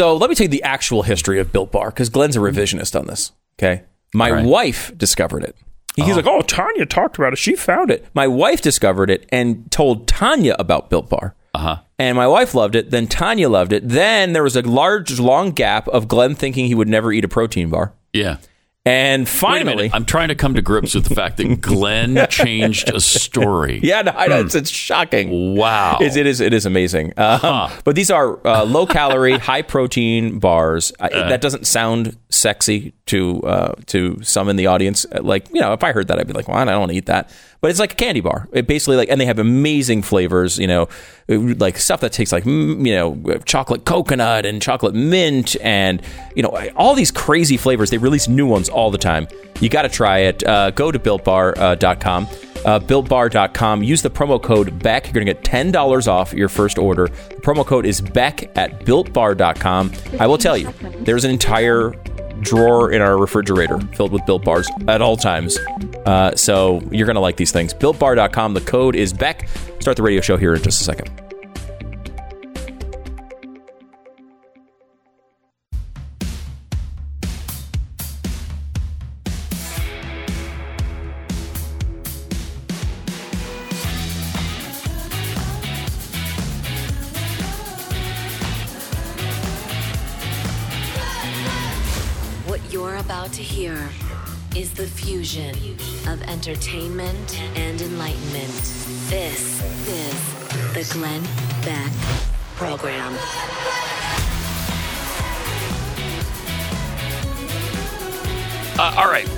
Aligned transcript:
So 0.00 0.16
let 0.16 0.30
me 0.30 0.34
tell 0.34 0.46
you 0.46 0.48
the 0.48 0.62
actual 0.62 1.02
history 1.02 1.40
of 1.40 1.52
Built 1.52 1.72
Bar 1.72 1.90
because 1.90 2.08
Glenn's 2.08 2.34
a 2.34 2.38
revisionist 2.38 2.98
on 2.98 3.06
this. 3.06 3.32
Okay. 3.58 3.82
My 4.14 4.30
right. 4.30 4.46
wife 4.46 4.96
discovered 4.96 5.44
it. 5.44 5.54
He's 5.94 6.16
like, 6.16 6.26
oh, 6.26 6.40
Tania 6.40 6.86
talked 6.86 7.18
about 7.18 7.34
it. 7.34 7.36
She 7.36 7.54
found 7.54 7.90
it. 7.90 8.06
My 8.14 8.26
wife 8.26 8.62
discovered 8.62 9.10
it 9.10 9.28
and 9.30 9.70
told 9.70 10.08
Tania 10.08 10.56
about 10.58 10.88
Built 10.88 11.10
Bar. 11.10 11.34
Uh 11.52 11.58
huh. 11.58 11.76
And 11.98 12.16
my 12.16 12.26
wife 12.26 12.54
loved 12.54 12.76
it. 12.76 12.90
Then 12.90 13.08
Tania 13.08 13.50
loved 13.50 13.74
it. 13.74 13.86
Then 13.86 14.32
there 14.32 14.42
was 14.42 14.56
a 14.56 14.62
large, 14.62 15.20
long 15.20 15.50
gap 15.50 15.86
of 15.88 16.08
Glenn 16.08 16.34
thinking 16.34 16.64
he 16.64 16.74
would 16.74 16.88
never 16.88 17.12
eat 17.12 17.26
a 17.26 17.28
protein 17.28 17.68
bar. 17.68 17.92
Yeah. 18.14 18.38
And 18.86 19.28
finally. 19.28 19.90
I'm 19.92 20.06
trying 20.06 20.28
to 20.28 20.34
come 20.34 20.54
to 20.54 20.62
grips 20.62 20.94
with 20.94 21.04
the 21.04 21.14
fact 21.14 21.36
that 21.36 21.60
Glenn 21.60 22.26
changed 22.30 22.88
a 22.88 22.98
story. 23.00 23.78
yeah, 23.82 24.00
no, 24.00 24.12
I 24.12 24.26
know, 24.26 24.40
it's, 24.40 24.54
it's 24.54 24.70
shocking. 24.70 25.54
Wow. 25.54 25.98
It's, 26.00 26.16
it 26.16 26.26
is. 26.26 26.40
It 26.40 26.54
is 26.54 26.64
amazing. 26.64 27.12
Um, 27.18 27.70
But 27.84 27.94
these 27.94 28.10
are 28.10 28.44
uh, 28.46 28.64
low 28.64 28.86
calorie, 28.86 29.36
high 29.38 29.62
protein 29.62 30.38
bars. 30.38 30.92
I, 30.98 31.08
that 31.10 31.40
doesn't 31.42 31.66
sound 31.66 32.16
sexy 32.30 32.94
to 33.06 33.42
uh, 33.42 33.74
to 33.86 34.22
some 34.22 34.48
in 34.48 34.56
the 34.56 34.66
audience. 34.66 35.04
Like 35.20 35.48
you 35.52 35.60
know, 35.60 35.72
if 35.72 35.84
I 35.84 35.92
heard 35.92 36.08
that, 36.08 36.18
I'd 36.18 36.26
be 36.26 36.32
like, 36.32 36.48
"Well, 36.48 36.56
I 36.56 36.64
don't 36.64 36.78
want 36.78 36.92
to 36.92 36.96
eat 36.96 37.06
that." 37.06 37.30
But 37.60 37.70
it's 37.70 37.80
like 37.80 37.92
a 37.92 37.96
candy 37.96 38.20
bar. 38.20 38.48
It 38.52 38.66
basically 38.66 38.96
like, 38.96 39.10
and 39.10 39.20
they 39.20 39.26
have 39.26 39.38
amazing 39.38 40.02
flavors. 40.02 40.58
You 40.58 40.66
know, 40.66 40.88
like 41.38 41.78
stuff 41.78 42.00
that 42.00 42.12
tastes 42.12 42.32
like 42.32 42.44
you 42.44 42.76
know 42.76 43.38
chocolate 43.44 43.84
coconut 43.84 44.46
and 44.46 44.60
chocolate 44.60 44.94
mint, 44.94 45.56
and 45.60 46.02
you 46.34 46.42
know 46.42 46.50
all 46.76 46.94
these 46.94 47.10
crazy 47.10 47.56
flavors. 47.56 47.90
They 47.90 47.98
release 47.98 48.28
new 48.28 48.46
ones 48.46 48.68
all 48.68 48.90
the 48.90 48.98
time. 48.98 49.28
You 49.60 49.68
got 49.68 49.82
to 49.82 49.88
try 49.88 50.20
it. 50.20 50.46
Uh, 50.46 50.70
go 50.70 50.90
to 50.90 50.98
builtbar.com. 50.98 52.28
Uh, 52.64 52.78
BuiltBar.com. 52.78 53.82
Use 53.82 54.02
the 54.02 54.10
promo 54.10 54.42
code 54.42 54.82
BECK. 54.82 55.06
You're 55.06 55.14
going 55.14 55.26
to 55.26 55.32
get 55.32 55.42
$10 55.42 56.08
off 56.08 56.34
your 56.34 56.48
first 56.48 56.78
order. 56.78 57.06
The 57.06 57.36
promo 57.36 57.64
code 57.64 57.86
is 57.86 58.02
BECK 58.02 58.50
at 58.56 58.80
BuiltBar.com. 58.80 59.92
I 60.18 60.26
will 60.26 60.36
tell 60.36 60.58
you, 60.58 60.70
there's 60.98 61.24
an 61.24 61.30
entire 61.30 61.94
drawer 62.40 62.92
in 62.92 63.00
our 63.02 63.18
refrigerator 63.18 63.78
filled 63.94 64.12
with 64.12 64.24
Built 64.26 64.44
Bars 64.44 64.68
at 64.88 65.02
all 65.02 65.16
times. 65.16 65.58
Uh, 66.06 66.34
so 66.34 66.80
you're 66.90 67.06
going 67.06 67.14
to 67.14 67.20
like 67.20 67.36
these 67.36 67.52
things. 67.52 67.74
BuiltBar.com. 67.74 68.54
The 68.54 68.60
code 68.60 68.96
is 68.96 69.12
BECK. 69.12 69.48
Start 69.80 69.96
the 69.96 70.02
radio 70.02 70.20
show 70.20 70.36
here 70.36 70.54
in 70.54 70.62
just 70.62 70.80
a 70.80 70.84
second. 70.84 71.29
About 93.10 93.32
to 93.32 93.42
hear 93.42 93.88
is 94.54 94.72
the 94.72 94.86
fusion 94.86 95.52
of 96.06 96.22
entertainment 96.28 97.40
and 97.58 97.80
enlightenment. 97.80 98.52
This 99.08 99.60
is 99.88 100.14
the 100.74 100.94
Glenn 100.94 101.20
Beck 101.64 101.90
Program. 102.54 103.12
Uh, 108.78 108.94
all 108.96 109.10
right. 109.10 109.28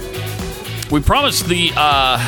We 0.90 1.00
promised 1.00 1.48
the 1.48 1.70
uh, 1.74 2.18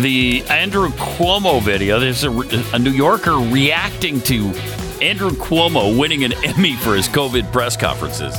the 0.00 0.44
Andrew 0.48 0.90
Cuomo 0.90 1.60
video. 1.60 1.98
There's 1.98 2.22
a, 2.22 2.30
a 2.72 2.78
New 2.78 2.92
Yorker 2.92 3.34
reacting 3.34 4.20
to 4.20 4.50
Andrew 5.02 5.30
Cuomo 5.30 5.98
winning 5.98 6.22
an 6.22 6.34
Emmy 6.44 6.76
for 6.76 6.94
his 6.94 7.08
COVID 7.08 7.50
press 7.50 7.76
conferences. 7.76 8.36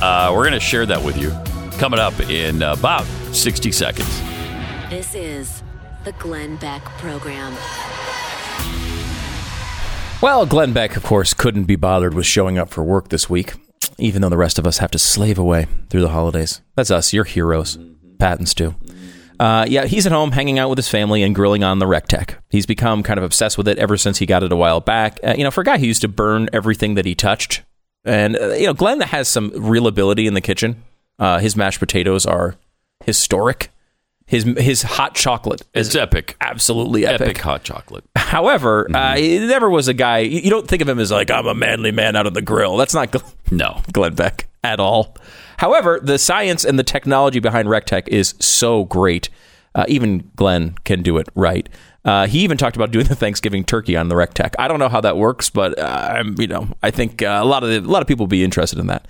Uh, 0.00 0.30
we're 0.34 0.42
going 0.42 0.52
to 0.52 0.60
share 0.60 0.86
that 0.86 1.02
with 1.02 1.16
you 1.16 1.30
coming 1.78 2.00
up 2.00 2.18
in 2.28 2.62
about 2.62 3.04
60 3.32 3.72
seconds. 3.72 4.20
This 4.90 5.14
is 5.14 5.62
the 6.04 6.12
Glenn 6.12 6.56
Beck 6.56 6.82
Program. 6.98 7.54
Well, 10.22 10.46
Glenn 10.46 10.72
Beck, 10.72 10.96
of 10.96 11.02
course, 11.02 11.34
couldn't 11.34 11.64
be 11.64 11.76
bothered 11.76 12.14
with 12.14 12.24
showing 12.24 12.56
up 12.58 12.70
for 12.70 12.82
work 12.82 13.08
this 13.08 13.28
week, 13.28 13.52
even 13.98 14.22
though 14.22 14.28
the 14.28 14.36
rest 14.36 14.58
of 14.58 14.66
us 14.66 14.78
have 14.78 14.90
to 14.92 14.98
slave 14.98 15.38
away 15.38 15.66
through 15.90 16.00
the 16.00 16.08
holidays. 16.08 16.62
That's 16.74 16.90
us, 16.90 17.12
your 17.12 17.24
heroes, 17.24 17.78
Pat 18.18 18.38
and 18.38 18.48
Stu. 18.48 18.74
Uh, 19.38 19.66
yeah, 19.68 19.84
he's 19.84 20.06
at 20.06 20.12
home 20.12 20.32
hanging 20.32 20.58
out 20.58 20.70
with 20.70 20.78
his 20.78 20.88
family 20.88 21.22
and 21.22 21.34
grilling 21.34 21.62
on 21.62 21.78
the 21.78 21.86
Recteq. 21.86 22.36
He's 22.48 22.64
become 22.64 23.02
kind 23.02 23.18
of 23.18 23.24
obsessed 23.24 23.58
with 23.58 23.68
it 23.68 23.78
ever 23.78 23.98
since 23.98 24.18
he 24.18 24.24
got 24.24 24.42
it 24.42 24.50
a 24.52 24.56
while 24.56 24.80
back. 24.80 25.18
Uh, 25.22 25.34
you 25.36 25.44
know, 25.44 25.50
for 25.50 25.60
a 25.60 25.64
guy 25.64 25.76
who 25.76 25.84
used 25.86 26.00
to 26.00 26.08
burn 26.08 26.48
everything 26.52 26.94
that 26.94 27.04
he 27.04 27.14
touched, 27.14 27.62
and 28.06 28.36
uh, 28.36 28.48
you 28.54 28.66
know, 28.66 28.74
Glenn 28.74 29.00
has 29.02 29.28
some 29.28 29.50
real 29.54 29.86
ability 29.86 30.26
in 30.26 30.34
the 30.34 30.40
kitchen. 30.40 30.82
Uh, 31.18 31.38
his 31.38 31.56
mashed 31.56 31.78
potatoes 31.80 32.24
are 32.26 32.54
historic. 33.04 33.70
His 34.26 34.42
his 34.58 34.82
hot 34.82 35.14
chocolate 35.14 35.62
is 35.72 35.86
It's 35.88 35.96
epic. 35.96 36.36
absolutely 36.40 37.06
epic. 37.06 37.20
Epic 37.28 37.38
hot 37.38 37.62
chocolate. 37.62 38.04
However, 38.16 38.88
uh, 38.92 39.16
he 39.16 39.38
never 39.38 39.70
was 39.70 39.86
a 39.86 39.94
guy. 39.94 40.18
You 40.18 40.40
you 40.40 40.50
don't 40.50 40.66
think 40.66 40.82
of 40.82 40.88
him 40.88 40.98
as 40.98 41.12
like 41.12 41.30
I'm 41.30 41.46
a 41.46 41.54
manly 41.54 41.92
man 41.92 42.16
out 42.16 42.26
of 42.26 42.34
the 42.34 42.42
grill. 42.42 42.76
That's 42.76 42.92
not 42.94 43.12
Glenn, 43.12 43.24
No. 43.52 43.80
Glenn 43.92 44.14
Beck 44.14 44.48
at 44.64 44.80
all. 44.80 45.16
However, 45.58 46.00
the 46.02 46.18
science 46.18 46.64
and 46.64 46.76
the 46.78 46.82
technology 46.82 47.38
behind 47.38 47.68
Recteq 47.68 48.08
is 48.08 48.34
so 48.40 48.84
great. 48.84 49.28
Uh, 49.76 49.84
even 49.88 50.28
Glenn 50.34 50.74
can 50.84 51.02
do 51.02 51.18
it 51.18 51.28
right. 51.36 51.68
Uh, 52.06 52.26
he 52.28 52.38
even 52.38 52.56
talked 52.56 52.76
about 52.76 52.92
doing 52.92 53.06
the 53.06 53.16
Thanksgiving 53.16 53.64
turkey 53.64 53.96
on 53.96 54.08
the 54.08 54.14
Recteq. 54.14 54.54
I 54.60 54.68
don't 54.68 54.78
know 54.78 54.88
how 54.88 55.00
that 55.00 55.16
works, 55.16 55.50
but 55.50 55.76
uh, 55.76 56.08
I'm, 56.12 56.36
you 56.38 56.46
know, 56.46 56.68
I 56.80 56.92
think 56.92 57.20
uh, 57.20 57.40
a 57.42 57.44
lot 57.44 57.64
of 57.64 57.68
the, 57.68 57.78
a 57.78 57.90
lot 57.90 58.00
of 58.00 58.06
people 58.06 58.24
will 58.24 58.28
be 58.28 58.44
interested 58.44 58.78
in 58.78 58.86
that. 58.86 59.08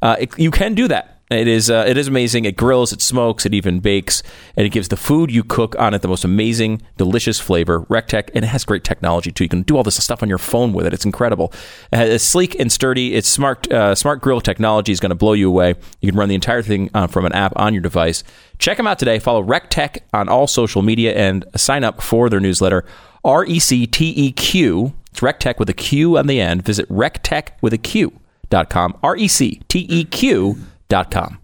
Uh, 0.00 0.16
it, 0.18 0.38
you 0.38 0.50
can 0.50 0.74
do 0.74 0.88
that. 0.88 1.17
It 1.30 1.46
is 1.46 1.70
uh, 1.70 1.84
it 1.86 1.98
is 1.98 2.08
amazing. 2.08 2.46
It 2.46 2.56
grills, 2.56 2.92
it 2.92 3.02
smokes, 3.02 3.44
it 3.44 3.52
even 3.52 3.80
bakes, 3.80 4.22
and 4.56 4.64
it 4.64 4.70
gives 4.70 4.88
the 4.88 4.96
food 4.96 5.30
you 5.30 5.44
cook 5.44 5.78
on 5.78 5.92
it 5.92 6.00
the 6.00 6.08
most 6.08 6.24
amazing, 6.24 6.80
delicious 6.96 7.38
flavor. 7.38 7.82
Recteq, 7.82 8.30
and 8.34 8.44
it 8.44 8.48
has 8.48 8.64
great 8.64 8.82
technology 8.82 9.30
too. 9.30 9.44
You 9.44 9.50
can 9.50 9.62
do 9.62 9.76
all 9.76 9.82
this 9.82 10.02
stuff 10.02 10.22
on 10.22 10.30
your 10.30 10.38
phone 10.38 10.72
with 10.72 10.86
it. 10.86 10.94
It's 10.94 11.04
incredible. 11.04 11.52
It's 11.92 12.24
sleek 12.24 12.58
and 12.58 12.72
sturdy. 12.72 13.14
Its 13.14 13.28
smart 13.28 13.70
uh, 13.70 13.94
smart 13.94 14.22
grill 14.22 14.40
technology 14.40 14.90
is 14.90 15.00
going 15.00 15.10
to 15.10 15.16
blow 15.16 15.34
you 15.34 15.48
away. 15.48 15.74
You 16.00 16.10
can 16.10 16.18
run 16.18 16.30
the 16.30 16.34
entire 16.34 16.62
thing 16.62 16.90
uh, 16.94 17.08
from 17.08 17.26
an 17.26 17.32
app 17.32 17.52
on 17.56 17.74
your 17.74 17.82
device. 17.82 18.24
Check 18.58 18.78
them 18.78 18.86
out 18.86 18.98
today. 18.98 19.18
Follow 19.18 19.44
Recteq 19.44 19.98
on 20.14 20.28
all 20.28 20.46
social 20.46 20.80
media 20.80 21.14
and 21.14 21.44
sign 21.56 21.84
up 21.84 22.00
for 22.00 22.30
their 22.30 22.40
newsletter. 22.40 22.86
R 23.22 23.44
E 23.44 23.58
C 23.58 23.86
T 23.86 24.14
E 24.16 24.32
Q. 24.32 24.94
It's 25.10 25.20
Recteq 25.20 25.58
with 25.58 25.68
a 25.68 25.74
Q 25.74 26.16
on 26.16 26.26
the 26.26 26.40
end. 26.40 26.64
Visit 26.64 26.88
recteq 26.88 27.48
with 27.60 27.74
a 27.74 27.78
Q 27.78 28.18
dot 28.48 28.70
com. 28.70 28.96
R 29.02 29.16
E 29.16 29.28
C 29.28 29.60
T 29.68 29.86
E 29.90 30.04
Q 30.04 30.58
com. 30.88 31.38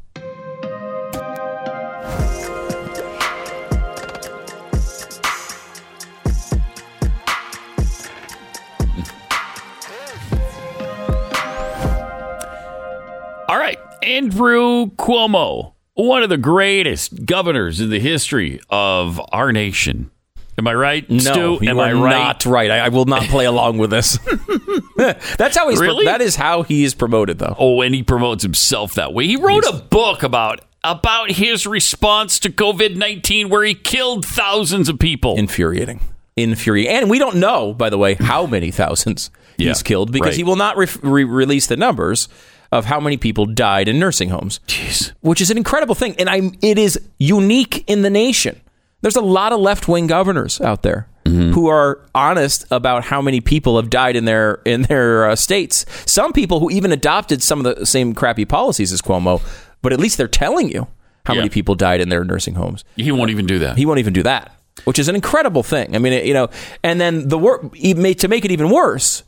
All 13.47 13.59
right. 13.59 13.78
Andrew 14.03 14.87
Cuomo, 14.97 15.75
one 15.94 16.22
of 16.22 16.28
the 16.31 16.38
greatest 16.38 17.26
governors 17.26 17.81
in 17.81 17.91
the 17.91 18.00
history 18.00 18.61
of 18.71 19.21
our 19.32 19.53
nation. 19.53 20.11
Am 20.57 20.69
I 20.69 20.75
right, 20.75 21.09
No, 21.11 21.19
Stu? 21.19 21.59
you 21.63 21.71
Am 21.71 21.79
are 21.81 21.83
I 21.87 21.93
right? 21.93 22.11
not 22.11 22.47
right. 22.47 22.71
I, 22.71 22.79
I 22.87 22.89
will 22.89 23.07
not 23.07 23.23
play 23.25 23.45
along 23.45 23.79
with 23.79 23.91
this. 23.91 24.19
That's 24.97 25.57
how 25.57 25.69
he's. 25.69 25.81
Really? 25.81 26.05
that 26.05 26.21
is 26.21 26.37
how 26.37 26.63
he 26.63 26.85
is 26.85 26.95
promoted, 26.95 27.39
though. 27.39 27.57
Oh, 27.59 27.81
and 27.81 27.95
he 27.95 28.03
promotes 28.03 28.43
himself 28.43 28.95
that 28.95 29.13
way. 29.13 29.27
He 29.27 29.37
wrote 29.37 29.65
a 29.65 29.73
book 29.91 30.23
about 30.23 30.61
about 30.85 31.33
his 31.33 31.67
response 31.67 32.39
to 32.41 32.51
COVID 32.51 32.97
nineteen, 32.97 33.49
where 33.49 33.65
he 33.65 33.75
killed 33.75 34.25
thousands 34.25 34.89
of 34.89 34.99
people. 34.99 35.37
Infuriating, 35.37 36.01
infuriating, 36.37 36.93
and 36.95 37.11
we 37.11 37.19
don't 37.19 37.37
know, 37.37 37.75
by 37.75 37.91
the 37.91 37.99
way, 37.99 38.15
how 38.15 38.47
many 38.47 38.71
thousands 38.71 39.31
Yeah, 39.57 39.69
he's 39.69 39.83
killed 39.83 40.13
because 40.13 40.29
right. 40.31 40.37
he 40.37 40.45
will 40.45 40.57
not 40.57 40.77
re- 40.77 40.87
re- 41.03 41.25
release 41.25 41.67
the 41.67 41.77
numbers 41.77 42.29
of 42.73 42.85
how 42.87 42.99
many 43.00 43.17
people 43.17 43.47
died 43.47 43.87
in 43.89 43.99
nursing 44.00 44.31
homes. 44.31 44.59
Jeez. 44.67 45.12
which 45.21 45.41
is 45.41 45.50
an 45.50 45.57
incredible 45.57 45.95
thing, 45.95 46.15
and 46.19 46.29
I 46.31 46.50
it 46.62 46.79
is 46.79 47.00
unique 47.19 47.85
in 47.89 48.03
the 48.03 48.11
nation. 48.11 48.61
There's 49.05 49.17
a 49.17 49.21
lot 49.21 49.53
of 49.53 49.61
left 49.61 49.87
wing 49.87 50.06
governors 50.06 50.61
out 50.62 50.83
there 50.83 51.06
who 51.27 51.69
are 51.69 52.01
honest 52.15 52.67
about 52.71 53.05
how 53.05 53.21
many 53.23 53.41
people 53.41 53.77
have 53.77 53.89
died 53.91 54.15
in 54.17 54.25
their 54.25 54.61
in 54.67 54.83
their 54.83 55.31
uh, 55.31 55.37
states. 55.37 55.85
Some 56.06 56.33
people 56.33 56.61
who 56.61 56.71
even 56.71 56.93
adopted 56.93 57.43
some 57.43 57.65
of 57.65 57.77
the 57.79 57.87
same 57.87 58.15
crappy 58.15 58.45
policies 58.45 58.93
as 58.93 59.01
Cuomo, 59.03 59.41
but 59.83 59.93
at 59.93 59.99
least 60.01 60.17
they're 60.19 60.29
telling 60.29 60.71
you 60.71 60.87
how 61.27 61.35
many 61.35 61.49
people 61.49 61.75
died 61.75 62.01
in 62.03 62.09
their 62.11 62.25
nursing 62.25 62.55
homes. 62.56 62.85
He 62.97 63.11
won't 63.11 63.31
even 63.31 63.47
do 63.47 63.59
that. 63.61 63.77
He 63.79 63.87
won't 63.87 63.99
even 64.01 64.12
do 64.12 64.23
that, 64.25 64.53
which 64.85 64.99
is 64.99 65.09
an 65.09 65.15
incredible 65.15 65.62
thing. 65.62 65.95
I 65.97 65.99
mean, 65.99 66.12
it- 66.12 66.27
you 66.27 66.35
know, 66.35 66.49
and 66.83 67.00
then 67.00 67.29
the 67.29 67.39
work 67.39 67.73
to 67.73 68.29
make 68.29 68.45
it 68.45 68.50
even 68.50 68.69
worse, 68.71 69.23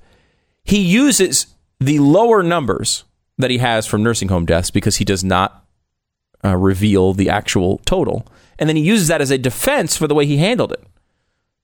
he 0.64 0.80
uses 0.80 1.46
the 1.80 1.98
lower 1.98 2.42
numbers 2.42 3.04
that 3.38 3.50
he 3.50 3.58
has 3.58 3.86
from 3.86 4.02
nursing 4.02 4.28
home 4.28 4.44
deaths 4.46 4.70
because 4.70 4.96
he 4.96 5.04
does 5.04 5.24
not 5.24 5.64
uh, 6.44 6.56
reveal 6.56 7.14
the 7.14 7.30
actual 7.30 7.78
total, 7.86 8.26
and 8.58 8.68
then 8.68 8.76
he 8.76 8.82
uses 8.82 9.08
that 9.08 9.20
as 9.20 9.30
a 9.30 9.38
defense 9.38 9.96
for 9.96 10.06
the 10.06 10.14
way 10.14 10.26
he 10.26 10.36
handled 10.36 10.72
it. 10.72 10.84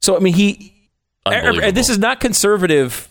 So, 0.01 0.17
I 0.17 0.21
mean, 0.21 0.35
he. 0.35 0.91
Unbelievable. 1.25 1.73
This 1.73 1.89
is 1.89 1.99
not 1.99 2.19
conservative 2.19 3.09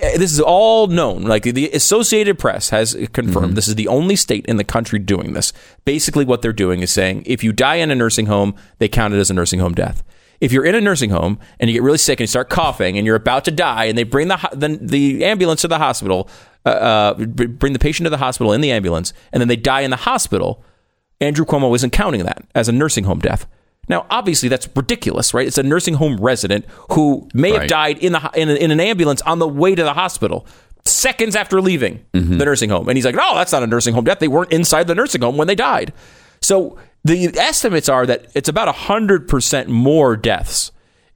eh, 0.00 0.16
this 0.16 0.32
is 0.32 0.40
all 0.40 0.86
known. 0.86 1.22
Like 1.22 1.42
the 1.42 1.70
Associated 1.70 2.38
Press 2.38 2.70
has 2.70 2.96
confirmed 3.12 3.54
this 3.54 3.68
is 3.68 3.74
the 3.74 3.88
only 3.88 4.16
state 4.16 4.46
in 4.46 4.56
the 4.56 4.64
country 4.64 4.98
doing 4.98 5.34
this. 5.34 5.52
Basically, 5.84 6.24
what 6.24 6.40
they're 6.40 6.54
doing 6.54 6.80
is 6.80 6.90
saying 6.90 7.24
if 7.26 7.44
you 7.44 7.52
die 7.52 7.76
in 7.76 7.90
a 7.90 7.94
nursing 7.94 8.26
home, 8.26 8.54
they 8.78 8.88
count 8.88 9.12
it 9.12 9.18
as 9.18 9.30
a 9.30 9.34
nursing 9.34 9.60
home 9.60 9.74
death. 9.74 10.02
If 10.40 10.52
you're 10.52 10.64
in 10.64 10.74
a 10.74 10.80
nursing 10.80 11.10
home 11.10 11.38
and 11.58 11.68
you 11.68 11.74
get 11.74 11.82
really 11.82 11.98
sick 11.98 12.18
and 12.18 12.22
you 12.22 12.28
start 12.28 12.48
coughing 12.48 12.96
and 12.96 13.06
you're 13.06 13.16
about 13.16 13.44
to 13.44 13.50
die, 13.50 13.84
and 13.84 13.98
they 13.98 14.04
bring 14.04 14.28
the 14.28 14.48
the, 14.54 14.78
the 14.80 15.24
ambulance 15.26 15.60
to 15.60 15.68
the 15.68 15.76
hospital, 15.76 16.30
uh, 16.64 16.68
uh, 16.68 17.14
bring 17.14 17.74
the 17.74 17.78
patient 17.78 18.06
to 18.06 18.10
the 18.10 18.16
hospital 18.16 18.54
in 18.54 18.62
the 18.62 18.72
ambulance, 18.72 19.12
and 19.32 19.40
then 19.42 19.48
they 19.48 19.56
die 19.56 19.82
in 19.82 19.90
the 19.90 19.96
hospital, 19.96 20.64
Andrew 21.20 21.44
Cuomo 21.44 21.74
isn't 21.76 21.90
counting 21.90 22.24
that 22.24 22.44
as 22.54 22.68
a 22.68 22.72
nursing 22.72 23.04
home 23.04 23.18
death. 23.20 23.46
Now, 23.88 24.06
obviously, 24.08 24.48
that's 24.48 24.68
ridiculous, 24.76 25.34
right? 25.34 25.46
It's 25.46 25.58
a 25.58 25.62
nursing 25.62 25.94
home 25.94 26.16
resident 26.18 26.64
who 26.92 27.28
may 27.34 27.50
have 27.50 27.68
died 27.68 27.98
in 27.98 28.12
the 28.12 28.30
in, 28.34 28.48
a, 28.48 28.54
in 28.54 28.70
an 28.70 28.80
ambulance 28.80 29.20
on 29.22 29.38
the 29.40 29.48
way 29.48 29.74
to 29.74 29.82
the 29.82 29.94
hospital 29.94 30.46
seconds 30.84 31.36
after 31.36 31.60
leaving 31.60 32.04
Mm-hmm. 32.14 32.38
the 32.38 32.44
nursing 32.44 32.70
home, 32.70 32.88
and 32.88 32.96
he's 32.96 33.04
like, 33.04 33.14
"No, 33.14 33.34
that's 33.34 33.52
not 33.52 33.62
a 33.62 33.66
nursing 33.66 33.94
home 33.94 34.04
death. 34.04 34.18
They 34.20 34.28
weren't 34.28 34.52
inside 34.52 34.86
the 34.86 34.94
nursing 34.94 35.20
home 35.22 35.36
when 35.36 35.46
they 35.48 35.54
died." 35.54 35.92
So 36.40 36.78
the 37.04 37.36
estimates 37.38 37.88
are 37.88 38.06
that 38.06 38.26
it's 38.34 38.48
about 38.48 38.72
hundred 38.74 39.26
percent 39.28 39.68
more 39.68 40.16
deaths 40.16 40.70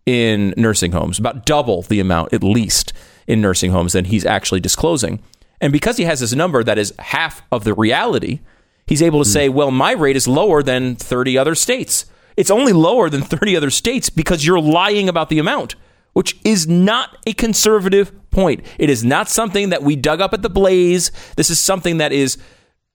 in 0.04 0.52
nursing 0.56 0.92
homes, 0.92 1.18
about 1.18 1.46
double 1.46 1.82
the 1.82 2.00
amount, 2.00 2.32
at 2.34 2.42
least, 2.42 2.92
in 3.26 3.40
nursing 3.40 3.70
homes 3.70 3.92
than 3.94 4.04
he's 4.06 4.26
actually 4.26 4.60
disclosing. 4.60 5.22
And 5.60 5.72
because 5.72 5.96
he 5.96 6.04
has 6.04 6.20
this 6.20 6.34
number 6.34 6.62
that 6.64 6.76
is 6.76 6.92
half 6.98 7.42
of 7.52 7.64
the 7.64 7.72
reality, 7.72 8.40
he's 8.86 9.02
able 9.02 9.22
to 9.22 9.28
hmm. 9.28 9.32
say, 9.32 9.48
well, 9.48 9.70
my 9.70 9.92
rate 9.92 10.16
is 10.16 10.28
lower 10.28 10.62
than 10.62 10.96
30 10.96 11.38
other 11.38 11.54
states. 11.54 12.06
It's 12.36 12.50
only 12.50 12.72
lower 12.72 13.08
than 13.08 13.22
30 13.22 13.56
other 13.56 13.70
states 13.70 14.10
because 14.10 14.44
you're 14.44 14.60
lying 14.60 15.08
about 15.08 15.28
the 15.28 15.38
amount, 15.38 15.76
which 16.12 16.36
is 16.44 16.66
not 16.66 17.16
a 17.26 17.32
conservative 17.32 18.12
point. 18.30 18.64
It 18.78 18.90
is 18.90 19.04
not 19.04 19.28
something 19.28 19.70
that 19.70 19.82
we 19.82 19.96
dug 19.96 20.20
up 20.20 20.34
at 20.34 20.42
the 20.42 20.50
blaze. 20.50 21.12
This 21.36 21.50
is 21.50 21.60
something 21.60 21.98
that 21.98 22.12
is 22.12 22.36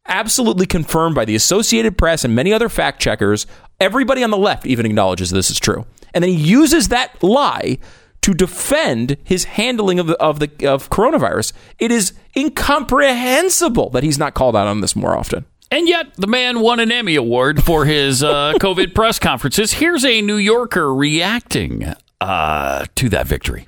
absolutely 0.07 0.65
confirmed 0.65 1.15
by 1.15 1.25
the 1.25 1.35
Associated 1.35 1.97
Press 1.97 2.25
and 2.25 2.35
many 2.35 2.51
other 2.51 2.67
fact 2.67 3.01
checkers. 3.01 3.47
Everybody 3.79 4.23
on 4.23 4.31
the 4.31 4.37
left 4.37 4.65
even 4.65 4.85
acknowledges 4.85 5.29
this 5.29 5.49
is 5.49 5.59
true. 5.59 5.85
And 6.13 6.23
then 6.23 6.31
he 6.31 6.37
uses 6.37 6.89
that 6.89 7.21
lie 7.23 7.77
to 8.21 8.33
defend 8.33 9.15
his 9.23 9.45
handling 9.45 9.99
of 9.99 10.07
the, 10.07 10.17
of 10.17 10.39
the 10.39 10.67
of 10.67 10.89
coronavirus. 10.89 11.53
It 11.77 11.91
is 11.91 12.13
incomprehensible 12.35 13.91
that 13.91 14.03
he's 14.03 14.17
not 14.17 14.33
called 14.33 14.55
out 14.55 14.67
on 14.67 14.81
this 14.81 14.95
more 14.95 15.17
often. 15.17 15.45
And 15.71 15.87
yet, 15.87 16.15
the 16.15 16.27
man 16.27 16.61
won 16.61 16.79
an 16.79 16.91
Emmy 16.91 17.15
Award 17.15 17.63
for 17.63 17.85
his 17.85 18.23
uh, 18.23 18.53
COVID 18.59 18.95
press 18.95 19.19
conferences. 19.19 19.73
Here's 19.73 20.03
a 20.03 20.21
New 20.21 20.37
Yorker 20.37 20.93
reacting 20.93 21.93
uh, 22.19 22.85
to 22.95 23.09
that 23.09 23.27
victory. 23.27 23.67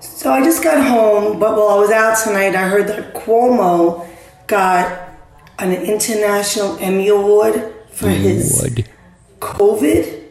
So 0.00 0.32
I 0.32 0.42
just 0.42 0.62
got 0.64 0.84
home, 0.86 1.38
but 1.38 1.56
while 1.56 1.68
I 1.68 1.80
was 1.80 1.90
out 1.90 2.18
tonight, 2.24 2.56
I 2.56 2.68
heard 2.68 2.88
that 2.88 3.14
Cuomo 3.14 4.06
got 4.46 5.10
an 5.58 5.72
international 5.72 6.76
Emmy 6.78 7.08
Award 7.08 7.74
for 7.90 8.08
his 8.08 8.60
COVID 9.40 10.22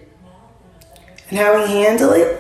and 1.30 1.40
how 1.40 1.66
he 1.66 1.74
handled 1.74 2.16
it. 2.16 2.38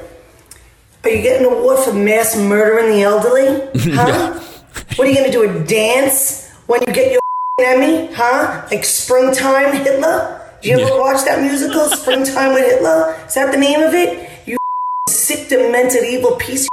Are 1.03 1.09
you 1.09 1.21
getting 1.21 1.47
an 1.47 1.53
award 1.53 1.79
for 1.79 1.93
mass 1.93 2.35
murdering 2.35 2.91
the 2.91 3.01
elderly? 3.03 3.69
Huh? 3.95 4.39
what 4.95 5.07
are 5.07 5.11
you 5.11 5.15
gonna 5.15 5.31
do? 5.31 5.49
A 5.49 5.63
dance 5.65 6.49
when 6.67 6.81
you 6.87 6.93
get 6.93 7.11
your 7.11 7.20
Emmy? 7.63 8.13
Huh? 8.13 8.67
Like 8.71 8.83
Springtime 8.83 9.73
Hitler? 9.73 10.41
Did 10.61 10.79
you 10.79 10.85
ever 10.85 10.99
watch 10.99 11.25
that 11.25 11.41
musical, 11.41 11.89
Springtime 11.89 12.53
with 12.53 12.65
Hitler? 12.65 13.15
Is 13.25 13.33
that 13.33 13.51
the 13.51 13.57
name 13.57 13.81
of 13.81 13.93
it? 13.93 14.29
You 14.45 14.57
sick, 15.09 15.49
demented, 15.49 16.03
evil 16.03 16.35
piece 16.35 16.65
of 16.65 16.71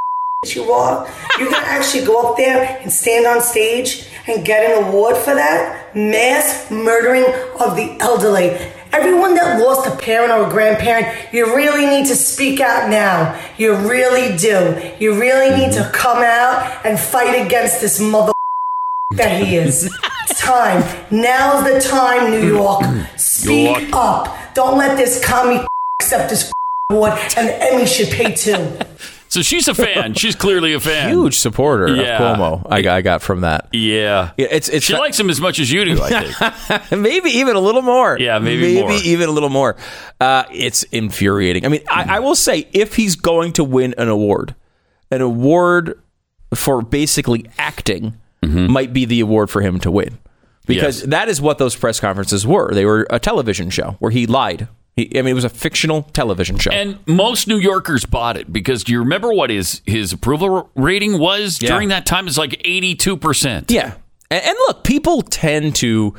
you 0.55 0.70
are. 0.70 1.08
You're 1.38 1.50
gonna 1.50 1.67
actually 1.67 2.05
go 2.05 2.31
up 2.31 2.37
there 2.37 2.79
and 2.82 2.93
stand 2.93 3.26
on 3.26 3.40
stage 3.40 4.08
and 4.26 4.44
get 4.44 4.70
an 4.70 4.85
award 4.85 5.17
for 5.17 5.35
that? 5.35 5.96
Mass 5.96 6.70
murdering 6.70 7.25
of 7.58 7.76
the 7.76 7.96
elderly. 8.00 8.50
Everyone 8.93 9.34
that 9.34 9.61
lost 9.61 9.87
a 9.87 9.96
parent 9.96 10.32
or 10.32 10.46
a 10.46 10.50
grandparent, 10.50 11.32
you 11.32 11.55
really 11.55 11.87
need 11.87 12.06
to 12.06 12.14
speak 12.14 12.61
out 12.61 12.88
now. 12.88 13.38
You 13.58 13.75
really 13.75 14.37
do. 14.37 14.94
You 14.99 15.19
really 15.19 15.50
need 15.50 15.73
to 15.73 15.81
mm-hmm. 15.81 15.93
come 15.93 16.23
out 16.23 16.87
and 16.87 16.99
fight 16.99 17.46
against 17.46 17.81
this 17.81 18.00
mother 18.00 18.32
that 19.16 19.43
he 19.43 19.56
is. 19.56 19.84
It's 20.28 20.40
time. 20.40 20.82
Now's 21.10 21.64
the 21.64 21.81
time, 21.88 22.31
New 22.31 22.46
York. 22.55 22.84
Speak 23.16 23.66
York. 23.81 23.90
up. 23.94 24.55
Don't 24.55 24.76
let 24.78 24.96
this 24.96 25.25
commie 25.25 25.64
accept 26.02 26.31
this 26.31 26.50
award, 26.90 27.12
and 27.37 27.49
the 27.49 27.72
Emmy 27.72 27.87
should 27.87 28.08
pay 28.10 28.34
too. 28.34 28.78
So 29.31 29.43
she's 29.43 29.69
a 29.69 29.75
fan. 29.75 30.14
She's 30.14 30.34
clearly 30.34 30.72
a 30.72 30.81
fan. 30.81 31.10
Huge 31.10 31.38
supporter 31.38 31.94
Yeah. 31.94 32.32
of 32.32 32.38
Cuomo. 32.38 32.66
I, 32.70 32.96
I 32.96 33.02
got 33.02 33.20
from 33.20 33.43
that. 33.43 33.69
Yeah. 33.72 34.31
Yeah, 34.38 34.46
It's 34.50 34.70
it's 34.70 34.87
She 34.87 34.94
likes 34.94 35.20
him 35.20 35.28
as 35.28 35.38
much 35.38 35.58
as 35.58 35.70
you 35.70 35.84
do, 35.84 36.00
I 36.02 36.78
think. 36.81 37.02
maybe 37.02 37.28
even 37.31 37.55
a 37.55 37.60
little 37.60 37.82
more. 37.82 38.16
Yeah, 38.19 38.38
maybe 38.38 38.81
more. 38.81 38.90
even 38.93 39.28
a 39.28 39.32
little 39.32 39.50
more. 39.50 39.76
Uh, 40.19 40.44
it's 40.50 40.82
infuriating. 40.84 41.66
I 41.66 41.69
mean, 41.69 41.82
I, 41.90 42.16
I 42.16 42.19
will 42.20 42.34
say, 42.37 42.69
if 42.72 42.96
he's 42.96 43.16
going 43.16 43.52
to 43.55 43.64
win 43.64 43.94
an 43.99 44.08
award, 44.08 44.55
an 45.10 45.20
award 45.20 46.00
for 46.55 46.81
basically 46.81 47.44
acting 47.58 48.16
might 48.48 48.92
be 48.92 49.04
the 49.04 49.20
award 49.20 49.50
for 49.50 49.60
him 49.62 49.78
to 49.80 49.90
win, 49.90 50.18
because 50.66 51.00
Yes. 51.00 51.08
that 51.10 51.28
is 51.28 51.40
what 51.40 51.58
those 51.58 51.76
press 51.76 52.00
conferences 52.00 52.46
were. 52.46 52.72
They 52.72 52.84
were 52.84 53.06
a 53.10 53.18
television 53.18 53.70
show 53.70 53.96
where 54.00 54.10
he 54.10 54.26
lied. 54.26 54.68
He, 54.96 55.16
I 55.16 55.22
mean, 55.22 55.28
it 55.32 55.34
was 55.34 55.44
a 55.44 55.48
fictional 55.48 56.02
television 56.12 56.58
show. 56.58 56.72
And 56.72 56.98
most 57.06 57.46
New 57.46 57.58
Yorkers 57.58 58.04
bought 58.04 58.36
it 58.36 58.52
because 58.52 58.82
do 58.82 58.90
you 58.92 58.98
remember 58.98 59.32
what 59.32 59.50
his 59.50 59.80
his 59.86 60.12
approval 60.12 60.70
rating 60.74 61.18
was 61.20 61.62
Yeah. 61.62 61.68
during 61.70 61.88
that 61.90 62.04
time? 62.04 62.26
It's 62.26 62.36
like 62.38 62.60
eighty 62.64 62.94
two 62.96 63.16
percent. 63.16 63.70
Yeah, 63.70 63.94
and, 64.30 64.42
and 64.44 64.56
look, 64.66 64.82
people 64.84 65.22
tend 65.22 65.76
to 65.76 66.14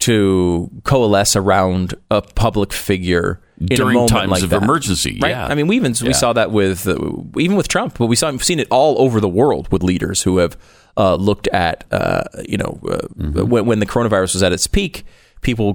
to 0.00 0.70
coalesce 0.84 1.36
around 1.36 1.94
a 2.10 2.22
public 2.22 2.72
figure 2.72 3.40
in 3.60 3.66
During 3.66 4.06
times 4.06 4.30
like 4.30 4.42
of 4.42 4.48
that, 4.50 4.62
emergency, 4.62 5.18
Right? 5.22 5.30
yeah. 5.30 5.46
I 5.46 5.54
mean, 5.54 5.66
we 5.66 5.76
even 5.76 5.94
we 6.02 6.14
saw 6.14 6.32
that 6.32 6.50
with 6.50 6.88
uh, 6.88 6.96
even 7.38 7.56
with 7.56 7.68
Trump, 7.68 7.98
but 7.98 8.06
we 8.06 8.16
saw 8.16 8.30
we've 8.30 8.42
seen 8.42 8.58
it 8.60 8.68
all 8.70 8.98
over 9.00 9.20
the 9.20 9.28
world 9.28 9.68
with 9.70 9.82
leaders 9.82 10.22
who 10.22 10.38
have 10.38 10.56
uh, 11.02 11.14
looked 11.28 11.48
at 11.48 11.84
uh, 11.90 12.24
you 12.52 12.58
know 12.62 12.72
uh, 12.94 12.98
Mm-hmm. 13.18 13.48
when 13.52 13.62
when 13.68 13.78
the 13.80 13.86
coronavirus 13.86 14.34
was 14.36 14.42
at 14.42 14.52
its 14.52 14.66
peak, 14.66 14.94
people. 15.40 15.68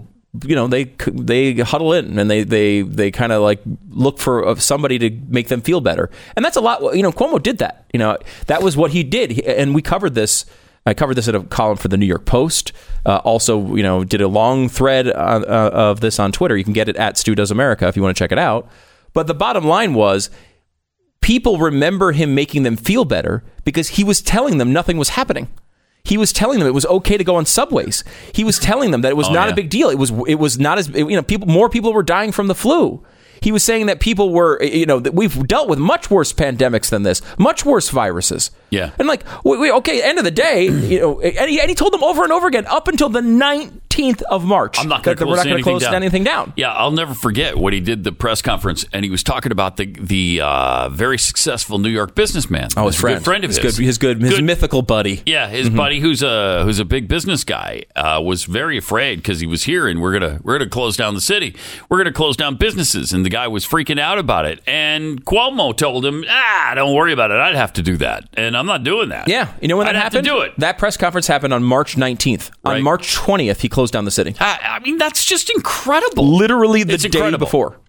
You 0.46 0.56
know 0.60 0.68
they 0.68 0.84
they 1.32 1.54
huddle 1.72 1.94
in 1.94 2.20
and 2.20 2.30
they 2.30 2.44
they 2.44 2.82
they 2.82 3.10
kind 3.10 3.32
of 3.32 3.42
like 3.50 3.62
look 3.90 4.20
for 4.20 4.46
uh, 4.46 4.56
somebody 4.56 4.98
to 5.00 5.10
make 5.30 5.48
them 5.48 5.62
feel 5.62 5.80
better, 5.80 6.10
and 6.36 6.44
that's 6.44 6.58
a 6.58 6.62
lot. 6.62 6.78
You 6.98 7.04
know, 7.04 7.14
Cuomo 7.14 7.40
did 7.42 7.58
that. 7.60 7.86
You 7.94 8.00
know, 8.00 8.18
that 8.48 8.62
was 8.62 8.76
what 8.76 8.92
he 8.92 9.02
did, 9.04 9.40
and 9.60 9.74
we 9.74 9.82
covered 9.82 10.14
this 10.14 10.46
I 10.86 10.94
covered 10.94 11.16
this 11.16 11.28
in 11.28 11.36
a 11.36 11.44
column 11.44 11.78
for 11.78 11.88
the 11.88 11.98
New 11.98 12.06
York 12.06 12.26
Post. 12.26 12.72
Uh, 13.06 13.22
also, 13.24 13.76
you 13.76 13.82
know, 13.82 14.04
did 14.04 14.22
a 14.22 14.28
long 14.28 14.70
thread 14.70 15.08
uh, 15.08 15.12
uh, 15.12 15.70
of 15.74 16.00
this 16.00 16.20
on 16.20 16.32
Twitter. 16.32 16.56
You 16.56 16.64
can 16.64 16.74
get 16.74 16.90
it 16.90 16.96
at 16.98 17.18
Stu 17.18 17.34
Does 17.34 17.50
America 17.50 17.88
if 17.88 17.96
you 17.96 18.04
want 18.04 18.16
to 18.16 18.20
check 18.24 18.32
it 18.32 18.38
out. 18.38 18.70
But 19.14 19.28
the 19.28 19.34
bottom 19.34 19.66
line 19.66 19.94
was, 19.96 20.30
people 21.22 21.58
remember 21.58 22.12
him 22.12 22.36
making 22.36 22.64
them 22.64 22.78
feel 22.78 23.06
better 23.06 23.44
because 23.64 23.90
he 23.90 24.04
was 24.04 24.22
telling 24.22 24.58
them 24.58 24.72
nothing 24.72 24.98
was 24.98 25.10
happening. 25.10 25.48
He 26.04 26.18
was 26.18 26.32
telling 26.32 26.60
them 26.60 26.68
it 26.68 26.74
was 26.74 26.86
okay 26.86 27.18
to 27.18 27.24
go 27.24 27.36
on 27.36 27.48
subways. 27.48 28.04
He 28.32 28.44
was 28.44 28.60
telling 28.60 28.92
them 28.92 29.02
that 29.02 29.10
it 29.10 29.18
was 29.18 29.28
oh, 29.28 29.34
not 29.34 29.48
yeah. 29.48 29.54
a 29.54 29.56
big 29.56 29.72
deal. 29.72 29.90
It 29.90 29.98
was 29.98 30.12
it 30.28 30.36
was 30.36 30.60
not 30.60 30.78
as 30.78 30.88
you 30.90 31.16
know 31.16 31.24
people 31.24 31.48
more 31.48 31.68
people 31.68 31.94
were 31.94 32.04
dying 32.04 32.32
from 32.32 32.48
the 32.48 32.56
flu. 32.56 33.04
He 33.42 33.52
was 33.52 33.64
saying 33.64 33.88
that 33.88 34.00
people 34.00 34.32
were 34.32 34.62
you 34.62 34.86
know 34.86 35.00
that 35.00 35.16
we've 35.16 35.48
dealt 35.48 35.68
with 35.68 35.80
much 35.80 36.12
worse 36.12 36.32
pandemics 36.32 36.90
than 36.90 37.02
this, 37.02 37.24
much 37.40 37.66
worse 37.66 37.90
viruses. 37.90 38.52
Yeah. 38.70 38.92
And 39.00 39.08
like, 39.08 39.24
we, 39.44 39.58
we, 39.58 39.72
okay, 39.72 40.02
end 40.04 40.20
of 40.20 40.26
the 40.26 40.32
day, 40.32 40.66
you 40.66 41.00
know, 41.00 41.22
and 41.22 41.50
he, 41.50 41.60
and 41.60 41.70
he 41.70 41.76
told 41.76 41.94
them 41.94 42.04
over 42.04 42.24
and 42.24 42.32
over 42.32 42.48
again 42.48 42.66
up 42.68 42.88
until 42.88 43.10
the 43.10 43.22
19th 43.96 44.22
of 44.24 44.46
March 44.46 44.78
I'm 44.80 44.88
not 44.90 45.04
going 45.04 45.18
to 45.18 45.24
close, 45.24 45.38
not 45.38 45.44
gonna 45.44 45.54
anything, 45.56 45.64
close 45.74 45.82
down. 45.84 45.94
anything 45.96 46.24
down. 46.24 46.54
Yeah, 46.56 46.72
I'll 46.74 46.92
never 46.92 47.14
forget 47.14 47.58
what 47.58 47.74
he 47.74 47.80
did 47.80 48.04
the 48.04 48.12
press 48.12 48.42
conference, 48.42 48.86
and 48.94 49.04
he 49.06 49.12
was 49.12 49.24
talking 49.24 49.52
about 49.52 49.78
the 49.78 49.86
the 50.00 50.42
uh, 50.42 50.90
very 50.90 51.18
successful 51.18 51.78
New 51.80 51.90
York 51.90 52.16
businessman. 52.16 52.70
Oh, 52.78 52.88
his 52.88 52.96
friend. 52.96 53.18
good 53.20 53.26
friend 53.26 53.44
of 53.44 53.50
his. 53.50 53.58
his, 53.58 53.76
Good, 53.78 53.84
his 53.86 53.98
good, 53.98 54.22
his 54.22 54.36
Good- 54.36 54.44
mythical 54.44 54.82
buddy. 54.82 55.22
Yeah, 55.26 55.48
his 55.48 55.68
Mm-hmm. 55.68 55.78
buddy, 55.78 56.00
who's 56.00 56.22
a 56.22 56.64
who's 56.64 56.80
a 56.80 56.86
big 56.86 57.08
business 57.08 57.44
guy, 57.44 57.84
uh, 57.96 58.22
was 58.24 58.44
very 58.46 58.78
afraid 58.78 59.18
because 59.18 59.40
he 59.40 59.48
was 59.48 59.64
here, 59.64 59.88
and 59.88 60.02
we're 60.02 60.14
gonna 60.14 60.40
we're 60.44 60.58
gonna 60.58 60.70
close 60.70 60.96
down 60.98 61.16
the 61.16 61.22
city. 61.22 61.56
We're 61.90 61.98
gonna 61.98 62.12
close 62.12 62.38
down 62.38 62.56
businesses, 62.56 63.12
and 63.14 63.26
the 63.26 63.30
guy 63.30 63.48
was 63.48 63.66
freaking 63.66 64.00
out 64.00 64.18
about 64.20 64.46
it. 64.46 64.62
And 64.68 65.24
Cuomo 65.26 65.76
told 65.76 66.06
him, 66.06 66.24
"Ah, 66.30 66.74
don't 66.76 66.94
worry 66.94 67.14
about 67.14 67.32
it. 67.32 67.38
I'd 67.38 67.56
have 67.56 67.74
to 67.74 67.82
do 67.82 67.98
that, 67.98 68.26
and 68.36 68.56
I'm 68.56 68.66
not 68.66 68.84
doing 68.84 69.10
that. 69.10 69.28
Yeah, 69.28 69.52
you 69.62 69.68
know 69.68 69.78
when 69.78 69.88
I'd 69.88 69.96
that 69.96 70.04
have 70.04 70.14
happened? 70.14 70.26
to 70.26 70.32
do 70.32 70.40
it. 70.42 70.54
That 70.60 70.78
press 70.78 70.98
conference 70.98 71.28
happened 71.28 71.54
on 71.54 71.64
March 71.64 71.96
19th. 71.96 72.52
On 72.64 72.82
March 72.82 73.16
20th, 73.16 73.62
he 73.62 73.70
closed 73.70 73.85
down 73.92 74.06
the 74.06 74.12
city. 74.12 74.36
I, 74.40 74.60
I 74.64 74.80
mean, 74.80 74.98
that's 74.98 75.24
just 75.26 75.50
incredible. 75.50 76.28
Literally 76.36 76.84
the 76.84 76.94
It's 76.94 77.04
day 77.04 77.08
incredible. 77.20 77.46
before. 77.46 77.80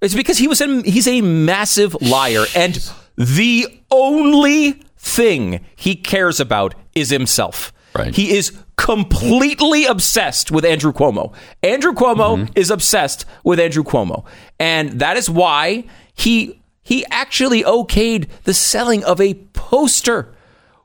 It's 0.00 0.14
because 0.14 0.38
he 0.38 0.48
was 0.48 0.60
in, 0.60 0.82
he's 0.84 1.06
a 1.06 1.20
massive 1.20 1.96
liar, 2.02 2.44
and 2.56 2.74
the 3.16 3.66
only 3.90 4.72
thing 4.96 5.64
he 5.76 5.94
cares 5.94 6.40
about 6.40 6.74
is 6.94 7.10
himself. 7.10 7.72
Right. 7.94 8.14
He 8.14 8.34
is 8.36 8.52
completely 8.76 9.84
obsessed 9.84 10.50
with 10.50 10.64
Andrew 10.64 10.92
Cuomo. 10.92 11.32
Andrew 11.62 11.92
Cuomo 11.92 12.36
Mm-hmm. 12.38 12.52
is 12.56 12.70
obsessed 12.70 13.24
with 13.44 13.60
Andrew 13.60 13.84
Cuomo, 13.84 14.24
and 14.58 14.98
that 15.00 15.16
is 15.16 15.28
why 15.30 15.84
he 16.14 16.60
he 16.82 17.04
actually 17.10 17.62
okayed 17.62 18.28
the 18.44 18.54
selling 18.54 19.04
of 19.04 19.20
a 19.20 19.34
poster 19.52 20.31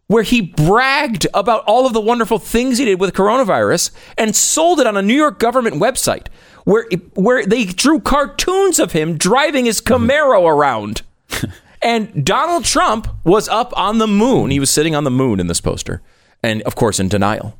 where 0.08 0.24
he 0.24 0.42
bragged 0.42 1.28
about 1.34 1.64
all 1.66 1.86
of 1.86 1.94
the 1.94 2.02
wonderful 2.02 2.40
things 2.40 2.78
he 2.78 2.86
did 2.86 3.00
with 3.00 3.14
coronavirus 3.14 3.92
and 4.18 4.36
sold 4.36 4.80
it 4.80 4.88
on 4.88 4.98
a 4.98 5.02
New 5.02 5.14
York 5.16 5.38
government 5.38 5.76
website 5.76 6.28
where 6.64 6.86
where 7.14 7.46
they 7.46 7.66
drew 7.66 8.00
cartoons 8.00 8.80
of 8.80 8.94
him 8.94 9.18
driving 9.18 9.66
his 9.66 9.82
mm-hmm. 9.82 10.06
Camaro 10.06 10.48
around. 10.48 11.02
and 11.82 12.26
Donald 12.26 12.66
Trump 12.66 13.08
was 13.24 13.48
up 13.50 13.78
on 13.78 13.98
the 13.98 14.08
moon. 14.08 14.50
He 14.50 14.60
was 14.60 14.70
sitting 14.70 14.96
on 14.96 15.04
the 15.04 15.12
moon 15.12 15.40
in 15.40 15.48
this 15.48 15.62
poster. 15.62 16.02
And 16.42 16.62
of 16.64 16.76
course 16.76 17.00
in 17.00 17.10
denial. 17.10 17.58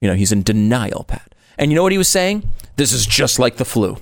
You 0.00 0.08
know, 0.08 0.14
he's 0.14 0.32
in 0.32 0.42
denial, 0.42 1.04
Pat. 1.04 1.34
And 1.58 1.70
you 1.70 1.76
know 1.76 1.82
what 1.82 1.92
he 1.92 1.98
was 1.98 2.08
saying? 2.08 2.50
This 2.76 2.92
is 2.92 3.04
just 3.04 3.38
like 3.38 3.56
the 3.56 3.66
flu. 3.66 3.98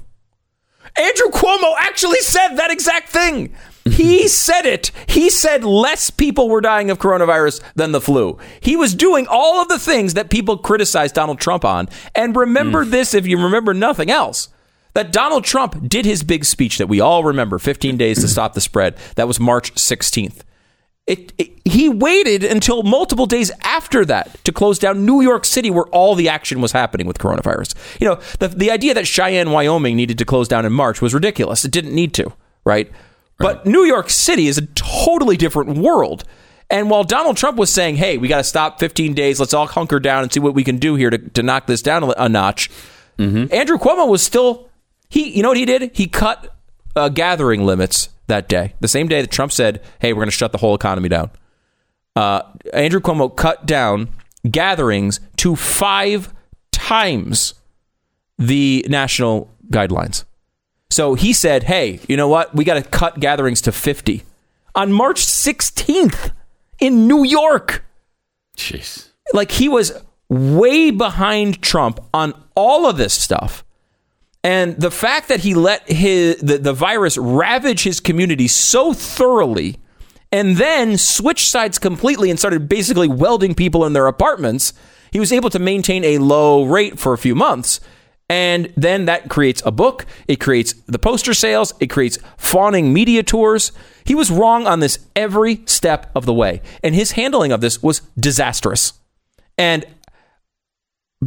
Andrew 0.97 1.29
Cuomo 1.29 1.75
actually 1.79 2.21
said 2.21 2.55
that 2.57 2.71
exact 2.71 3.09
thing. 3.09 3.55
He 3.93 4.29
said 4.29 4.67
it. 4.67 4.91
He 5.07 5.31
said 5.31 5.65
less 5.65 6.11
people 6.11 6.49
were 6.49 6.61
dying 6.61 6.91
of 6.91 6.99
coronavirus 6.99 7.63
than 7.75 7.93
the 7.93 8.01
flu. 8.01 8.39
He 8.61 8.77
was 8.77 8.95
doing 8.95 9.27
all 9.29 9.61
of 9.61 9.69
the 9.69 9.79
things 9.79 10.15
that 10.15 10.31
people 10.31 10.59
criticized 10.59 11.15
Donald 11.15 11.41
Trump 11.41 11.65
on. 11.65 11.89
And 12.15 12.37
remember 12.37 12.85
mm. 12.85 12.91
this 12.91 13.15
if 13.15 13.27
you 13.27 13.43
remember 13.43 13.75
nothing 13.75 14.11
else. 14.11 14.49
That 14.95 15.13
Donald 15.13 15.45
Trump 15.45 15.89
did 15.89 16.05
his 16.07 16.25
big 16.25 16.45
speech 16.45 16.79
that 16.79 16.89
we 16.89 17.01
all 17.01 17.23
remember 17.23 17.59
15 17.59 17.97
days 17.97 18.21
to 18.21 18.29
stop 18.29 18.55
the 18.55 18.61
spread. 18.61 18.97
That 19.15 19.29
was 19.29 19.39
March 19.39 19.75
16th. 19.75 20.41
It, 21.07 21.33
it, 21.39 21.51
he 21.65 21.89
waited 21.89 22.45
until 22.45 22.83
multiple 22.83 23.25
days 23.25 23.51
after 23.63 24.05
that 24.05 24.45
to 24.45 24.53
close 24.53 24.79
down 24.79 25.07
New 25.07 25.23
York 25.23 25.47
City, 25.47 25.71
where 25.71 25.87
all 25.87 26.15
the 26.15 26.29
action 26.29 26.61
was 26.61 26.73
happening 26.73 27.07
with 27.07 27.19
coronavirus. 27.19 27.75
You 27.99 28.09
know, 28.09 28.21
the, 28.41 28.49
the 28.49 28.71
idea 28.71 28.93
that 28.93 29.07
Cheyenne, 29.07 29.51
Wyoming 29.51 29.97
needed 29.97 30.19
to 30.19 30.27
close 30.27 30.49
down 30.49 30.67
in 30.67 30.73
March 30.75 31.01
was 31.01 31.15
ridiculous. 31.15 31.65
It 31.65 31.71
didn't 31.71 31.95
need 31.95 32.13
to, 32.15 32.35
right? 32.65 32.93
But 33.39 33.67
New 33.67 33.85
York 33.85 34.11
City 34.11 34.49
is 34.49 34.59
a 34.59 34.67
totally 34.67 35.37
different 35.37 35.79
world. 35.79 36.25
And 36.71 36.91
while 36.91 37.05
Donald 37.05 37.37
Trump 37.37 37.57
was 37.57 37.73
saying, 37.73 37.97
hey, 37.97 38.19
we 38.19 38.29
got 38.29 38.39
to 38.39 38.45
stop 38.45 38.79
15 38.79 39.15
days, 39.15 39.41
let's 39.41 39.55
all 39.55 39.67
hunker 39.67 39.99
down 40.01 40.23
and 40.23 40.33
see 40.33 40.41
what 40.41 40.55
we 40.55 40.65
can 40.65 40.77
do 40.77 40.97
here 40.97 41.09
to, 41.09 41.19
to 41.19 41.43
knock 41.43 41.67
this 41.67 41.81
down 41.81 42.13
a, 42.17 42.29
notch, 42.29 42.69
Andrew 43.53 43.79
Cuomo 43.79 44.09
was 44.09 44.23
still, 44.23 44.69
he, 45.09 45.31
you 45.31 45.43
know 45.43 45.49
what 45.49 45.57
he 45.57 45.65
did? 45.65 45.97
He 45.97 46.07
cut 46.07 46.55
uh, 46.95 47.09
gathering 47.09 47.65
limits 47.65 48.11
that 48.27 48.49
day, 48.49 48.75
the 48.81 48.89
same 48.89 49.09
day 49.09 49.23
that 49.23 49.31
Trump 49.31 49.53
said, 49.53 49.83
hey, 50.01 50.13
we're 50.13 50.21
going 50.21 50.29
to 50.29 50.37
shut 50.37 50.53
the 50.53 50.59
whole 50.59 50.75
economy 50.75 51.09
down. 51.09 51.31
Uh, 52.15 52.43
Andrew 52.73 53.01
Cuomo 53.01 53.35
cut 53.35 53.65
down 53.65 54.09
gatherings 54.51 55.21
to 55.37 55.57
five 55.57 56.35
times 56.71 57.55
the 58.39 58.85
national 58.89 59.51
guidelines. 59.71 60.25
So 60.91 61.15
he 61.15 61.33
said, 61.33 61.65
hey, 61.65 62.01
you 62.09 62.17
know 62.17 62.29
what? 62.29 62.55
We 62.55 62.65
got 62.65 62.75
to 62.75 62.83
cut 62.83 63.21
gatherings 63.21 63.61
to 63.63 63.73
50 63.73 64.23
on 64.75 64.93
March 64.93 65.25
16th 65.25 66.33
in 66.79 67.07
New 67.07 67.25
York. 67.25 67.85
Jeez. 68.57 69.11
Like 69.33 69.51
he 69.53 69.69
was 69.69 70.03
way 70.29 70.91
behind 70.91 71.63
Trump 71.63 72.01
on 72.15 72.35
all 72.55 72.87
of 72.87 72.97
this 72.97 73.15
stuff. 73.15 73.65
And 74.45 74.81
the 74.81 74.91
fact 74.91 75.29
that 75.29 75.41
he 75.41 75.55
let 75.55 75.89
his 75.91 76.37
the, 76.39 76.59
the 76.59 76.73
virus 76.73 77.19
ravage 77.19 77.83
his 77.83 78.01
community 78.01 78.49
so 78.49 78.93
thoroughly 78.93 79.79
and 80.31 80.57
then 80.57 80.97
switched 80.97 81.51
sides 81.51 81.79
completely 81.79 82.31
and 82.31 82.39
started 82.39 82.69
basically 82.69 83.09
welding 83.09 83.55
people 83.55 83.85
in 83.85 83.95
their 83.95 84.07
apartments, 84.07 84.73
he 85.11 85.21
was 85.21 85.33
able 85.33 85.51
to 85.51 85.59
maintain 85.59 86.05
a 86.05 86.19
low 86.19 86.65
rate 86.65 86.99
for 86.99 87.13
a 87.13 87.19
few 87.19 87.35
months. 87.35 87.81
And 88.31 88.73
then 88.77 89.07
that 89.07 89.31
creates 89.31 89.63
a 89.65 89.71
book, 89.71 90.05
it 90.27 90.37
creates 90.37 90.75
the 90.87 90.99
poster 90.99 91.33
sales, 91.33 91.73
it 91.81 91.87
creates 91.87 92.19
fawning 92.37 92.93
media 92.93 93.23
tours. 93.23 93.73
He 94.05 94.15
was 94.15 94.31
wrong 94.31 94.67
on 94.67 94.81
this 94.81 94.99
every 95.17 95.63
step 95.65 96.11
of 96.15 96.27
the 96.27 96.35
way. 96.35 96.61
And 96.83 96.95
his 96.95 97.13
handling 97.13 97.53
of 97.53 97.61
this 97.63 97.83
was 97.83 98.01
disastrous. 98.19 98.93
And 99.57 99.87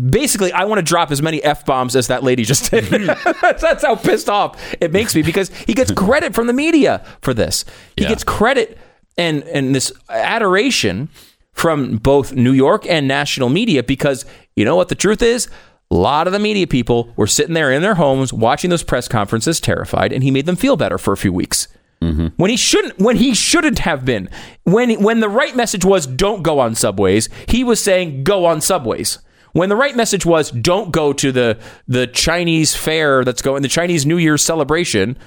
basically, 0.09 0.51
I 0.53 0.65
want 0.65 0.79
to 0.79 0.83
drop 0.83 1.11
as 1.11 1.21
many 1.21 1.43
F 1.43 1.65
bombs 1.65 1.95
as 1.95 2.07
that 2.07 2.23
lady 2.23 2.43
just 2.43 2.71
did. 2.71 2.85
That's 3.41 3.83
how 3.83 3.95
pissed 3.95 4.29
off 4.29 4.61
it 4.79 4.91
makes 4.91 5.15
me 5.15 5.21
because 5.21 5.49
he 5.67 5.73
gets 5.73 5.91
credit 5.91 6.33
from 6.33 6.47
the 6.47 6.53
media 6.53 7.05
for 7.21 7.33
this. 7.33 7.65
He 7.97 8.03
Yeah. 8.03 8.09
gets 8.09 8.23
credit 8.23 8.77
and, 9.17 9.43
and 9.43 9.75
this 9.75 9.91
adoration 10.09 11.09
from 11.53 11.97
both 11.97 12.33
New 12.33 12.53
York 12.53 12.85
and 12.87 13.07
national 13.07 13.49
media 13.49 13.83
because 13.83 14.25
you 14.55 14.65
know 14.65 14.75
what 14.75 14.89
the 14.89 14.95
truth 14.95 15.21
is? 15.21 15.49
A 15.91 15.95
lot 15.95 16.25
of 16.25 16.33
the 16.33 16.39
media 16.39 16.65
people 16.67 17.11
were 17.17 17.27
sitting 17.27 17.53
there 17.53 17.71
in 17.71 17.81
their 17.81 17.95
homes 17.95 18.31
watching 18.31 18.69
those 18.69 18.81
press 18.83 19.07
conferences 19.09 19.59
terrified, 19.59 20.13
and 20.13 20.23
he 20.23 20.31
made 20.31 20.45
them 20.45 20.55
feel 20.55 20.77
better 20.77 20.97
for 20.97 21.11
a 21.13 21.17
few 21.17 21.33
weeks. 21.33 21.67
Mm-hmm. 22.01 22.27
When 22.37 22.49
he 22.49 22.57
shouldn't, 22.57 22.97
when 22.97 23.17
he 23.17 23.35
shouldn't 23.35 23.79
have 23.79 24.03
been, 24.05 24.29
when 24.63 25.03
when 25.03 25.19
the 25.19 25.29
right 25.29 25.55
message 25.55 25.85
was 25.85 26.07
don't 26.07 26.41
go 26.41 26.59
on 26.59 26.73
subways, 26.75 27.29
he 27.47 27.63
was 27.63 27.83
saying 27.83 28.23
go 28.23 28.45
on 28.45 28.61
subways. 28.61 29.19
When 29.51 29.67
the 29.69 29.75
right 29.75 29.95
message 29.95 30.25
was 30.25 30.49
don't 30.49 30.91
go 30.91 31.13
to 31.13 31.31
the 31.31 31.59
the 31.87 32.07
Chinese 32.07 32.75
fair 32.75 33.23
that's 33.23 33.41
going, 33.41 33.61
the 33.61 33.67
Chinese 33.67 34.05
New 34.05 34.17
Year's 34.17 34.41
celebration, 34.41 35.17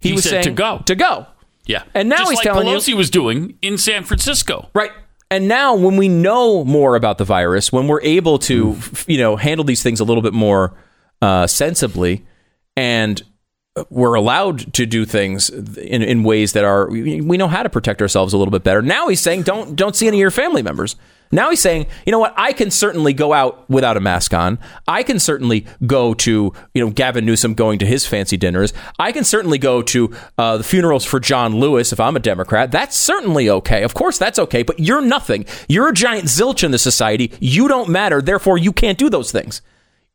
he, 0.00 0.08
He 0.08 0.14
was 0.14 0.24
said 0.24 0.30
saying 0.30 0.44
to 0.44 0.50
go. 0.52 0.82
to 0.86 0.94
go. 0.96 1.26
Yeah. 1.66 1.84
And 1.94 2.08
now 2.08 2.16
Just 2.16 2.30
he's 2.30 2.36
like 2.38 2.44
telling 2.44 2.66
you- 2.66 2.74
Pelosi 2.74 2.94
was 2.94 3.10
doing 3.10 3.56
in 3.62 3.78
San 3.78 4.04
Francisco. 4.04 4.70
Right. 4.74 4.90
And 5.34 5.48
now, 5.48 5.74
when 5.74 5.96
we 5.96 6.06
know 6.06 6.64
more 6.64 6.94
about 6.94 7.18
the 7.18 7.24
virus, 7.24 7.72
when 7.72 7.88
we're 7.88 8.02
able 8.02 8.38
to, 8.38 8.76
you 9.08 9.18
know, 9.18 9.34
handle 9.34 9.64
these 9.64 9.82
things 9.82 9.98
a 9.98 10.04
little 10.04 10.22
bit 10.22 10.32
more 10.32 10.76
uh, 11.20 11.48
sensibly, 11.48 12.24
and 12.76 13.20
we're 13.90 14.14
allowed 14.14 14.72
to 14.74 14.86
do 14.86 15.04
things 15.04 15.50
in, 15.50 16.02
in 16.02 16.22
ways 16.22 16.52
that 16.52 16.64
are, 16.64 16.88
we 16.88 17.36
know 17.36 17.48
how 17.48 17.62
to 17.62 17.68
protect 17.68 18.00
ourselves 18.00 18.32
a 18.32 18.38
little 18.38 18.52
bit 18.52 18.62
better. 18.62 18.82
Now 18.82 19.08
he's 19.08 19.20
saying, 19.20 19.42
don't 19.42 19.74
don't 19.74 19.96
see 19.96 20.06
any 20.06 20.18
of 20.18 20.20
your 20.20 20.30
family 20.30 20.62
members. 20.62 20.94
Now 21.32 21.50
he's 21.50 21.60
saying, 21.60 21.86
you 22.06 22.12
know 22.12 22.20
what? 22.20 22.34
I 22.36 22.52
can 22.52 22.70
certainly 22.70 23.12
go 23.12 23.32
out 23.32 23.68
without 23.68 23.96
a 23.96 24.00
mask 24.00 24.32
on. 24.32 24.60
I 24.86 25.02
can 25.02 25.18
certainly 25.18 25.66
go 25.84 26.14
to, 26.14 26.52
you 26.72 26.84
know, 26.84 26.90
Gavin 26.90 27.26
Newsom 27.26 27.54
going 27.54 27.80
to 27.80 27.86
his 27.86 28.06
fancy 28.06 28.36
dinners. 28.36 28.72
I 29.00 29.10
can 29.10 29.24
certainly 29.24 29.58
go 29.58 29.82
to 29.82 30.14
uh, 30.38 30.58
the 30.58 30.64
funerals 30.64 31.04
for 31.04 31.18
John 31.18 31.56
Lewis 31.56 31.92
if 31.92 31.98
I'm 31.98 32.14
a 32.14 32.20
Democrat. 32.20 32.70
That's 32.70 32.96
certainly 32.96 33.50
okay. 33.50 33.82
Of 33.82 33.94
course, 33.94 34.18
that's 34.18 34.38
okay. 34.38 34.62
But 34.62 34.78
you're 34.78 35.00
nothing. 35.00 35.46
You're 35.66 35.88
a 35.88 35.94
giant 35.94 36.26
zilch 36.26 36.62
in 36.62 36.70
the 36.70 36.78
society. 36.78 37.32
You 37.40 37.66
don't 37.66 37.88
matter. 37.88 38.22
Therefore, 38.22 38.56
you 38.56 38.72
can't 38.72 38.98
do 38.98 39.10
those 39.10 39.32
things. 39.32 39.60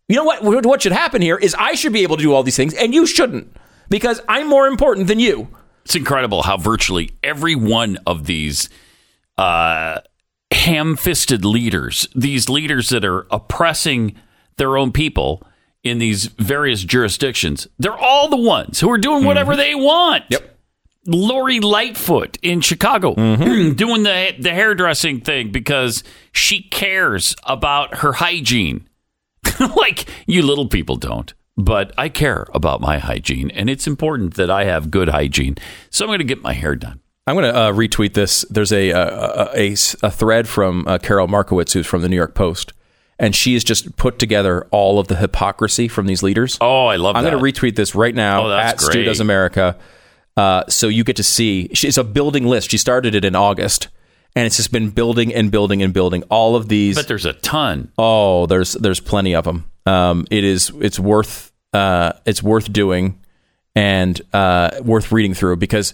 You 0.10 0.16
know 0.16 0.24
what? 0.24 0.44
What 0.66 0.82
should 0.82 0.92
happen 0.92 1.22
here 1.22 1.38
is 1.38 1.56
I 1.58 1.76
should 1.76 1.94
be 1.94 2.02
able 2.02 2.18
to 2.18 2.24
do 2.24 2.34
all 2.34 2.42
these 2.44 2.58
things, 2.58 2.74
and 2.74 2.94
you 2.94 3.06
shouldn't 3.06 3.56
because 3.90 4.20
I'm 4.28 4.50
more 4.50 4.68
important 4.68 5.08
than 5.08 5.20
you. 5.20 5.48
It's 5.86 5.96
incredible 5.96 6.42
how 6.42 6.58
virtually 6.58 7.12
every 7.24 7.56
one 7.56 7.98
of 8.08 8.26
these 8.26 8.70
uh, 9.38 10.02
ham-fisted 10.52 11.46
leaders, 11.46 12.08
these 12.16 12.50
leaders 12.50 12.90
that 12.90 13.06
are 13.06 13.28
oppressing 13.32 14.16
their 14.58 14.78
own 14.78 14.92
people 14.92 15.44
in 15.84 16.00
these 16.00 16.26
various 16.26 16.84
jurisdictions, 16.84 17.68
they're 17.78 17.98
all 17.98 18.28
the 18.30 18.36
ones 18.36 18.80
who 18.80 18.90
are 18.92 18.98
doing 18.98 19.24
whatever 19.24 19.56
they 19.56 19.76
want. 19.76 20.26
Yep. 20.30 20.58
Lori 21.06 21.60
Lightfoot 21.60 22.38
in 22.42 22.62
Chicago 22.62 23.14
doing 23.16 24.04
the 24.04 24.36
the 24.40 24.52
hairdressing 24.52 25.22
thing 25.22 25.52
because 25.52 26.04
she 26.32 26.64
cares 26.64 27.36
about 27.44 28.00
her 28.00 28.14
hygiene. 28.14 28.89
like 29.76 30.06
you 30.28 30.42
little 30.42 30.68
people 30.68 30.96
don't. 30.96 31.34
But 31.58 31.94
I 31.98 32.08
care 32.08 32.48
about 32.54 32.80
my 32.80 33.00
hygiene, 33.00 33.52
and 33.52 33.70
it's 33.70 33.86
important 33.86 34.36
that 34.36 34.50
I 34.50 34.64
have 34.64 34.90
good 34.92 35.10
hygiene. 35.10 35.56
So 35.90 36.06
I'm 36.06 36.10
going 36.10 36.20
to 36.20 36.24
get 36.24 36.42
my 36.42 36.54
hair 36.54 36.76
done. 36.76 37.02
I'm 37.28 37.36
going 37.36 37.52
to 37.52 37.56
uh, 37.60 37.72
retweet 37.74 38.14
this. 38.14 38.46
There's 38.50 38.72
a, 38.72 38.90
a, 38.92 39.50
a, 39.56 39.72
a 40.02 40.10
thread 40.10 40.48
from 40.48 40.88
uh, 40.88 40.98
Karol 41.00 41.28
Markowicz, 41.28 41.74
who's 41.74 41.86
from 41.86 42.02
the 42.02 42.08
New 42.10 42.16
York 42.16 42.34
Post, 42.34 42.72
and 43.20 43.36
she 43.36 43.54
has 43.54 43.64
just 43.66 43.98
put 43.98 44.18
together 44.20 44.68
all 44.72 45.00
of 45.00 45.10
the 45.10 45.18
hypocrisy 45.18 45.90
from 45.90 46.08
these 46.08 46.24
leaders. 46.24 46.58
Oh, 46.62 46.86
I 46.86 46.96
love 46.96 47.14
that. 47.14 47.20
I'm 47.20 47.26
that. 47.26 47.32
going 47.32 47.54
to 47.54 47.60
retweet 47.62 47.76
this 47.76 47.94
right 47.94 48.16
now 48.16 48.48
Oh, 48.48 48.58
at 48.58 48.80
Stu. 48.80 49.04
Does 49.04 49.20
America. 49.20 49.78
Uh, 50.38 50.64
so 50.70 50.88
you 50.88 51.04
get 51.04 51.18
to 51.18 51.24
see. 51.24 51.64
It's 51.72 51.98
a 51.98 52.04
building 52.06 52.46
list. 52.48 52.72
She 52.72 52.78
started 52.78 53.14
it 53.14 53.26
in 53.26 53.36
August, 53.36 53.90
and 54.36 54.46
it's 54.46 54.58
just 54.58 54.72
been 54.72 54.90
building 54.90 55.34
and 55.34 55.52
building 55.52 55.82
and 55.84 55.94
building. 55.94 56.24
All 56.30 56.56
of 56.56 56.68
these. 56.70 56.96
but 56.96 57.08
there's 57.08 57.26
a 57.26 57.34
ton. 57.34 57.92
Oh, 57.98 58.46
there's 58.46 58.74
there's 58.74 59.00
plenty 59.00 59.36
of 59.36 59.44
them. 59.46 59.70
Um, 59.86 60.26
it 60.30 60.44
is 60.44 60.72
it's 60.80 61.00
worth 61.00 61.52
uh, 61.74 62.14
it's 62.26 62.42
worth 62.44 62.72
doing 62.72 63.20
and 63.76 64.20
uh, 64.34 64.72
worth 64.84 65.12
reading 65.12 65.34
through 65.34 65.58
because 65.58 65.94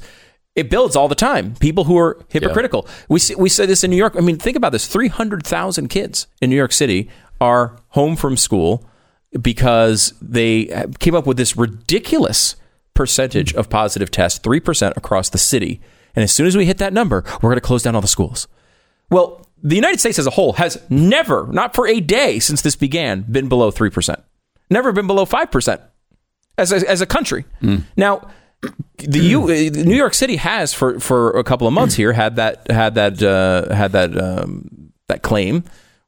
it 0.56 0.70
builds 0.70 0.96
all 0.96 1.08
the 1.08 1.16
time. 1.16 1.56
People 1.56 1.84
who 1.84 1.98
are 1.98 2.18
hypocritical. 2.30 2.88
We 3.10 3.20
see, 3.20 3.36
we 3.36 3.50
say 3.50 3.66
this 3.66 3.84
in 3.84 3.92
New 3.92 3.98
York. 3.98 4.16
I 4.18 4.22
mean, 4.22 4.38
think 4.38 4.56
about 4.58 4.72
this: 4.72 4.88
three 4.88 5.10
hundred 5.10 5.46
thousand 5.46 5.90
kids 5.90 6.28
in 6.42 6.50
New 6.50 6.56
York 6.56 6.72
City 6.72 7.10
are 7.42 7.78
home 7.90 8.16
from 8.16 8.38
school 8.38 8.86
because 9.42 10.14
they 10.22 10.86
came 11.00 11.16
up 11.16 11.28
with 11.28 11.38
this 11.38 11.58
ridiculous 11.58 12.56
percentage 12.94 13.54
of 13.56 13.70
positive 13.70 14.10
tests, 14.12 14.40
three 14.40 14.60
percent 14.62 14.96
across 14.98 15.30
the 15.30 15.38
city. 15.38 15.82
And 16.16 16.24
as 16.24 16.32
soon 16.32 16.48
as 16.48 16.56
we 16.56 16.66
hit 16.66 16.78
that 16.78 16.94
number, 16.94 17.24
we're 17.42 17.50
going 17.50 17.56
to 17.56 17.62
close 17.62 17.84
down 17.84 17.96
all 17.96 18.02
the 18.02 18.08
schools. 18.08 18.48
Well, 19.10 19.46
the 19.62 19.76
United 19.76 20.00
States 20.00 20.20
as 20.20 20.28
a 20.28 20.32
whole 20.32 20.54
has 20.54 20.82
never, 20.90 21.48
not 21.48 21.76
for 21.76 21.88
a 21.88 22.00
day 22.00 22.40
since 22.40 22.62
this 22.62 22.76
began, 22.76 23.22
been 23.24 23.50
below 23.50 23.72
3%. 23.72 24.22
Never 24.70 24.92
been 24.92 25.08
below 25.08 25.26
5% 25.26 25.82
as 26.58 26.72
a, 26.72 26.90
as 26.90 27.02
a 27.02 27.06
country. 27.06 27.46
Now, 27.98 28.30
the 28.98 29.20
U, 29.20 29.48
New 29.48 29.96
York 29.96 30.14
City 30.14 30.38
has 30.38 30.74
for, 30.74 31.00
for 31.00 31.32
a 31.32 31.44
couple 31.44 31.68
of 31.68 31.74
months 31.74 31.96
here 31.96 32.14
had 32.14 32.38
that 32.38 32.70
had 32.72 32.96
that 32.96 33.22
uh, 33.22 33.74
had 33.74 33.92
that 33.92 34.18
um, 34.18 34.92
that 35.08 35.22
claim, 35.22 35.64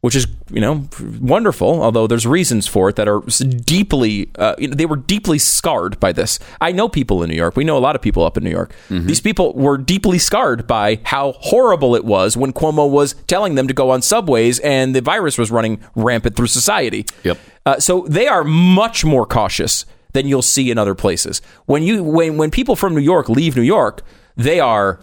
which 0.08 0.16
is 0.16 0.26
you 0.50 0.62
know 0.62 0.88
wonderful. 1.20 1.84
Although 1.84 2.08
there's 2.08 2.26
reasons 2.26 2.66
for 2.66 2.88
it 2.88 2.96
that 2.96 3.10
are 3.10 3.20
deeply 3.66 4.30
uh, 4.38 4.56
you 4.58 4.70
know, 4.70 4.74
they 4.74 4.86
were 4.86 4.96
deeply 4.96 5.38
scarred 5.38 6.00
by 6.00 6.14
this. 6.14 6.40
I 6.62 6.72
know 6.72 6.88
people 6.88 7.24
in 7.24 7.30
New 7.30 7.36
York. 7.36 7.58
We 7.58 7.66
know 7.66 7.78
a 7.78 7.84
lot 7.88 7.98
of 7.98 8.02
people 8.02 8.24
up 8.24 8.38
in 8.38 8.46
New 8.46 8.50
York. 8.50 8.74
These 8.88 9.20
people 9.20 9.52
were 9.52 9.78
deeply 9.78 10.18
scarred 10.18 10.66
by 10.66 11.02
how 11.04 11.34
horrible 11.34 11.94
it 11.94 12.06
was 12.06 12.38
when 12.38 12.54
Cuomo 12.54 12.90
was 12.90 13.16
telling 13.28 13.56
them 13.56 13.68
to 13.68 13.74
go 13.74 13.90
on 13.90 14.02
subways 14.02 14.60
and 14.60 14.96
the 14.96 15.02
virus 15.02 15.38
was 15.38 15.52
running 15.52 15.82
rampant 15.94 16.38
through 16.38 16.48
society. 16.48 17.06
Yep. 17.26 17.38
Uh, 17.66 17.78
so 17.82 18.06
they 18.08 18.28
are 18.28 18.46
much 18.46 19.04
more 19.04 19.26
cautious 19.26 19.86
than 20.14 20.26
you'll 20.26 20.42
see 20.42 20.72
in 20.72 20.78
other 20.78 20.96
places. 20.96 21.42
When 21.66 21.84
you 21.84 22.02
when 22.02 22.38
when 22.38 22.50
people 22.50 22.78
from 22.78 22.96
New 22.96 23.02
York 23.02 23.28
leave 23.28 23.58
New 23.58 23.62
York, 23.62 24.04
they 24.38 24.62
are 24.62 25.02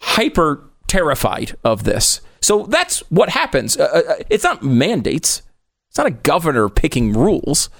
hyper 0.00 0.68
terrified 0.86 1.56
of 1.64 1.84
this. 1.84 2.20
So 2.44 2.64
that's 2.64 3.00
what 3.08 3.30
happens. 3.30 3.78
Uh, 3.78 4.02
uh, 4.06 4.14
it's 4.28 4.44
not 4.44 4.62
mandates. 4.62 5.40
It's 5.88 5.96
not 5.96 6.06
a 6.06 6.10
governor 6.10 6.68
picking 6.68 7.14
rules. 7.14 7.70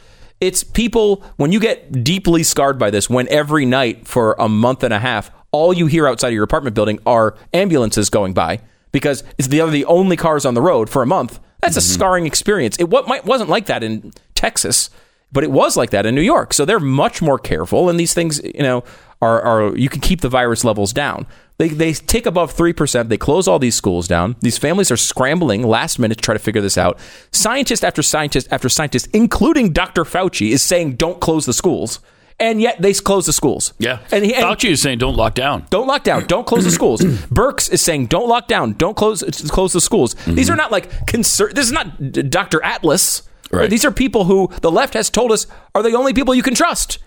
It's 0.40 0.64
people 0.64 1.23
when 1.37 1.52
you 1.52 1.61
get 1.61 2.02
deeply 2.02 2.42
scarred 2.42 2.78
by 2.78 2.90
this. 2.90 3.11
When 3.11 3.28
every 3.28 3.66
night 3.66 4.09
for 4.09 4.35
a 4.38 4.49
month 4.49 4.83
and 4.83 4.94
a 4.94 4.99
half, 4.99 5.30
all 5.52 5.75
you 5.75 5.87
hear 5.87 6.09
outside 6.09 6.28
of 6.28 6.35
your 6.35 6.44
apartment 6.44 6.75
building 6.75 6.99
are 7.04 7.37
ambulances 7.52 8.09
going 8.09 8.33
by 8.33 8.61
because 8.90 9.23
it's 9.37 9.49
the 9.49 9.61
the 9.66 9.85
only 9.85 10.16
cars 10.16 10.47
on 10.47 10.54
the 10.54 10.62
road 10.62 10.88
for 10.88 11.02
a 11.02 11.06
month. 11.06 11.40
That's 11.61 11.76
a 11.76 11.83
scarring 11.83 12.25
experience. 12.26 12.78
It 12.78 12.88
what 12.88 13.06
might 13.06 13.26
wasn't 13.26 13.50
like 13.50 13.66
that 13.66 13.83
in 13.83 14.12
Texas, 14.35 14.88
but 15.30 15.44
it 15.44 15.50
was 15.50 15.76
like 15.76 15.90
that 15.90 16.06
in 16.06 16.14
New 16.14 16.23
York. 16.23 16.54
So 16.54 16.64
they're 16.64 16.80
much 16.80 17.21
more 17.21 17.38
careful, 17.38 17.90
and 17.90 18.00
these 18.00 18.14
things, 18.14 18.42
you 18.42 18.62
know, 18.62 18.83
are, 19.21 19.42
are 19.42 19.76
you 19.76 19.90
can 19.90 20.00
keep 20.00 20.23
the 20.23 20.28
virus 20.30 20.64
levels 20.64 20.94
down. 20.94 21.26
They 21.56 21.68
they 21.68 21.92
tick 21.92 22.26
above 22.26 22.52
three 22.52 22.73
percent. 22.73 23.08
They 23.08 23.16
close 23.16 23.46
all 23.46 23.58
these 23.58 23.76
schools 23.76 24.08
down. 24.08 24.37
These 24.40 24.58
families 24.58 24.90
are 24.90 24.96
scrambling 24.96 25.62
last 25.62 25.99
minute 25.99 26.18
to 26.18 26.23
try 26.23 26.34
to 26.34 26.38
figure 26.40 26.61
this 26.61 26.76
out. 26.76 26.99
Scientist 27.30 27.84
after 27.84 28.02
scientist 28.02 28.49
after 28.50 28.68
scientist, 28.68 29.08
including 29.12 29.73
Dr. 29.73 30.04
Fauci, 30.04 30.50
is 30.50 30.62
saying 30.62 30.96
don't 30.96 31.20
close 31.20 31.46
the 31.46 31.52
schools, 31.52 32.00
and 32.40 32.61
yet 32.61 32.82
they 32.82 32.92
close 32.92 33.26
the 33.26 33.32
schools. 33.32 33.73
Yeah. 33.78 34.00
and, 34.11 34.25
he, 34.25 34.34
and 34.34 34.44
Fauci 34.44 34.70
is 34.70 34.82
saying 34.82 34.99
don't 34.99 35.16
lock 35.16 35.34
down. 35.34 35.66
don't 35.70 35.87
lock 35.87 36.02
down. 36.02 36.26
Don't 36.26 36.46
close 36.46 36.64
the 36.64 36.70
schools. 36.73 37.02
Birx 37.02 37.73
is 37.73 37.80
saying 37.80 38.06
don't 38.06 38.28
lock 38.28 38.49
down. 38.49 38.73
Don't 38.73 38.96
close 38.96 39.23
close 39.49 39.73
the 39.73 39.80
schools. 39.80 40.14
These 40.14 40.46
mm-hmm. 40.46 40.54
are 40.54 40.56
not 40.56 40.73
like 40.73 41.06
concern. 41.06 41.52
This 41.54 41.66
is 41.66 41.73
not 41.73 42.30
Dr. 42.30 42.62
Atlas. 42.64 43.23
Right. 43.52 43.70
These 43.70 43.84
are 43.84 43.92
people 43.92 44.25
who 44.25 44.50
the 44.62 44.73
left 44.73 44.94
has 44.94 45.08
told 45.08 45.30
us 45.30 45.46
are 45.75 45.82
the 45.84 45.92
only 45.92 46.14
people 46.14 46.34
you 46.34 46.42
can 46.42 46.54
trust. 46.54 46.99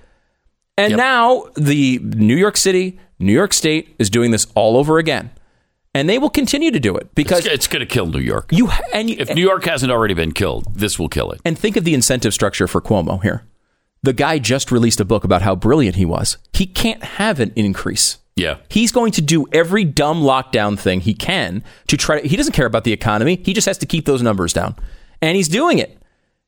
And 0.77 0.91
Yep. 0.91 0.97
now 0.97 1.45
the 1.55 1.99
New 2.03 2.35
York 2.35 2.55
City, 2.57 2.99
New 3.19 3.33
York 3.33 3.53
State 3.53 3.95
is 3.99 4.09
doing 4.09 4.31
this 4.31 4.45
all 4.55 4.77
over 4.77 4.99
again, 4.99 5.31
and 5.95 6.07
they 6.07 6.19
will 6.19 6.29
continue 6.29 6.69
to 6.71 6.79
do 6.79 6.95
it 6.95 7.13
because 7.15 7.39
It's, 7.45 7.47
it's 7.55 7.67
going 7.67 7.79
to 7.79 7.85
kill 7.85 8.05
New 8.05 8.19
York. 8.19 8.49
you 8.51 8.69
and 8.93 9.09
you, 9.09 9.15
If 9.19 9.33
New 9.33 9.41
York 9.41 9.65
hasn't 9.65 9.91
already 9.91 10.13
been 10.13 10.31
killed, 10.33 10.75
this 10.75 10.99
will 10.99 11.09
kill 11.09 11.31
it. 11.31 11.41
and 11.43 11.57
think 11.57 11.77
of 11.77 11.83
the 11.83 11.93
incentive 11.95 12.33
structure 12.33 12.67
for 12.67 12.79
Cuomo 12.81 13.21
here. 13.23 13.43
The 14.03 14.13
guy 14.13 14.37
just 14.37 14.71
released 14.71 14.99
a 14.99 15.05
book 15.05 15.23
about 15.23 15.41
how 15.41 15.55
brilliant 15.55 15.95
he 15.95 16.05
was. 16.05 16.37
He 16.53 16.67
can't 16.67 17.03
have 17.03 17.39
an 17.39 17.51
increase. 17.55 18.19
Yeah. 18.35 18.57
He's 18.69 18.91
going 18.91 19.11
to 19.13 19.21
do 19.21 19.47
every 19.51 19.83
dumb 19.83 20.21
lockdown 20.21 20.77
thing 20.77 21.01
he 21.01 21.15
can 21.15 21.63
to 21.87 21.97
try. 21.97 22.21
He 22.21 22.37
doesn't 22.37 22.53
care 22.53 22.67
about 22.67 22.83
the 22.83 22.93
economy. 22.93 23.41
He 23.43 23.53
just 23.53 23.65
has 23.65 23.79
to 23.79 23.87
keep 23.87 24.05
those 24.05 24.21
numbers 24.21 24.53
down, 24.53 24.75
and 25.23 25.35
he's 25.35 25.49
doing 25.49 25.79
it. 25.79 25.97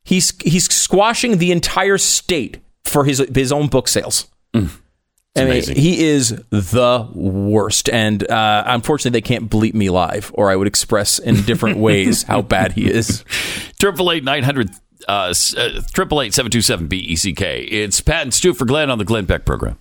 He's 0.03 0.33
he's 0.43 0.71
squashing 0.71 1.39
the 1.39 1.51
entire 1.51 1.97
state 1.97 2.59
for 2.89 3.05
his 3.05 3.23
his 3.33 3.51
own 3.51 3.67
book 3.67 3.87
sales. 3.87 4.27
I 5.35 5.41
mean, 5.41 5.49
amazing. 5.51 5.75
he 5.77 6.05
is 6.05 6.29
the 6.49 7.07
worst, 7.13 7.87
and 7.89 8.29
uh, 8.29 8.63
unfortunately, 8.65 9.19
they 9.19 9.21
can't 9.21 9.49
bleep 9.49 9.73
me 9.73 9.89
live, 9.89 10.31
or 10.33 10.49
I 10.49 10.55
would 10.55 10.67
express 10.67 11.19
in 11.19 11.43
different 11.43 11.77
ways 11.87 12.23
how 12.23 12.41
bad 12.41 12.73
he 12.73 12.89
is. 12.91 13.23
Triple 13.79 14.11
eight 14.11 14.23
nine 14.23 14.43
hundred 14.43 14.71
uh, 15.07 15.33
triple 15.93 16.21
eight 16.21 16.33
seven 16.33 16.51
two 16.51 16.61
seven 16.61 16.87
B 16.87 16.97
E 16.97 17.15
C 17.15 17.33
K. 17.33 17.61
It's 17.63 18.01
Pat 18.01 18.23
and 18.23 18.33
Stu 18.33 18.53
for 18.53 18.65
Glenn 18.65 18.89
on 18.89 18.97
the 18.97 19.05
Glenn 19.05 19.25
Beck 19.25 19.45
program. 19.45 19.77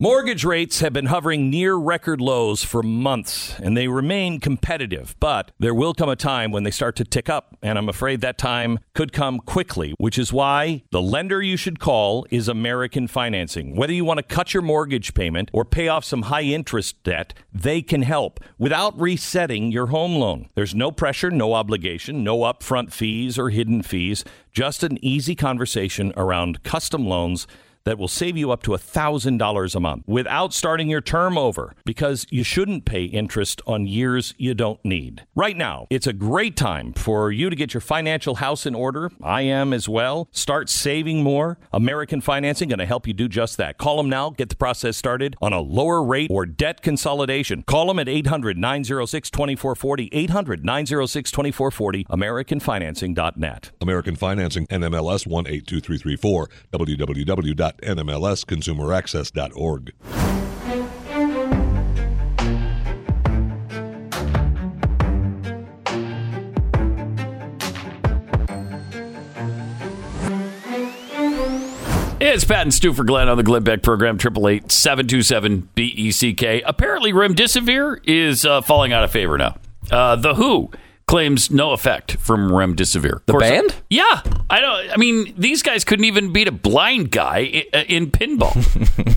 Mortgage 0.00 0.44
rates 0.44 0.78
have 0.78 0.92
been 0.92 1.06
hovering 1.06 1.50
near 1.50 1.74
record 1.74 2.20
lows 2.20 2.62
for 2.62 2.84
months, 2.84 3.58
and 3.58 3.76
they 3.76 3.88
remain 3.88 4.38
competitive. 4.38 5.16
But 5.18 5.50
there 5.58 5.74
will 5.74 5.92
come 5.92 6.08
a 6.08 6.14
time 6.14 6.52
when 6.52 6.62
they 6.62 6.70
start 6.70 6.94
to 6.96 7.04
tick 7.04 7.28
up, 7.28 7.56
and 7.64 7.76
I'm 7.76 7.88
afraid 7.88 8.20
that 8.20 8.38
time 8.38 8.78
could 8.94 9.12
come 9.12 9.40
quickly, 9.40 9.96
which 9.98 10.16
is 10.16 10.32
why 10.32 10.84
the 10.92 11.02
lender 11.02 11.42
you 11.42 11.56
should 11.56 11.80
call 11.80 12.24
is 12.30 12.46
American 12.46 13.08
Financing. 13.08 13.74
Whether 13.74 13.92
you 13.92 14.04
want 14.04 14.18
to 14.18 14.22
cut 14.22 14.54
your 14.54 14.62
mortgage 14.62 15.14
payment 15.14 15.50
or 15.52 15.64
pay 15.64 15.88
off 15.88 16.04
some 16.04 16.22
high 16.22 16.42
interest 16.42 17.02
debt, 17.02 17.34
they 17.52 17.82
can 17.82 18.02
help 18.02 18.38
without 18.56 18.96
resetting 19.00 19.72
your 19.72 19.86
home 19.86 20.14
loan. 20.14 20.48
There's 20.54 20.76
no 20.76 20.92
pressure, 20.92 21.32
no 21.32 21.54
obligation, 21.54 22.22
no 22.22 22.38
upfront 22.42 22.92
fees 22.92 23.36
or 23.36 23.50
hidden 23.50 23.82
fees, 23.82 24.24
just 24.52 24.84
an 24.84 25.04
easy 25.04 25.34
conversation 25.34 26.12
around 26.16 26.62
custom 26.62 27.04
loans 27.04 27.48
that 27.88 27.96
will 27.96 28.06
save 28.06 28.36
you 28.36 28.50
up 28.50 28.62
to 28.62 28.72
$1,000 28.72 29.74
a 29.74 29.80
month 29.80 30.04
without 30.06 30.52
starting 30.52 30.90
your 30.90 31.00
term 31.00 31.38
over 31.38 31.74
because 31.86 32.26
you 32.28 32.42
shouldn't 32.44 32.84
pay 32.84 33.04
interest 33.04 33.62
on 33.66 33.86
years 33.86 34.34
you 34.36 34.52
don't 34.52 34.84
need. 34.84 35.24
Right 35.34 35.56
now, 35.56 35.86
it's 35.88 36.06
a 36.06 36.12
great 36.12 36.54
time 36.54 36.92
for 36.92 37.32
you 37.32 37.48
to 37.48 37.56
get 37.56 37.72
your 37.72 37.80
financial 37.80 38.34
house 38.34 38.66
in 38.66 38.74
order. 38.74 39.10
I 39.22 39.40
am 39.40 39.72
as 39.72 39.88
well. 39.88 40.28
Start 40.32 40.68
saving 40.68 41.22
more. 41.22 41.56
American 41.72 42.20
Financing 42.20 42.68
going 42.68 42.78
to 42.78 42.84
help 42.84 43.06
you 43.06 43.14
do 43.14 43.26
just 43.26 43.56
that. 43.56 43.78
Call 43.78 43.96
them 43.96 44.10
now. 44.10 44.30
Get 44.30 44.50
the 44.50 44.56
process 44.56 44.98
started 44.98 45.34
on 45.40 45.54
a 45.54 45.60
lower 45.60 46.02
rate 46.04 46.30
or 46.30 46.44
debt 46.44 46.82
consolidation. 46.82 47.62
Call 47.62 47.86
them 47.86 47.98
at 47.98 48.06
800 48.06 48.58
906 48.58 49.30
2440. 49.30 50.10
800 50.12 50.62
906 50.62 51.30
2440. 51.30 52.04
AmericanFinancing.net. 52.04 53.70
American 53.80 54.14
Financing, 54.14 54.66
NMLS 54.66 55.26
182334, 55.26 56.50
www.nmlsconsumeraccess.org. 57.82 59.92
It's 72.20 72.44
Pat 72.44 72.62
and 72.62 72.74
Stu 72.74 72.92
for 72.92 73.04
Glenn 73.04 73.28
on 73.28 73.36
the 73.36 73.42
Glenn 73.42 73.62
Beck 73.62 73.82
program, 73.82 74.16
888 74.16 75.74
BECK. 75.74 76.62
Apparently, 76.66 77.12
remdesivir 77.12 78.00
is 78.04 78.44
uh, 78.44 78.60
falling 78.60 78.92
out 78.92 79.04
of 79.04 79.10
favor 79.10 79.38
now. 79.38 79.56
Uh, 79.90 80.16
the 80.16 80.34
WHO 80.34 80.70
claims 81.08 81.50
no 81.50 81.72
effect 81.72 82.16
from 82.18 82.50
remdesivir. 82.50 83.20
The 83.26 83.32
course- 83.32 83.42
band? 83.42 83.74
Yeah. 83.90 84.22
I 84.50 84.60
don't. 84.60 84.90
I 84.92 84.96
mean, 84.96 85.34
these 85.36 85.62
guys 85.62 85.82
couldn't 85.82 86.04
even 86.04 86.32
beat 86.32 86.46
a 86.46 86.52
blind 86.52 87.10
guy 87.10 87.38
i- 87.72 87.76
uh, 87.78 87.84
in 87.88 88.10
pinball. 88.12 88.54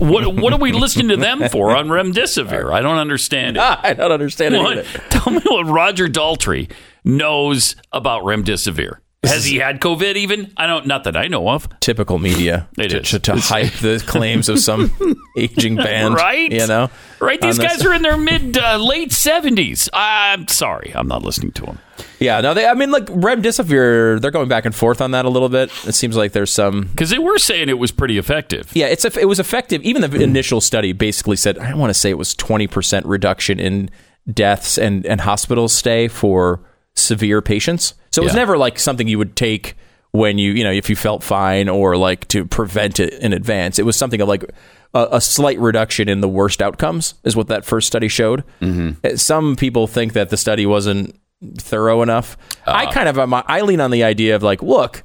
what, 0.00 0.34
what 0.34 0.52
are 0.52 0.58
we 0.58 0.72
listening 0.72 1.08
to 1.08 1.16
them 1.16 1.48
for 1.50 1.76
on 1.76 1.86
remdesivir? 1.88 2.72
I 2.72 2.80
don't 2.80 2.98
understand 2.98 3.56
it. 3.56 3.60
I 3.84 3.92
don't 3.92 4.10
understand 4.10 4.54
it 4.56 4.58
What- 4.58 4.84
tell 5.10 5.32
me 5.32 5.40
what 5.44 5.66
Roger 5.66 6.08
Daltrey 6.08 6.70
knows 7.04 7.76
about 7.92 8.22
remdesivir. 8.24 8.96
Has 9.24 9.44
he 9.44 9.58
had 9.58 9.80
COVID 9.80 10.16
even? 10.16 10.52
I 10.56 10.66
don't. 10.66 10.84
Not 10.86 11.04
that 11.04 11.16
I 11.16 11.28
know 11.28 11.48
of. 11.48 11.68
Typical 11.78 12.18
media 12.18 12.68
It 12.76 12.88
to, 12.88 13.00
to, 13.02 13.18
to 13.20 13.36
hype 13.36 13.72
the 13.74 14.02
claims 14.06 14.48
of 14.48 14.58
some 14.58 14.90
aging 15.36 15.76
band, 15.86 16.14
Right? 16.14 16.50
You 16.50 16.66
know, 16.66 16.90
Right? 17.20 17.40
These 17.40 17.58
on 17.60 17.64
this- 17.64 17.76
guys 17.78 17.86
are 17.86 17.94
in 17.94 18.02
their 18.02 18.16
mid 18.16 18.58
uh, 18.58 18.78
late 18.78 19.12
seventies. 19.12 19.88
I'm 19.92 20.48
sorry, 20.48 20.92
I'm 20.94 21.06
not 21.06 21.22
listening 21.22 21.52
to 21.52 21.62
them. 21.66 21.78
Yeah, 22.18 22.40
no, 22.40 22.52
they. 22.52 22.66
I 22.66 22.74
mean, 22.74 22.90
like 22.90 23.06
remdesivir, 23.06 24.20
they're 24.20 24.30
going 24.32 24.48
back 24.48 24.64
and 24.64 24.74
forth 24.74 25.00
on 25.00 25.12
that 25.12 25.24
a 25.24 25.28
little 25.28 25.48
bit. 25.48 25.70
It 25.86 25.92
seems 25.94 26.16
like 26.16 26.32
there's 26.32 26.50
some. 26.52 26.82
Because 26.86 27.10
they 27.10 27.18
were 27.18 27.38
saying 27.38 27.68
it 27.68 27.78
was 27.78 27.92
pretty 27.92 28.18
effective. 28.18 28.70
Yeah, 28.74 28.86
it's 28.86 29.04
it 29.04 29.28
was 29.28 29.38
effective. 29.38 29.82
Even 29.82 30.02
the 30.02 30.20
initial 30.20 30.60
study 30.60 30.92
basically 30.92 31.36
said 31.36 31.58
I 31.58 31.74
want 31.74 31.90
to 31.90 31.94
say 31.94 32.10
it 32.10 32.18
was 32.18 32.34
twenty 32.34 32.66
percent 32.66 33.06
reduction 33.06 33.60
in 33.60 33.88
deaths 34.32 34.78
and 34.78 35.06
and 35.06 35.20
hospital 35.20 35.68
stay 35.68 36.08
for 36.08 36.60
severe 37.02 37.42
patients. 37.42 37.94
So 38.10 38.22
it 38.22 38.24
was 38.24 38.34
Yeah. 38.34 38.40
never 38.40 38.56
like 38.58 38.78
something 38.78 39.08
you 39.08 39.18
would 39.18 39.36
take 39.36 39.76
when 40.12 40.36
you 40.38 40.52
you 40.52 40.62
know 40.64 40.70
if 40.72 40.90
you 40.90 40.96
felt 40.96 41.22
fine 41.22 41.68
or 41.68 41.96
like 41.96 42.28
to 42.28 42.44
prevent 42.44 43.00
it 43.00 43.14
in 43.14 43.32
advance. 43.32 43.78
It 43.78 43.84
was 43.86 43.96
something 43.96 44.20
of 44.20 44.28
like 44.28 44.44
a, 44.94 45.08
a 45.12 45.20
slight 45.20 45.58
reduction 45.58 46.08
in 46.08 46.20
the 46.20 46.28
worst 46.28 46.60
outcomes 46.60 47.14
is 47.24 47.34
what 47.34 47.48
that 47.48 47.64
first 47.64 47.86
study 47.86 48.08
showed. 48.08 48.44
Mm-hmm. 48.60 48.90
Eh, 49.04 49.16
some 49.16 49.56
people 49.56 49.86
think 49.86 50.12
that 50.12 50.28
the 50.30 50.36
study 50.36 50.66
wasn't 50.66 51.18
thorough 51.58 52.02
enough. 52.02 52.36
Uh-huh. 52.66 52.76
I 52.76 52.92
kind 52.92 53.08
of 53.08 53.18
uh, 53.18 53.22
am- 53.22 53.34
I 53.46 53.62
lean 53.62 53.80
on 53.80 53.90
the 53.90 54.04
idea 54.04 54.36
of 54.36 54.42
like, 54.42 54.62
look, 54.62 55.02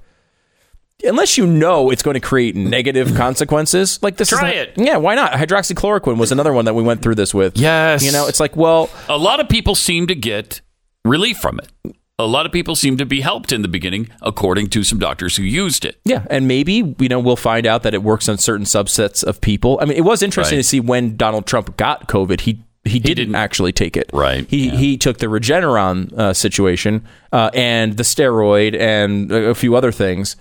unless 1.03 1.38
you 1.38 1.47
know 1.47 1.89
it's 1.89 2.03
going 2.03 2.15
to 2.15 2.19
create 2.19 2.55
negative 2.55 3.15
consequences, 3.15 4.01
like 4.03 4.17
this 4.17 4.29
Try 4.29 4.51
is 4.51 4.67
it. 4.67 4.73
Yeah, 4.77 4.97
why 4.97 5.15
not? 5.15 5.31
Hydroxychloroquine 5.31 6.17
was 6.17 6.31
another 6.33 6.51
one 6.53 6.65
that 6.65 6.73
we 6.73 6.83
went 6.83 7.01
through 7.01 7.15
this 7.15 7.33
with. 7.33 7.57
Yes. 7.57 8.03
You 8.03 8.12
know, 8.12 8.27
it's 8.27 8.39
like, 8.39 8.55
well, 8.55 8.89
A 9.07 9.17
lot 9.17 9.39
of 9.39 9.47
people 9.47 9.73
seem 9.75 10.07
to 10.07 10.15
get 10.15 10.60
relief 11.08 11.38
from 11.38 11.60
it. 11.60 11.96
a 12.20 12.26
lot 12.26 12.46
of 12.48 12.52
people 12.52 12.76
seem 12.76 12.98
to 12.98 13.06
be 13.06 13.22
helped 13.22 13.52
in 13.52 13.62
the 13.62 13.67
beginning, 13.67 14.10
according 14.24 14.67
to 14.70 14.84
some 14.84 14.98
doctors 15.00 15.38
who 15.38 15.43
used 15.43 15.86
it. 15.86 16.00
Yeah, 16.04 16.26
and 16.30 16.48
maybe 16.48 16.96
you 17.00 17.10
know 17.10 17.20
we'll 17.20 17.36
find 17.36 17.65
out 17.67 17.84
that 17.84 17.93
it 17.93 18.02
works 18.04 18.28
on 18.30 18.38
certain 18.38 18.65
subsets 18.65 19.24
of 19.24 19.39
people. 19.39 19.78
I 19.82 19.86
mean, 19.86 19.98
it 19.98 20.04
was 20.04 20.24
interesting 20.24 20.58
Right. 20.58 20.63
to 20.63 20.67
see 20.70 20.80
when 20.80 21.15
Donald 21.15 21.46
Trump 21.46 21.78
got 21.78 22.08
COVID, 22.08 22.41
he 22.41 22.63
he 22.86 23.00
didn't, 23.00 23.17
didn't- 23.17 23.36
actually 23.36 23.72
take 23.74 23.98
it. 23.98 24.10
Right, 24.13 24.48
He 24.50 24.67
yeah. 24.70 24.76
he 24.78 24.98
took 24.98 25.17
the 25.17 25.28
Regeneron 25.28 26.12
uh, 26.17 26.34
situation 26.34 27.06
uh, 27.32 27.50
and 27.54 27.98
the 27.98 28.04
steroid 28.04 28.76
and 28.80 29.32
a, 29.32 29.54
few 29.54 29.76
other 29.76 29.91
things, 29.91 30.38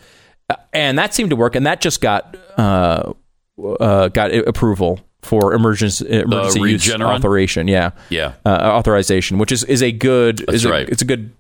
Uh, 0.49 0.55
and 0.73 0.97
that 0.99 1.13
seemed 1.13 1.31
to 1.31 1.37
work. 1.37 1.57
And 1.57 1.67
that 1.67 1.81
just 1.81 2.01
got 2.01 2.37
uh, 2.57 3.13
uh, 3.81 4.09
got 4.09 4.33
approval 4.35 5.01
for 5.27 5.53
emergency 5.53 6.07
emergency 6.09 6.61
use 6.61 6.91
authorization. 6.95 7.69
Yeah, 7.69 7.91
Yeah. 8.09 8.33
uh, 8.45 8.51
authorization, 8.79 9.39
which 9.39 9.53
is 9.53 9.65
is 9.65 9.83
a 9.83 9.93
good 9.93 10.49
is 10.49 10.65
a, 10.65 10.71
right. 10.71 10.89
it's 10.89 11.03
a 11.03 11.05
good 11.05 11.33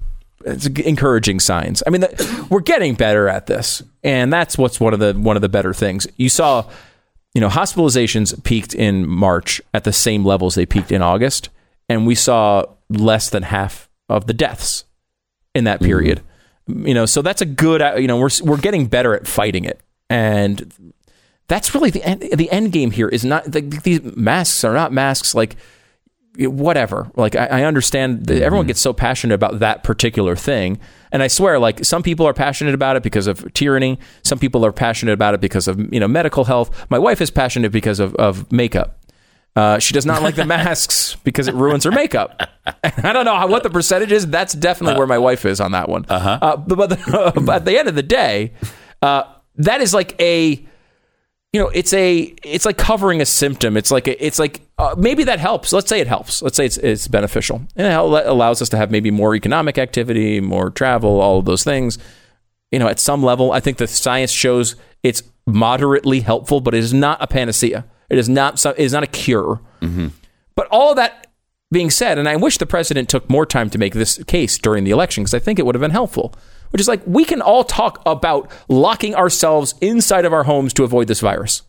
it's 0.44 0.66
a 0.66 0.88
encouraging 0.88 1.40
signs. 1.40 1.83
I 1.87 1.90
mean, 1.90 2.03
the, 2.03 2.46
we're 2.51 2.61
getting 2.61 2.94
better 2.94 3.29
at 3.29 3.46
this, 3.46 3.83
and 4.05 4.33
that's 4.33 4.57
what's 4.59 4.79
one 4.79 4.92
of 4.94 5.01
the 5.01 5.14
one 5.14 5.37
of 5.37 5.42
the 5.42 5.49
better 5.49 5.72
things. 5.72 6.07
You 6.16 6.29
saw, 6.29 6.68
you 7.35 7.40
know, 7.40 7.49
hospitalizations 7.49 8.42
peaked 8.44 8.75
in 8.75 9.09
March 9.09 9.61
at 9.75 9.85
the 9.85 9.92
same 9.92 10.25
levels 10.25 10.55
they 10.55 10.66
peaked 10.66 10.92
in 10.92 11.03
August, 11.03 11.49
and 11.88 12.07
we 12.07 12.14
saw 12.14 12.64
less 12.90 13.31
than 13.31 13.42
half 13.44 13.88
of 14.09 14.27
the 14.27 14.35
deaths 14.35 14.85
in 15.55 15.64
that 15.64 15.81
period. 15.81 16.20
You 16.68 16.94
know, 16.94 17.07
so 17.07 17.22
that's 17.22 17.40
a 17.42 17.46
good. 17.46 17.81
uh, 17.83 17.94
You 17.96 18.07
know, 18.07 18.18
we're 18.18 18.31
we're 18.44 18.57
getting 18.59 18.87
better 18.87 19.14
at 19.14 19.27
fighting 19.27 19.64
it, 19.64 19.81
and 20.11 20.72
that's 21.48 21.74
really 21.74 21.90
the 21.90 22.02
end. 22.02 22.22
The 22.22 22.50
end 22.50 22.72
game 22.72 22.90
here 22.90 23.09
is 23.09 23.24
not 23.24 23.44
the, 23.44 23.61
these 23.61 24.02
masks 24.16 24.64
are 24.64 24.74
not 24.74 24.92
masks 24.92 25.35
like 25.35 25.56
whatever. 26.38 27.11
Like 27.16 27.37
I, 27.37 27.46
I 27.46 27.64
understand 27.64 28.26
that 28.26 28.42
everyone 28.42 28.66
gets 28.66 28.80
so 28.80 28.92
passionate 28.92 29.35
about 29.35 29.61
that 29.61 29.85
particular 29.85 30.37
thing, 30.37 30.78
and 31.12 31.22
I 31.22 31.28
swear, 31.28 31.59
like 31.59 31.85
some 31.85 32.02
people 32.02 32.26
are 32.26 32.35
passionate 32.35 32.74
about 32.74 32.96
it 32.96 33.02
because 33.02 33.26
of 33.26 33.52
tyranny. 33.54 33.98
Some 34.22 34.38
people 34.38 34.64
are 34.66 34.72
passionate 34.72 35.12
about 35.12 35.35
it 35.35 35.40
because 35.40 35.68
of 35.68 35.92
you 35.92 36.00
know 36.00 36.09
medical 36.09 36.44
health. 36.44 36.87
My 36.90 36.98
wife 36.98 37.20
is 37.20 37.30
passionate 37.30 37.72
because 37.72 38.00
of 38.00 38.14
of 38.16 38.50
makeup. 38.50 38.98
Uh, 39.54 39.78
she 39.78 39.94
does 39.94 40.04
not 40.04 40.22
like 40.22 40.35
the 40.35 40.44
masks 40.56 41.16
because 41.24 41.48
it 41.48 41.54
ruins 41.54 41.85
her 41.85 41.90
makeup. 41.90 42.38
I 42.85 43.12
don't 43.12 43.24
know 43.24 43.35
how, 43.35 43.46
what 43.46 43.62
the 43.62 43.70
percentage 43.70 44.12
is. 44.12 44.26
That's 44.26 44.52
definitely 44.52 44.98
where 44.98 45.06
my 45.06 45.16
wife 45.16 45.46
is 45.46 45.62
on 45.62 45.72
that 45.72 45.88
one. 45.88 46.04
Uh-huh. 46.11 46.59
but, 46.59 46.76
but, 46.76 46.90
the, 46.90 47.32
but 47.42 47.56
at 47.56 47.64
the 47.64 47.78
end 47.78 47.88
of 47.88 47.94
the 47.94 48.02
day, 48.02 48.52
uh, 49.00 49.22
that 49.54 49.80
is 49.80 49.94
like 49.94 50.20
a 50.20 50.66
you 51.52 51.61
know 51.61 51.68
it's 51.68 51.92
a 51.92 52.35
it's 52.44 52.66
like 52.66 52.76
covering 52.76 53.20
a 53.20 53.26
symptom. 53.26 53.76
It's 53.76 53.90
like 53.90 54.09
a, 54.09 54.24
it's 54.24 54.38
like 54.38 54.61
uh, 54.78 54.94
maybe 54.98 55.24
that 55.24 55.38
helps. 55.40 55.72
Let's 55.72 55.88
say 55.88 56.00
it 56.00 56.06
helps. 56.06 56.42
Let's 56.42 56.56
say 56.56 56.66
it's, 56.66 56.76
it's 56.76 57.09
beneficial. 57.09 57.62
And 57.76 57.87
it 57.87 58.26
allows 58.26 58.61
us 58.61 58.68
to 58.70 58.76
have 58.76 58.90
maybe 58.90 59.11
more 59.11 59.35
economic 59.35 59.78
activity 59.78 60.40
more 60.40 60.70
travel 60.70 61.20
all 61.20 61.38
of 61.38 61.44
those 61.44 61.64
things. 61.64 61.98
You 62.72 62.78
know 62.78 62.88
at 62.88 62.98
some 62.98 63.22
level 63.22 63.52
i 63.52 63.61
think 63.61 63.78
the 63.78 63.87
science 63.87 64.32
shows 64.32 64.74
it's 65.02 65.22
moderately 65.46 66.20
helpful 66.20 66.61
but 66.61 66.74
it 66.74 66.78
is 66.78 66.92
not 66.92 67.22
a 67.22 67.26
panacea. 67.26 67.87
It 68.11 68.18
is 68.18 68.28
not 68.28 68.64
it 68.66 68.78
is 68.78 68.92
not 68.92 69.02
a 69.02 69.06
cure. 69.06 69.61
But 70.56 70.68
all 70.70 70.94
that 70.96 71.26
being 71.72 71.90
said, 71.90 72.18
and 72.18 72.28
I 72.28 72.37
wish 72.37 72.59
the 72.59 72.66
president 72.66 73.09
took 73.09 73.28
more 73.28 73.46
time 73.46 73.70
to 73.70 73.78
make 73.78 73.94
this 73.94 74.22
case 74.24 74.59
during 74.59 74.85
the 74.85 74.90
election 74.90 75.24
because 75.24 75.35
I 75.35 75.38
think 75.38 75.59
it 75.59 75.66
would 75.66 75.74
have 75.74 75.80
been 75.80 75.90
helpful. 75.90 76.35
Which 76.70 76.81
is 76.81 76.88
like 76.88 77.02
we 77.07 77.24
can 77.24 77.40
all 77.40 77.64
talk 77.64 78.02
about 78.07 78.50
locking 78.68 79.14
ourselves 79.14 79.74
inside 79.81 80.24
of 80.24 80.33
our 80.33 80.44
homes 80.44 80.72
to 80.74 80.85
avoid 80.85 81.09
this 81.09 81.20
virus. 81.20 81.62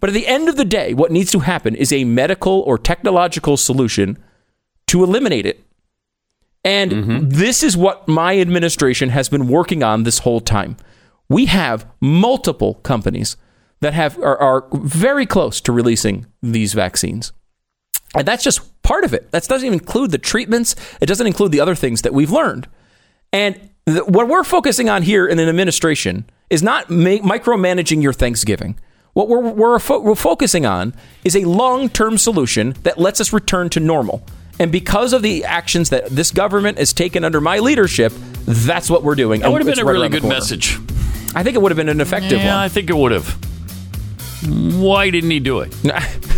But 0.00 0.10
at 0.10 0.14
the 0.14 0.26
end 0.26 0.48
of 0.48 0.56
the 0.56 0.64
day, 0.64 0.94
what 0.94 1.12
needs 1.12 1.30
to 1.30 1.40
happen 1.40 1.76
is 1.76 1.92
a 1.92 2.04
medical 2.04 2.60
or 2.62 2.76
technological 2.76 3.56
solution 3.56 4.18
to 4.88 5.04
eliminate 5.04 5.46
it. 5.46 5.64
And 6.64 6.92
mm-hmm. 6.92 7.28
this 7.28 7.62
is 7.62 7.76
what 7.76 8.06
my 8.08 8.38
administration 8.38 9.10
has 9.10 9.28
been 9.28 9.48
working 9.48 9.82
on 9.82 10.02
this 10.02 10.18
whole 10.18 10.40
time. 10.40 10.76
We 11.28 11.46
have 11.46 11.86
multiple 12.00 12.74
companies 12.74 13.36
that 13.80 13.94
have 13.94 14.18
are, 14.18 14.38
are 14.38 14.66
very 14.72 15.26
close 15.26 15.60
to 15.62 15.72
releasing 15.72 16.26
these 16.42 16.72
vaccines. 16.72 17.32
And 18.14 18.28
that's 18.28 18.44
just 18.44 18.82
part 18.82 19.04
of 19.04 19.14
it. 19.14 19.30
That 19.32 19.44
doesn't 19.44 19.66
even 19.66 19.78
include 19.78 20.10
the 20.10 20.18
treatments. 20.18 20.76
It 21.00 21.06
doesn't 21.06 21.26
include 21.26 21.52
the 21.52 21.60
other 21.60 21.74
things 21.74 22.02
that 22.02 22.12
we've 22.14 22.30
learned. 22.30 22.68
And 23.32 23.70
what 23.86 24.28
we're 24.28 24.44
focusing 24.44 24.88
on 24.88 25.02
here 25.02 25.26
in 25.26 25.38
an 25.38 25.48
administration 25.48 26.24
is 26.50 26.62
not 26.62 26.90
ma- 26.90 27.18
micromanaging 27.18 28.02
your 28.02 28.12
Thanksgiving. 28.12 28.78
What 29.14 29.28
we're, 29.28 29.40
we're, 29.40 29.78
fo- 29.78 30.00
we're 30.00 30.14
focusing 30.14 30.64
on 30.64 30.94
is 31.24 31.36
a 31.36 31.44
long 31.44 31.88
term 31.88 32.16
solution 32.18 32.74
that 32.84 32.98
lets 32.98 33.20
us 33.20 33.32
return 33.32 33.68
to 33.70 33.80
normal. 33.80 34.24
And 34.58 34.70
because 34.70 35.12
of 35.12 35.22
the 35.22 35.44
actions 35.44 35.90
that 35.90 36.06
this 36.06 36.30
government 36.30 36.78
has 36.78 36.92
taken 36.92 37.24
under 37.24 37.40
my 37.40 37.58
leadership, 37.58 38.12
that's 38.44 38.88
what 38.88 39.02
we're 39.02 39.14
doing. 39.14 39.42
It 39.42 39.48
would 39.50 39.60
have 39.64 39.66
been 39.66 39.80
a 39.80 39.84
right 39.84 39.92
really 39.92 40.08
good 40.08 40.22
corner. 40.22 40.36
message. 40.36 40.78
I 41.34 41.42
think 41.42 41.56
it 41.56 41.62
would 41.62 41.72
have 41.72 41.76
been 41.76 41.88
an 41.88 42.00
effective 42.00 42.40
Yeah, 42.40 42.60
I 42.60 42.68
think 42.68 42.88
it 42.90 42.96
would 42.96 43.12
have. 43.12 43.28
Why 44.80 45.10
didn't 45.10 45.30
he 45.30 45.40
do 45.40 45.60
it? 45.60 45.74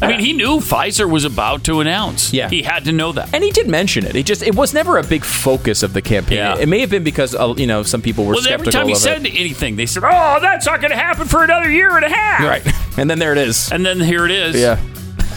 I 0.00 0.08
mean, 0.08 0.20
he 0.20 0.32
knew 0.32 0.58
Pfizer 0.60 1.10
was 1.10 1.24
about 1.24 1.64
to 1.64 1.80
announce. 1.80 2.32
Yeah. 2.32 2.48
He 2.48 2.62
had 2.62 2.84
to 2.84 2.92
know 2.92 3.12
that. 3.12 3.34
And 3.34 3.42
he 3.42 3.50
did 3.50 3.68
mention 3.68 4.06
it. 4.06 4.14
He 4.14 4.22
just 4.22 4.42
it 4.42 4.54
was 4.54 4.72
never 4.74 4.96
a 4.98 5.02
big 5.02 5.24
focus 5.24 5.82
of 5.82 5.92
the 5.92 6.02
campaign. 6.02 6.38
Yeah. 6.38 6.56
It 6.56 6.68
may 6.68 6.80
have 6.80 6.90
been 6.90 7.04
because 7.04 7.34
uh, 7.34 7.54
you 7.56 7.66
know 7.66 7.82
some 7.82 8.00
people 8.02 8.24
were 8.24 8.34
Well, 8.34 8.48
every 8.48 8.70
time 8.72 8.88
he 8.88 8.94
said 8.94 9.26
it. 9.26 9.34
anything, 9.34 9.76
they 9.76 9.86
said, 9.86 10.04
"Oh, 10.04 10.38
that's 10.40 10.66
not 10.66 10.80
going 10.80 10.90
to 10.92 10.96
happen 10.96 11.26
for 11.26 11.42
another 11.44 11.70
year 11.70 11.96
and 11.96 12.04
a 12.04 12.10
half." 12.10 12.40
Right. 12.40 12.66
And 12.98 13.08
then 13.08 13.20
there 13.20 13.30
it 13.30 13.38
is. 13.38 13.70
And 13.70 13.86
then 13.86 14.00
here 14.00 14.24
it 14.24 14.32
is. 14.32 14.56
Yeah. 14.56 14.76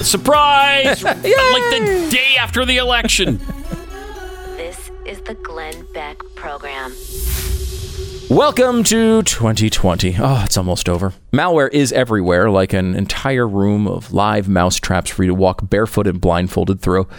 Surprise! 0.02 1.04
like 1.04 1.22
the 1.22 2.08
day 2.12 2.36
after 2.40 2.66
the 2.66 2.78
election. 2.78 3.40
This 4.58 4.90
is 5.06 5.22
the 5.22 5.36
Glenn 5.36 5.86
Beck 5.94 6.24
Program. 6.34 6.92
Welcome 8.32 8.86
to 8.86 9.24
2020. 9.24 10.16
Oh, 10.18 10.44
it's 10.46 10.56
almost 10.56 10.88
over. 10.88 11.14
Malware 11.34 11.70
is 11.74 11.92
everywhere, 11.92 12.50
like 12.50 12.72
an 12.72 12.96
entire 12.96 13.46
room 13.46 13.88
of 13.88 14.14
live 14.14 14.48
mouse 14.48 14.78
traps 14.78 15.10
for 15.10 15.24
you 15.24 15.28
to 15.28 15.36
walk 15.36 15.70
barefoot 15.70 16.08
and 16.08 16.22
blindfolded 16.22 16.80
through. 16.80 17.10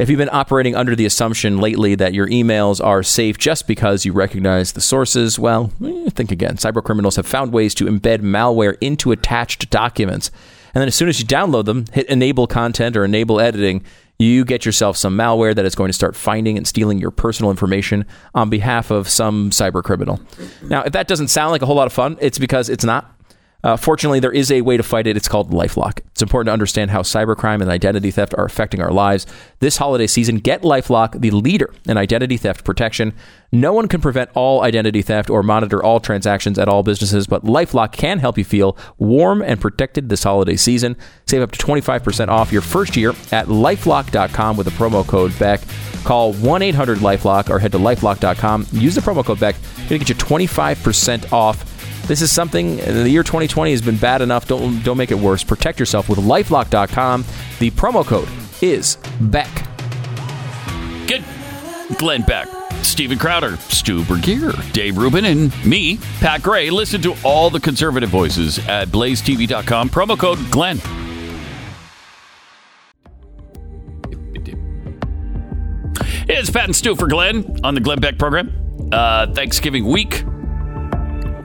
If 0.00 0.10
you've 0.10 0.18
been 0.18 0.28
operating 0.32 0.74
under 0.74 0.96
the 0.96 1.06
assumption 1.06 1.58
lately 1.58 1.94
that 1.94 2.14
your 2.14 2.26
emails 2.26 2.84
are 2.84 3.04
safe 3.04 3.38
just 3.38 3.68
because 3.68 4.04
you 4.04 4.12
recognize 4.12 4.72
the 4.72 4.80
sources, 4.80 5.38
well, 5.38 5.70
eh, 5.84 6.10
think 6.10 6.32
again. 6.32 6.56
Cybercriminals 6.56 7.14
have 7.14 7.28
found 7.28 7.52
ways 7.52 7.72
to 7.76 7.84
embed 7.84 8.18
malware 8.22 8.76
into 8.80 9.12
attached 9.12 9.70
documents. 9.70 10.32
And 10.74 10.80
then 10.80 10.88
as 10.88 10.96
soon 10.96 11.08
as 11.08 11.20
you 11.20 11.26
download 11.26 11.66
them, 11.66 11.84
hit 11.92 12.08
enable 12.08 12.48
content 12.48 12.96
or 12.96 13.04
enable 13.04 13.38
editing, 13.38 13.84
you 14.18 14.44
get 14.44 14.64
yourself 14.64 14.96
some 14.96 15.16
malware 15.16 15.54
that 15.54 15.64
is 15.64 15.74
going 15.74 15.88
to 15.88 15.92
start 15.92 16.16
finding 16.16 16.56
and 16.56 16.66
stealing 16.66 16.98
your 16.98 17.10
personal 17.10 17.50
information 17.50 18.06
on 18.34 18.48
behalf 18.48 18.90
of 18.90 19.08
some 19.08 19.50
cyber 19.50 19.82
criminal. 19.82 20.20
Now, 20.62 20.82
if 20.82 20.92
that 20.92 21.06
doesn't 21.08 21.28
sound 21.28 21.52
like 21.52 21.62
a 21.62 21.66
whole 21.66 21.76
lot 21.76 21.86
of 21.86 21.92
fun, 21.92 22.16
it's 22.20 22.38
because 22.38 22.68
it's 22.68 22.84
not. 22.84 23.15
Uh, 23.64 23.76
fortunately, 23.76 24.20
there 24.20 24.32
is 24.32 24.52
a 24.52 24.60
way 24.60 24.76
to 24.76 24.82
fight 24.82 25.06
it. 25.06 25.16
It's 25.16 25.28
called 25.28 25.50
LifeLock. 25.50 26.00
It's 26.12 26.22
important 26.22 26.48
to 26.48 26.52
understand 26.52 26.90
how 26.90 27.02
cybercrime 27.02 27.60
and 27.60 27.70
identity 27.70 28.10
theft 28.10 28.34
are 28.38 28.44
affecting 28.44 28.80
our 28.80 28.92
lives. 28.92 29.26
This 29.60 29.76
holiday 29.78 30.06
season, 30.06 30.38
get 30.38 30.62
LifeLock, 30.62 31.20
the 31.20 31.30
leader 31.30 31.72
in 31.86 31.96
identity 31.96 32.36
theft 32.36 32.64
protection. 32.64 33.12
No 33.52 33.72
one 33.72 33.88
can 33.88 34.00
prevent 34.00 34.30
all 34.34 34.62
identity 34.62 35.02
theft 35.02 35.30
or 35.30 35.42
monitor 35.42 35.82
all 35.82 36.00
transactions 36.00 36.58
at 36.58 36.68
all 36.68 36.82
businesses, 36.82 37.26
but 37.26 37.44
LifeLock 37.44 37.92
can 37.92 38.18
help 38.18 38.38
you 38.38 38.44
feel 38.44 38.76
warm 38.98 39.42
and 39.42 39.60
protected 39.60 40.08
this 40.08 40.22
holiday 40.22 40.56
season. 40.56 40.96
Save 41.26 41.42
up 41.42 41.52
to 41.52 41.58
25% 41.58 42.28
off 42.28 42.52
your 42.52 42.62
first 42.62 42.96
year 42.96 43.10
at 43.32 43.46
lifelock.com 43.46 44.56
with 44.56 44.66
the 44.66 44.72
promo 44.72 45.06
code 45.06 45.36
BECK. 45.38 45.60
Call 46.04 46.34
1 46.34 46.62
800 46.62 46.98
Lifelock 46.98 47.50
or 47.50 47.58
head 47.58 47.72
to 47.72 47.78
lifelock.com. 47.78 48.66
Use 48.72 48.94
the 48.94 49.00
promo 49.00 49.24
code 49.24 49.40
BECK. 49.40 49.56
To 49.88 49.98
get 49.98 50.08
you 50.08 50.14
25% 50.14 51.32
off. 51.32 51.75
This 52.06 52.22
is 52.22 52.30
something 52.30 52.76
the 52.76 53.10
year 53.10 53.24
2020 53.24 53.72
has 53.72 53.82
been 53.82 53.96
bad 53.96 54.22
enough. 54.22 54.46
Don't 54.46 54.82
don't 54.82 54.96
make 54.96 55.10
it 55.10 55.18
worse. 55.18 55.42
Protect 55.42 55.80
yourself 55.80 56.08
with 56.08 56.18
lifelock.com. 56.20 57.24
The 57.58 57.70
promo 57.72 58.06
code 58.06 58.28
is 58.62 58.96
BECK. 59.20 59.66
Good. 61.08 61.24
Glenn 61.98 62.22
Beck, 62.22 62.48
Steven 62.82 63.18
Crowder, 63.18 63.56
Stu 63.56 64.02
Burguiere, 64.02 64.72
Dave 64.72 64.98
Rubin, 64.98 65.24
and 65.24 65.64
me, 65.64 65.98
Pat 66.20 66.42
Gray. 66.42 66.68
Listen 66.68 67.00
to 67.02 67.14
all 67.24 67.48
the 67.48 67.60
conservative 67.60 68.10
voices 68.10 68.58
at 68.68 68.88
blazetv.com. 68.88 69.88
Promo 69.88 70.18
code 70.18 70.38
Glenn. 70.50 70.80
It's 76.28 76.50
Pat 76.50 76.64
and 76.64 76.74
Stu 76.74 76.96
for 76.96 77.06
Glenn 77.06 77.60
on 77.62 77.74
the 77.74 77.80
Glenn 77.80 78.00
Beck 78.00 78.18
program. 78.18 78.52
Uh, 78.92 79.32
Thanksgiving 79.32 79.86
week. 79.86 80.24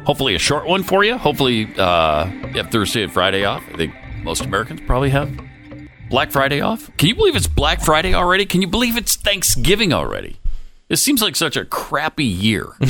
Hopefully 0.05 0.35
a 0.35 0.39
short 0.39 0.65
one 0.65 0.83
for 0.83 1.03
you. 1.03 1.17
Hopefully 1.17 1.67
uh, 1.77 2.25
you 2.25 2.61
have 2.61 2.71
Thursday 2.71 3.03
and 3.03 3.11
Friday 3.13 3.45
off. 3.45 3.63
I 3.73 3.77
think 3.77 3.93
most 4.23 4.41
Americans 4.43 4.81
probably 4.85 5.11
have 5.11 5.31
Black 6.09 6.31
Friday 6.31 6.59
off. 6.61 6.89
Can 6.97 7.07
you 7.09 7.15
believe 7.15 7.35
it's 7.35 7.47
Black 7.47 7.81
Friday 7.81 8.13
already? 8.13 8.45
Can 8.45 8.61
you 8.61 8.67
believe 8.67 8.97
it's 8.97 9.15
Thanksgiving 9.15 9.93
already? 9.93 10.37
It 10.89 10.97
seems 10.97 11.21
like 11.21 11.35
such 11.35 11.55
a 11.55 11.63
crappy 11.65 12.25
year. 12.25 12.67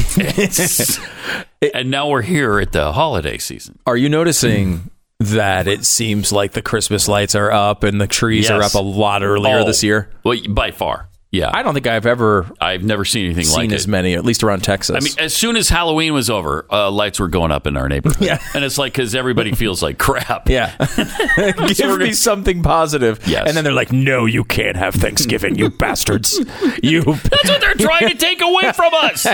And 1.75 1.91
now 1.91 2.09
we're 2.09 2.23
here 2.23 2.59
at 2.59 2.71
the 2.71 2.91
holiday 2.91 3.37
season. 3.37 3.77
Are 3.85 3.95
you 3.95 4.09
noticing 4.09 4.89
that 5.19 5.67
it 5.67 5.85
seems 5.85 6.31
like 6.31 6.53
the 6.53 6.63
Christmas 6.63 7.07
lights 7.07 7.35
are 7.35 7.51
up 7.51 7.83
and 7.83 8.01
the 8.01 8.07
trees 8.07 8.49
are 8.49 8.63
up 8.63 8.73
a 8.73 8.79
lot 8.81 9.21
earlier 9.21 9.59
Oh, 9.59 9.65
this 9.65 9.83
year? 9.83 10.09
Well, 10.23 10.35
by 10.49 10.71
far. 10.71 11.07
Yeah. 11.31 11.49
I 11.53 11.63
don't 11.63 11.73
think 11.73 11.87
I've 11.87 12.05
ever 12.05 12.45
I've 12.59 12.83
never 12.83 13.05
seen 13.05 13.25
anything 13.25 13.45
seen 13.45 13.55
like 13.69 13.71
as 13.71 13.85
it. 13.85 13.87
many, 13.87 14.15
at 14.15 14.25
least 14.25 14.43
around 14.43 14.63
Texas. 14.65 14.95
I 14.95 14.99
mean, 14.99 15.13
as 15.17 15.33
soon 15.33 15.55
as 15.55 15.69
Halloween 15.69 16.13
was 16.13 16.29
over, 16.29 16.65
uh, 16.69 16.91
lights 16.91 17.21
were 17.21 17.29
going 17.29 17.51
up 17.51 17.65
in 17.67 17.77
our 17.77 17.87
neighborhood. 17.87 18.21
Yeah. 18.27 18.37
And 18.53 18.65
it's 18.65 18.77
like 18.77 18.91
because 18.93 19.15
everybody 19.15 19.53
feels 19.55 19.81
like 19.81 19.97
crap. 19.97 20.49
yeah, 20.49 20.75
give 21.73 21.97
me 21.99 22.11
something 22.11 22.61
positive. 22.63 23.25
Yes. 23.25 23.47
and 23.47 23.55
then 23.55 23.63
they're 23.63 23.71
like, 23.73 23.91
"No, 23.93 24.25
you 24.25 24.43
can't 24.43 24.75
have 24.75 24.93
Thanksgiving, 24.93 25.55
you 25.55 25.69
bastards! 25.69 26.37
You 26.83 27.01
That's 27.03 27.49
what 27.49 27.61
they're 27.61 27.75
trying 27.75 28.09
to 28.09 28.15
take 28.15 28.41
away 28.41 28.73
from 28.73 28.93
us. 28.93 29.25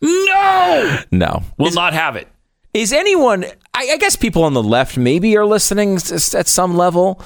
No, 0.00 0.98
no." 1.10 1.42
we'll 1.58 1.72
not 1.72 1.92
have 1.92 2.16
it. 2.16 2.28
Is 2.72 2.92
anyone? 2.92 3.44
I, 3.74 3.90
I 3.92 3.96
guess 3.96 4.16
people 4.16 4.44
on 4.44 4.52
the 4.54 4.62
left 4.62 4.96
maybe 4.96 5.36
are 5.36 5.46
listening 5.46 5.96
at 5.96 6.46
some 6.46 6.76
level. 6.76 7.20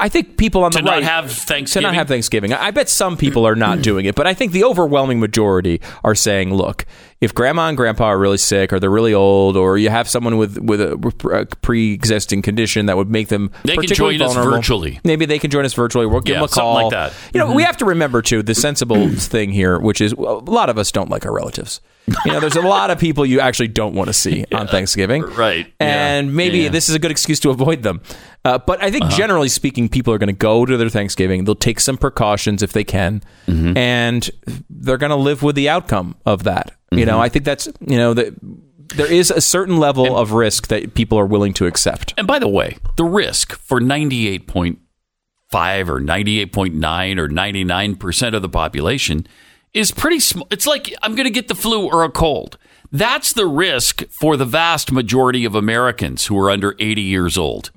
I 0.00 0.08
think 0.08 0.38
people 0.38 0.64
on 0.64 0.70
To 0.70 0.78
the 0.78 0.84
not 0.84 0.90
right 0.90 1.02
have 1.02 1.30
to 1.30 1.80
not 1.80 1.94
have 1.94 2.08
Thanksgiving. 2.08 2.52
I 2.54 2.70
bet 2.70 2.88
some 2.88 3.16
people 3.16 3.46
are 3.46 3.54
not 3.56 3.82
doing 3.82 4.06
it, 4.06 4.14
but 4.14 4.26
I 4.26 4.32
think 4.32 4.52
the 4.52 4.64
overwhelming 4.64 5.20
majority 5.20 5.82
are 6.02 6.14
saying, 6.14 6.54
"Look, 6.54 6.86
if 7.20 7.34
grandma 7.34 7.68
and 7.68 7.76
grandpa 7.76 8.04
are 8.06 8.18
really 8.18 8.36
sick, 8.36 8.72
or 8.72 8.78
they're 8.80 8.90
really 8.90 9.14
old, 9.14 9.56
or 9.56 9.78
you 9.78 9.88
have 9.88 10.08
someone 10.08 10.36
with 10.36 10.58
with 10.58 10.80
a, 10.80 10.92
a 11.32 11.46
pre-existing 11.62 12.42
condition 12.42 12.86
that 12.86 12.96
would 12.96 13.10
make 13.10 13.28
them 13.28 13.50
They 13.64 13.72
can 13.74 13.82
particularly 13.82 14.18
join 14.18 14.28
us 14.28 14.34
virtually. 14.34 15.00
maybe 15.04 15.24
they 15.24 15.38
can 15.38 15.50
join 15.50 15.64
us 15.64 15.72
virtually. 15.74 16.06
We'll 16.06 16.20
give 16.20 16.34
Yeah, 16.34 16.40
them 16.40 16.44
a 16.44 16.48
something 16.48 16.62
call. 16.62 16.74
like 16.84 16.90
that. 16.90 17.12
You 17.32 17.40
know, 17.40 17.46
we 17.48 17.52
Mm-hmm. 17.62 17.66
have 17.66 17.76
to 17.78 17.84
remember 17.86 18.20
too 18.22 18.42
the 18.42 18.54
sensible 18.54 19.08
thing 19.14 19.50
here, 19.50 19.78
which 19.78 20.00
is 20.00 20.14
well, 20.14 20.38
a 20.46 20.50
lot 20.50 20.68
of 20.68 20.76
us 20.78 20.92
don't 20.92 21.08
like 21.10 21.24
our 21.24 21.32
relatives. 21.32 21.80
You 22.24 22.32
know, 22.32 22.38
there's 22.38 22.54
a 22.54 22.60
lot 22.62 22.90
of 22.92 23.00
people 23.00 23.26
you 23.26 23.40
actually 23.40 23.66
don't 23.68 23.94
want 23.94 24.06
to 24.08 24.12
see 24.12 24.44
on 24.52 24.68
Thanksgiving, 24.68 25.22
Right. 25.22 25.66
Yeah. 25.80 25.86
And 26.16 26.36
maybe 26.36 26.58
Yeah. 26.60 26.68
this 26.68 26.88
is 26.88 26.94
a 26.94 26.98
good 27.00 27.10
excuse 27.10 27.40
to 27.40 27.50
avoid 27.50 27.82
them. 27.82 28.00
Uh, 28.44 28.58
but 28.58 28.80
I 28.80 28.92
think 28.92 29.08
generally 29.10 29.48
speaking, 29.48 29.88
people 29.88 30.14
are 30.14 30.18
going 30.18 30.28
to 30.28 30.32
go 30.32 30.64
to 30.64 30.76
their 30.76 30.88
Thanksgiving. 30.88 31.44
They'll 31.46 31.56
take 31.56 31.80
some 31.80 31.96
precautions 31.98 32.62
if 32.62 32.72
they 32.72 32.84
can, 32.84 33.22
and 33.48 34.30
they're 34.70 34.98
going 34.98 35.10
to 35.10 35.16
live 35.16 35.42
with 35.42 35.56
the 35.56 35.68
outcome 35.68 36.14
of 36.24 36.44
that. 36.44 36.75
You 36.92 37.04
know, 37.04 37.14
mm-hmm. 37.14 37.22
I 37.22 37.28
think 37.28 37.44
that's 37.44 37.66
you 37.80 37.96
know 37.96 38.14
that 38.14 38.34
there 38.94 39.10
is 39.10 39.30
a 39.30 39.40
certain 39.40 39.78
level 39.78 40.16
of 40.16 40.32
risk 40.32 40.68
that 40.68 40.94
people 40.94 41.18
are 41.18 41.26
willing 41.26 41.52
to 41.54 41.66
accept. 41.66 42.14
And 42.16 42.26
by 42.26 42.38
the 42.38 42.48
way, 42.48 42.78
the 42.96 43.04
risk 43.04 43.58
for 43.58 43.80
98.5 43.80 44.76
or 45.88 46.00
98.9 46.00 47.18
or 47.18 47.28
99% 47.28 48.34
of 48.34 48.42
the 48.42 48.48
population 48.48 49.26
is 49.74 49.90
pretty 49.90 50.20
small. 50.20 50.46
It's 50.50 50.66
like 50.66 50.94
I'm 51.02 51.14
going 51.14 51.26
to 51.26 51.30
get 51.30 51.48
the 51.48 51.54
flu 51.54 51.90
or 51.90 52.04
a 52.04 52.10
cold. 52.10 52.58
That's 52.92 53.32
the 53.32 53.46
risk 53.46 54.04
for 54.08 54.36
the 54.36 54.44
vast 54.44 54.92
majority 54.92 55.44
of 55.44 55.54
Americans 55.54 56.26
who 56.26 56.38
are 56.38 56.50
under 56.50 56.76
80 56.78 57.02
years 57.02 57.36
old. 57.36 57.70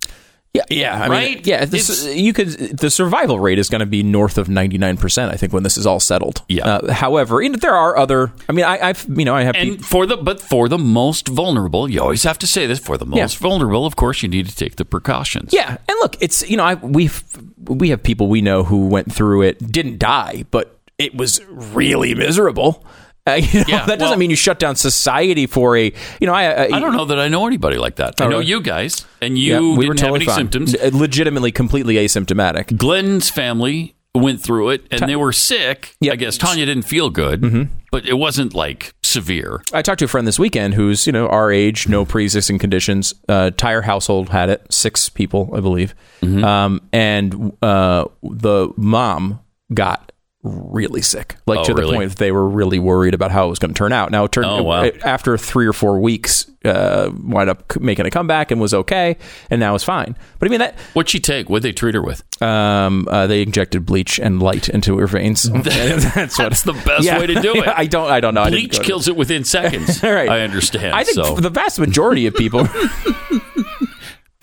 Yeah, 0.69 0.77
yeah, 0.81 0.95
I 0.95 1.01
mean, 1.03 1.11
Right? 1.11 1.47
yeah, 1.47 1.65
this, 1.65 2.05
you 2.05 2.33
could. 2.33 2.77
The 2.77 2.89
survival 2.89 3.39
rate 3.39 3.59
is 3.59 3.69
going 3.69 3.79
to 3.79 3.85
be 3.85 4.03
north 4.03 4.37
of 4.37 4.49
ninety 4.49 4.77
nine 4.77 4.97
percent. 4.97 5.31
I 5.31 5.37
think 5.37 5.53
when 5.53 5.63
this 5.63 5.77
is 5.77 5.85
all 5.85 5.99
settled. 5.99 6.41
Yeah. 6.47 6.67
Uh, 6.67 6.93
however, 6.93 7.41
you 7.41 7.49
know, 7.49 7.57
there 7.57 7.75
are 7.75 7.97
other. 7.97 8.31
I 8.47 8.51
mean, 8.51 8.65
I, 8.65 8.89
I've 8.89 9.05
you 9.09 9.25
know 9.25 9.35
I 9.35 9.43
have. 9.43 9.55
And 9.55 9.83
for 9.85 10.05
the 10.05 10.17
but 10.17 10.41
for 10.41 10.67
the 10.67 10.77
most 10.77 11.27
vulnerable, 11.27 11.89
you 11.89 12.01
always 12.01 12.23
have 12.23 12.37
to 12.39 12.47
say 12.47 12.65
this, 12.67 12.79
for 12.79 12.97
the 12.97 13.05
most 13.05 13.37
vulnerable, 13.37 13.85
of 13.85 13.95
course, 13.95 14.21
you 14.23 14.29
need 14.29 14.47
to 14.47 14.55
take 14.55 14.75
the 14.75 14.85
precautions. 14.85 15.53
Yeah, 15.53 15.69
and 15.69 15.97
look, 16.01 16.15
it's 16.19 16.47
you 16.49 16.57
know 16.57 16.63
I 16.65 16.75
we've 16.75 17.23
we 17.65 17.89
have 17.89 18.01
people 18.03 18.27
we 18.27 18.41
know 18.41 18.63
who 18.63 18.87
went 18.87 19.13
through 19.13 19.43
it, 19.43 19.71
didn't 19.71 19.99
die, 19.99 20.45
but 20.51 20.77
it 20.97 21.15
was 21.15 21.41
really 21.47 22.13
miserable. 22.15 22.83
Uh, 23.33 23.35
you 23.51 23.59
know, 23.59 23.65
Yeah, 23.67 23.85
that 23.85 23.99
doesn't 23.99 24.11
well- 24.11 24.17
mean 24.17 24.29
you 24.29 24.35
shut 24.35 24.59
down 24.59 24.75
society 24.75 25.47
for 25.47 25.77
a 25.77 25.91
you 26.19 26.27
know 26.27 26.33
I 26.33 26.45
I, 26.45 26.63
I 26.75 26.79
don't 26.79 26.93
know 26.95 27.05
that 27.05 27.19
I 27.19 27.27
know 27.27 27.47
anybody 27.47 27.77
like 27.77 27.95
that. 27.97 28.19
I 28.21 28.25
know 28.25 28.31
really? 28.39 28.45
you 28.47 28.61
guys, 28.61 29.05
and 29.21 29.37
you 29.37 29.53
yeah, 29.53 29.59
we 29.59 29.65
didn't 29.67 29.87
were 29.87 29.93
totally 29.95 30.05
have 30.05 30.15
any 30.15 30.25
fine. 30.25 30.35
symptoms. 30.35 30.75
Uh, 30.75 30.89
legitimately 30.93 31.51
completely 31.51 31.95
asymptomatic. 31.95 32.77
Glenn's 32.77 33.29
family 33.29 33.95
went 34.15 34.41
through 34.41 34.69
it 34.71 34.85
and 34.91 35.07
they 35.07 35.15
were 35.15 35.31
sick. 35.31 35.95
Yep. 36.01 36.13
I 36.13 36.15
guess 36.15 36.37
Tania 36.37 36.65
didn't 36.65 36.83
feel 36.83 37.09
good, 37.11 37.41
Mm-hmm. 37.41 37.63
but 37.91 38.05
it 38.07 38.15
wasn't 38.15 38.55
like 38.55 38.93
severe. 39.03 39.61
I 39.71 39.81
talked 39.83 39.99
to 39.99 40.05
a 40.05 40.07
friend 40.07 40.27
this 40.27 40.39
weekend 40.39 40.73
who's 40.73 41.05
you 41.05 41.13
know 41.13 41.27
our 41.27 41.51
age, 41.51 41.87
no 41.87 42.05
pre-existing 42.05 42.57
conditions. 42.57 43.13
Uh, 43.29 43.47
entire 43.53 43.83
household 43.83 44.29
had 44.29 44.49
it, 44.49 44.65
six 44.73 45.09
people, 45.09 45.51
I 45.55 45.59
believe, 45.59 45.93
Mm-hmm. 46.21 46.43
um, 46.43 46.81
and 46.91 47.53
uh, 47.61 48.05
the 48.23 48.69
mom 48.75 49.39
got 49.73 50.11
really 50.41 51.01
sick, 51.01 51.35
like 51.47 51.59
Oh, 51.59 51.63
to 51.65 51.73
the 51.73 51.81
really? 51.81 51.95
point 51.97 52.09
that 52.11 52.17
they 52.17 52.31
were 52.31 52.47
really 52.47 52.79
worried 52.79 53.13
about 53.13 53.29
how 53.31 53.47
it 53.47 53.49
was 53.49 53.59
going 53.59 53.73
to 53.73 53.77
turn 53.77 53.91
out. 53.91 54.09
Now, 54.09 54.23
it 54.23 54.31
turned 54.31 54.47
Oh, 54.47 54.63
wow. 54.63 54.83
it- 54.83 55.01
after 55.03 55.37
three 55.37 55.67
or 55.67 55.73
four 55.73 55.99
weeks, 55.99 56.49
uh, 56.63 57.09
wound 57.23 57.49
up 57.49 57.77
making 57.79 58.05
a 58.05 58.09
comeback 58.09 58.49
and 58.51 58.59
was 58.61 58.73
okay, 58.73 59.17
and 59.49 59.59
now 59.59 59.75
is 59.75 59.83
fine. 59.83 60.15
But 60.39 60.47
I 60.47 60.49
mean 60.49 60.59
that 60.59 60.75
What'd 60.93 61.09
she 61.09 61.19
take? 61.19 61.49
What'd 61.49 61.63
they 61.63 61.73
treat 61.73 61.93
her 61.95 62.01
with? 62.01 62.23
um, 62.41 63.05
uh, 63.11 63.27
they 63.27 63.41
injected 63.41 63.85
bleach 63.85 64.17
and 64.19 64.41
light 64.41 64.69
into 64.69 64.97
her 64.97 65.07
veins. 65.07 65.43
That's 65.51 66.37
what. 66.37 66.49
That's 66.49 66.63
the 66.63 66.73
best 66.73 67.03
Yeah. 67.03 67.19
way 67.19 67.27
to 67.27 67.41
do 67.41 67.55
it. 67.61 67.67
I 67.67 67.85
don't. 67.85 68.09
I 68.09 68.19
don't 68.21 68.33
know. 68.33 68.45
Bleach 68.49 68.79
kills 68.81 69.07
it 69.09 69.15
within 69.17 69.43
seconds. 69.43 70.01
All 70.03 70.11
right. 70.13 70.29
I 70.29 70.41
understand. 70.41 70.93
I 70.95 71.03
think 71.03 71.15
so. 71.15 71.35
the 71.35 71.49
vast 71.49 71.79
majority 71.79 72.27
of 72.27 72.33
people. 72.33 72.65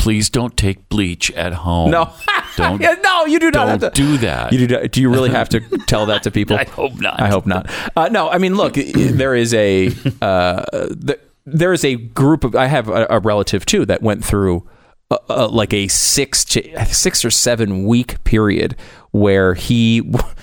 Please 0.07 0.31
don't 0.31 0.57
take 0.57 0.89
bleach 0.89 1.33
at 1.33 1.53
home. 1.53 1.91
No, 1.91 2.13
Don't- 2.57 2.81
Yeah, 2.81 2.95
no, 3.03 3.27
you 3.27 3.41
do 3.41 3.51
not 3.51 3.67
have 3.69 3.81
to 3.81 3.91
do 3.91 4.19
that. 4.19 4.53
You 4.53 4.67
do, 4.69 4.87
do 4.87 5.01
you 5.01 5.11
really 5.11 5.31
have 5.31 5.49
to 5.49 5.61
tell 5.89 6.07
that 6.07 6.23
to 6.23 6.31
people? 6.31 6.57
I 6.57 6.63
hope 6.65 7.01
not. 7.01 7.21
I 7.21 7.27
hope 7.29 7.45
not. 7.45 7.69
Uh, 7.97 8.09
no, 8.09 8.29
I 8.31 8.39
mean, 8.39 8.55
look, 8.55 8.75
there 8.75 9.35
is 9.35 9.53
a 9.53 9.91
uh, 10.23 10.65
th- 11.05 11.19
there 11.45 11.73
is 11.73 11.85
a 11.85 11.97
group 11.97 12.45
of. 12.45 12.55
I 12.55 12.67
have 12.67 12.89
a, 12.89 13.07
a 13.11 13.19
relative 13.19 13.67
too 13.67 13.85
that 13.87 14.01
went 14.01 14.25
through. 14.25 14.69
Uh, 15.11 15.19
uh, 15.29 15.49
like 15.49 15.73
a 15.73 15.87
six 15.89 16.45
to 16.45 16.85
six 16.87 17.25
or 17.25 17.31
seven 17.31 17.85
week 17.85 18.23
period 18.25 18.77
where 19.13 19.55
he 19.55 20.01
w- 20.03 20.35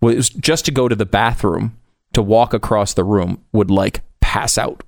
was 0.00 0.28
just 0.30 0.64
to 0.66 0.70
go 0.70 0.88
to 0.88 0.94
the 0.94 1.04
bathroom 1.06 1.76
to 2.14 2.22
walk 2.22 2.52
across 2.54 2.92
the 2.94 3.04
room 3.04 3.42
would 3.52 3.70
like 3.70 4.00
pass 4.20 4.56
out 4.58 4.82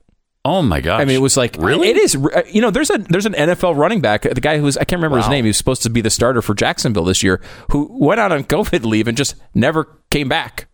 Oh 0.45 0.63
my 0.63 0.81
gosh! 0.81 1.01
I 1.01 1.05
mean, 1.05 1.17
it 1.17 1.21
was 1.21 1.37
like 1.37 1.57
really. 1.59 1.89
It 1.91 1.97
is. 1.97 2.15
uh, 2.17 2.43
You 2.51 2.63
know, 2.63 2.71
there's 2.71 2.91
a 2.91 2.99
there's 2.99 3.27
an 3.27 3.35
NFL 3.35 3.77
running 3.77 4.01
back, 4.01 4.23
the 4.23 4.41
guy 4.41 4.59
who's 4.59 4.77
I 4.77 4.85
can't 4.85 4.99
remember 5.01 5.19
his 5.19 5.29
name. 5.29 5.45
He 5.45 5.49
was 5.49 5.57
supposed 5.59 5.83
to 5.83 5.91
be 5.91 6.01
the 6.01 6.11
starter 6.11 6.41
for 6.41 6.55
Jacksonville 6.55 7.05
this 7.05 7.23
year, 7.23 7.41
who 7.73 7.89
went 7.91 8.21
out 8.21 8.33
on 8.33 8.45
COVID 8.45 8.85
leave 8.85 9.09
and 9.09 9.17
just 9.17 9.35
never 9.55 9.99
came 10.11 10.29
back. 10.29 10.69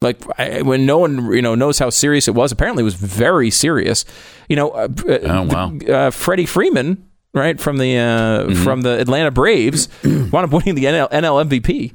Like 0.00 0.18
I, 0.38 0.62
when 0.62 0.86
no 0.86 0.98
one 0.98 1.32
you 1.32 1.42
know 1.42 1.54
knows 1.56 1.78
how 1.78 1.90
serious 1.90 2.28
it 2.28 2.34
was. 2.34 2.52
Apparently, 2.52 2.82
it 2.82 2.84
was 2.84 2.94
very 2.94 3.50
serious. 3.50 4.04
You 4.48 4.56
know, 4.56 4.70
uh, 4.70 4.88
Oh, 5.24 5.42
wow. 5.42 5.72
the- 5.76 5.92
uh, 5.94 6.10
Freddie 6.10 6.46
Freeman, 6.46 7.04
right 7.34 7.58
from 7.60 7.78
the 7.78 7.96
uh, 7.98 8.00
Mm-hmm. 8.44 8.62
from 8.62 8.82
the 8.82 9.00
Atlanta 9.00 9.32
Braves, 9.32 9.88
wound 10.04 10.34
up 10.36 10.52
winning 10.52 10.76
the 10.76 10.84
NL, 10.84 11.10
NL 11.10 11.44
MVP. 11.48 11.92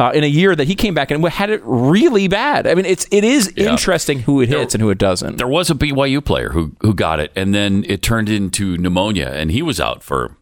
Uh, 0.00 0.10
in 0.14 0.24
a 0.24 0.26
year 0.26 0.56
that 0.56 0.66
he 0.66 0.74
came 0.74 0.94
back 0.94 1.10
and 1.10 1.22
had 1.28 1.50
it 1.50 1.60
really 1.62 2.26
bad. 2.26 2.66
I 2.66 2.74
mean, 2.74 2.86
it's 2.86 3.06
it 3.10 3.22
is 3.22 3.52
Yeah. 3.54 3.70
interesting 3.70 4.20
who 4.20 4.40
it 4.40 4.48
hits 4.48 4.74
and 4.74 4.80
who 4.80 4.88
it 4.88 4.96
doesn't. 4.98 5.36
there 5.36 5.46
was 5.46 5.68
a 5.70 5.74
BYU 5.74 6.24
player 6.24 6.48
who 6.50 6.72
who 6.80 6.94
got 6.94 7.20
it, 7.20 7.30
and 7.36 7.54
then 7.54 7.84
it 7.86 8.00
turned 8.02 8.28
into 8.30 8.78
pneumonia, 8.78 9.28
and 9.28 9.50
he 9.50 9.60
was 9.62 9.78
out 9.78 10.02
for 10.02 10.36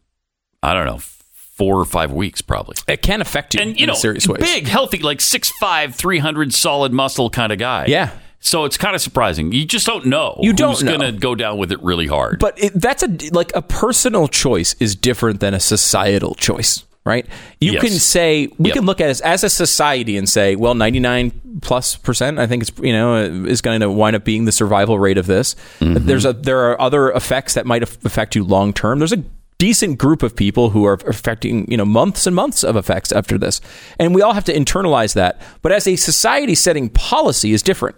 I 0.63 0.73
don't 0.75 0.87
know 0.87 1.01
four 1.01 1.77
or 1.81 1.85
five 1.85 2.13
weeks 2.13 2.41
probably. 2.41 2.77
It 2.87 3.03
can 3.03 3.21
affect 3.21 3.55
you 3.57 3.61
And 3.61 3.71
you 3.77 3.83
in 3.85 3.89
know, 3.89 3.95
serious 3.95 4.29
ways. 4.29 4.41
big, 4.41 4.69
healthy, 4.69 4.99
like 5.01 5.19
6'5", 5.19 5.93
300 5.93 6.55
solid 6.55 6.93
muscle 6.93 7.29
kind 7.31 7.51
of 7.53 7.59
guy. 7.59 7.87
Yeah. 7.89 8.11
So 8.39 8.65
it's 8.65 8.77
kind 8.77 8.95
of 8.95 9.03
surprising. 9.03 9.51
You 9.51 9.65
just 9.65 9.85
don't 9.85 10.07
know. 10.07 10.39
You 10.41 10.53
don't 10.53 10.71
who's 10.71 10.85
going 10.85 11.01
to 11.01 11.11
go 11.11 11.35
down 11.35 11.59
with 11.59 11.73
it 11.73 11.83
really 11.83 12.07
hard. 12.07 12.39
But 12.39 12.63
it, 12.63 12.75
that's 12.81 13.03
a 13.03 13.09
like 13.33 13.51
a 13.57 13.63
personal 13.63 14.29
choice 14.29 14.77
is 14.79 14.95
different 14.95 15.41
than 15.41 15.53
a 15.53 15.59
societal 15.59 16.37
choice, 16.37 16.85
right? 17.09 17.27
You 17.61 17.73
Yes. 17.73 17.83
can 17.83 17.93
say 17.93 18.49
we 18.59 18.69
Yep. 18.71 18.77
can 18.77 18.87
look 18.87 19.01
at 19.01 19.11
it 19.11 19.21
as 19.23 19.43
a 19.43 19.51
society 19.51 20.17
and 20.17 20.29
say, 20.29 20.55
well, 20.55 20.75
ninety 20.75 21.01
nine 21.01 21.33
plus 21.63 21.97
percent. 21.97 22.39
I 22.39 22.47
think 22.47 22.63
it's 22.63 22.73
you 22.81 22.93
know 22.93 23.17
is 23.55 23.61
going 23.63 23.81
to 23.81 23.91
wind 23.91 24.15
up 24.15 24.25
being 24.25 24.45
the 24.45 24.53
survival 24.53 24.99
rate 24.99 25.19
of 25.19 25.27
this. 25.27 25.57
Mm-hmm. 25.81 26.07
There's 26.07 26.25
a 26.25 26.33
there 26.35 26.61
are 26.71 26.81
other 26.81 27.11
effects 27.11 27.55
that 27.55 27.67
might 27.67 27.83
affect 27.83 28.37
you 28.37 28.45
long 28.45 28.73
term. 28.73 28.99
There's 29.01 29.13
a 29.13 29.25
decent 29.59 29.99
group 29.99 30.23
of 30.23 30.37
people 30.37 30.71
who 30.71 30.85
are 30.85 30.99
affecting 31.09 31.69
you 31.69 31.77
know 31.77 31.85
months 31.85 32.27
and 32.29 32.37
months 32.37 32.63
of 32.63 32.77
effects 32.77 33.11
after 33.11 33.37
this, 33.39 33.61
and 33.99 34.15
we 34.15 34.23
all 34.23 34.35
have 34.35 34.45
to 34.45 34.55
internalize 34.55 35.15
that. 35.15 35.41
But 35.63 35.73
as 35.73 35.89
a 35.89 35.97
society 35.97 36.55
setting 36.55 36.89
policy 36.91 37.53
is 37.53 37.63
different. 37.63 37.97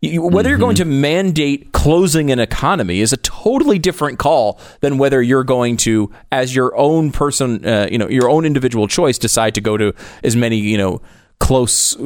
You, 0.00 0.22
whether 0.22 0.48
you're 0.48 0.58
going 0.58 0.76
to 0.76 0.84
mandate 0.84 1.72
closing 1.72 2.30
an 2.30 2.38
economy 2.38 3.00
is 3.00 3.12
a 3.12 3.16
totally 3.16 3.80
different 3.80 4.20
call 4.20 4.60
than 4.80 4.96
whether 4.96 5.20
you're 5.20 5.42
going 5.42 5.76
to, 5.78 6.12
as 6.30 6.54
your 6.54 6.76
own 6.76 7.10
person, 7.10 7.66
uh, 7.66 7.88
you 7.90 7.98
know, 7.98 8.08
your 8.08 8.30
own 8.30 8.44
individual 8.44 8.86
choice, 8.86 9.18
decide 9.18 9.56
to 9.56 9.60
go 9.60 9.76
to 9.76 9.92
as 10.22 10.36
many, 10.36 10.56
you 10.56 10.78
know, 10.78 11.00
close 11.40 11.96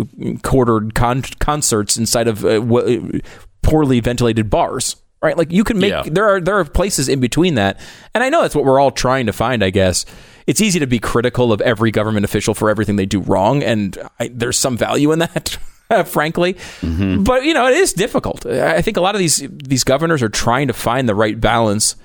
quartered 0.42 0.94
con- 0.94 1.22
concerts 1.38 1.98
inside 1.98 2.28
of 2.28 2.44
uh, 2.46 2.60
w- 2.60 3.20
poorly 3.60 4.00
ventilated 4.00 4.48
bars. 4.48 4.96
Right, 5.22 5.36
like 5.38 5.52
you 5.52 5.62
can 5.62 5.78
make 5.78 5.90
Yeah. 5.92 6.02
there 6.04 6.28
are 6.28 6.40
there 6.40 6.58
are 6.58 6.64
places 6.64 7.08
in 7.08 7.20
between 7.20 7.54
that, 7.54 7.78
and 8.12 8.24
I 8.24 8.28
know 8.28 8.42
that's 8.42 8.56
what 8.56 8.64
we're 8.64 8.80
all 8.80 8.90
trying 8.90 9.26
to 9.26 9.32
find. 9.32 9.62
I 9.62 9.70
guess 9.70 10.04
it's 10.48 10.60
easy 10.60 10.80
to 10.80 10.86
be 10.88 10.98
critical 10.98 11.52
of 11.52 11.60
every 11.60 11.92
government 11.92 12.24
official 12.24 12.54
for 12.54 12.68
everything 12.68 12.96
they 12.96 13.06
do 13.06 13.20
wrong, 13.20 13.62
and 13.62 13.96
I, 14.18 14.32
there's 14.34 14.58
some 14.58 14.76
value 14.76 15.12
in 15.12 15.20
that. 15.20 15.58
frankly. 16.06 16.56
But 16.80 17.44
you 17.44 17.54
know, 17.54 17.66
it 17.68 17.74
is 17.74 17.92
difficult. 17.92 18.46
I 18.46 18.82
think 18.82 18.96
a 18.96 19.00
lot 19.00 19.14
of 19.14 19.18
these 19.18 19.46
these 19.50 19.84
governors 19.84 20.22
are 20.22 20.28
trying 20.28 20.68
to 20.68 20.74
find 20.74 21.08
the 21.08 21.14
right 21.14 21.40
balance 21.40 21.96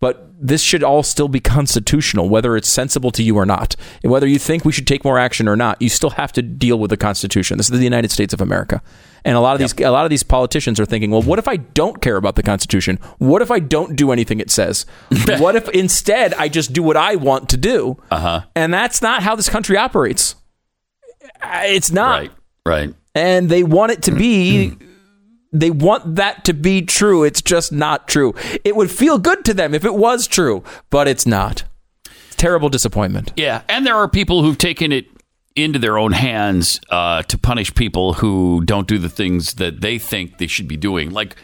but 0.00 0.30
this 0.40 0.62
should 0.62 0.84
all 0.84 1.02
still 1.02 1.26
be 1.26 1.40
constitutional, 1.40 2.28
whether 2.28 2.56
it's 2.56 2.68
sensible 2.68 3.10
to 3.10 3.22
you 3.22 3.36
or 3.36 3.44
not. 3.44 3.74
And 4.04 4.12
whether 4.12 4.28
you 4.28 4.38
think 4.38 4.64
we 4.64 4.70
should 4.70 4.86
take 4.86 5.04
more 5.04 5.18
action 5.18 5.48
or 5.48 5.56
not, 5.56 5.82
you 5.82 5.88
still 5.88 6.10
have 6.10 6.32
to 6.34 6.42
deal 6.42 6.78
with 6.78 6.90
the 6.90 6.96
Constitution. 6.96 7.58
This 7.58 7.68
is 7.68 7.76
the 7.76 7.84
United 7.84 8.12
States 8.12 8.32
of 8.32 8.40
America. 8.40 8.80
And 9.24 9.36
a 9.36 9.40
lot 9.40 9.54
of 9.54 9.58
these 9.58 9.74
a 9.84 9.90
lot 9.90 10.04
of 10.06 10.10
these 10.10 10.22
politicians 10.22 10.78
are 10.78 10.86
thinking, 10.86 11.10
well, 11.10 11.22
what 11.22 11.40
if 11.40 11.48
I 11.48 11.56
don't 11.56 12.00
care 12.00 12.16
about 12.16 12.36
the 12.36 12.44
Constitution? 12.44 13.00
What 13.18 13.42
if 13.42 13.50
I 13.50 13.58
don't 13.58 13.96
do 13.96 14.12
anything 14.12 14.38
it 14.38 14.50
says? 14.50 14.86
what 15.38 15.56
if 15.56 15.68
instead 15.70 16.32
I 16.34 16.48
just 16.48 16.72
do 16.72 16.82
what 16.82 16.96
I 16.96 17.16
want 17.16 17.48
to 17.50 17.56
do? 17.56 18.00
Uh-huh. 18.12 18.42
And 18.54 18.72
that's 18.72 19.02
not 19.02 19.24
how 19.24 19.34
this 19.34 19.48
country 19.48 19.76
operates. 19.76 20.36
It's 21.42 21.90
not 21.90 22.20
Right. 22.20 22.32
Right. 22.64 22.94
And 23.18 23.48
they 23.48 23.62
want 23.62 23.92
it 23.92 24.02
to 24.02 24.12
be 24.12 24.76
they 25.52 25.70
want 25.70 26.16
that 26.16 26.44
to 26.44 26.52
be 26.52 26.82
true. 26.82 27.24
It's 27.24 27.42
just 27.42 27.72
not 27.72 28.06
true. 28.06 28.34
It 28.64 28.76
would 28.76 28.90
feel 28.90 29.18
good 29.18 29.44
to 29.46 29.54
them 29.54 29.74
if 29.74 29.84
it 29.84 29.94
was 29.94 30.26
true 30.26 30.62
but 30.90 31.08
it's 31.08 31.26
not. 31.26 31.64
It's 32.26 32.36
terrible 32.36 32.68
disappointment. 32.68 33.32
Yeah, 33.36 33.62
and 33.68 33.86
there 33.86 33.96
are 33.96 34.08
people 34.08 34.42
who've 34.42 34.58
taken 34.58 34.92
it 34.92 35.06
into 35.56 35.78
their 35.78 35.98
own 35.98 36.12
hands 36.12 36.80
uh, 36.90 37.22
to 37.24 37.36
punish 37.36 37.74
people 37.74 38.14
who 38.14 38.62
don't 38.64 38.86
do 38.86 38.98
the 38.98 39.08
things 39.08 39.54
that 39.54 39.80
they 39.80 39.98
think 39.98 40.38
they 40.38 40.46
should 40.46 40.68
be 40.68 40.76
doing. 40.76 41.10
Like, 41.10 41.34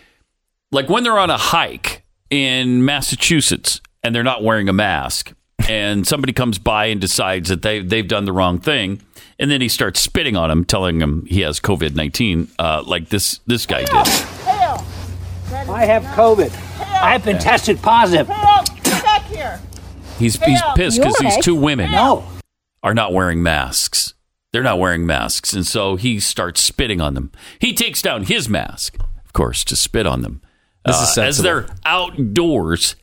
like 0.70 0.88
when 0.88 1.02
they're 1.02 1.18
on 1.18 1.30
a 1.30 1.36
hike 1.36 2.04
in 2.30 2.84
Massachusetts 2.84 3.80
and 4.02 4.14
they're 4.14 4.22
not 4.22 4.42
wearing 4.42 4.68
a 4.68 4.72
mask, 4.72 5.32
and 5.68 6.06
somebody 6.06 6.32
comes 6.32 6.58
by 6.58 6.86
and 6.86 7.00
decides 7.00 7.48
that 7.48 7.62
they 7.62 7.80
they've 7.80 8.06
done 8.06 8.24
the 8.24 8.32
wrong 8.32 8.58
thing, 8.58 9.00
and 9.38 9.50
then 9.50 9.60
he 9.60 9.68
starts 9.68 10.00
spitting 10.00 10.36
on 10.36 10.50
him, 10.50 10.64
telling 10.64 11.00
him 11.00 11.24
he 11.26 11.40
has 11.40 11.60
COVID 11.60 11.94
nineteen, 11.94 12.48
uh, 12.58 12.82
like 12.86 13.08
this 13.08 13.38
this 13.46 13.66
guy 13.66 13.80
did. 13.84 13.94
I 15.68 15.84
have 15.86 16.02
COVID. 16.16 16.52
I 16.80 17.12
have 17.12 17.24
been 17.24 17.38
tested 17.38 17.80
positive. 17.82 18.28
He's 20.18 20.40
he's 20.42 20.62
pissed 20.76 20.98
because 20.98 21.16
these 21.20 21.38
two 21.38 21.54
women 21.54 21.90
No. 21.90 22.24
are 22.82 22.94
not 22.94 23.12
wearing 23.12 23.42
masks. 23.42 24.14
They're 24.52 24.62
not 24.62 24.78
wearing 24.78 25.04
masks. 25.06 25.52
And 25.52 25.66
so 25.66 25.96
he 25.96 26.20
starts 26.20 26.60
spitting 26.60 27.00
on 27.00 27.14
them. 27.14 27.32
He 27.58 27.72
takes 27.72 28.00
down 28.00 28.24
his 28.24 28.48
mask, 28.48 28.96
of 29.24 29.32
course, 29.32 29.64
to 29.64 29.74
spit 29.76 30.06
on 30.06 30.22
them. 30.22 30.40
This 30.84 31.00
is 31.00 31.18
Uh, 31.18 31.22
as 31.22 31.38
they're 31.38 31.66
outdoors 31.84 32.94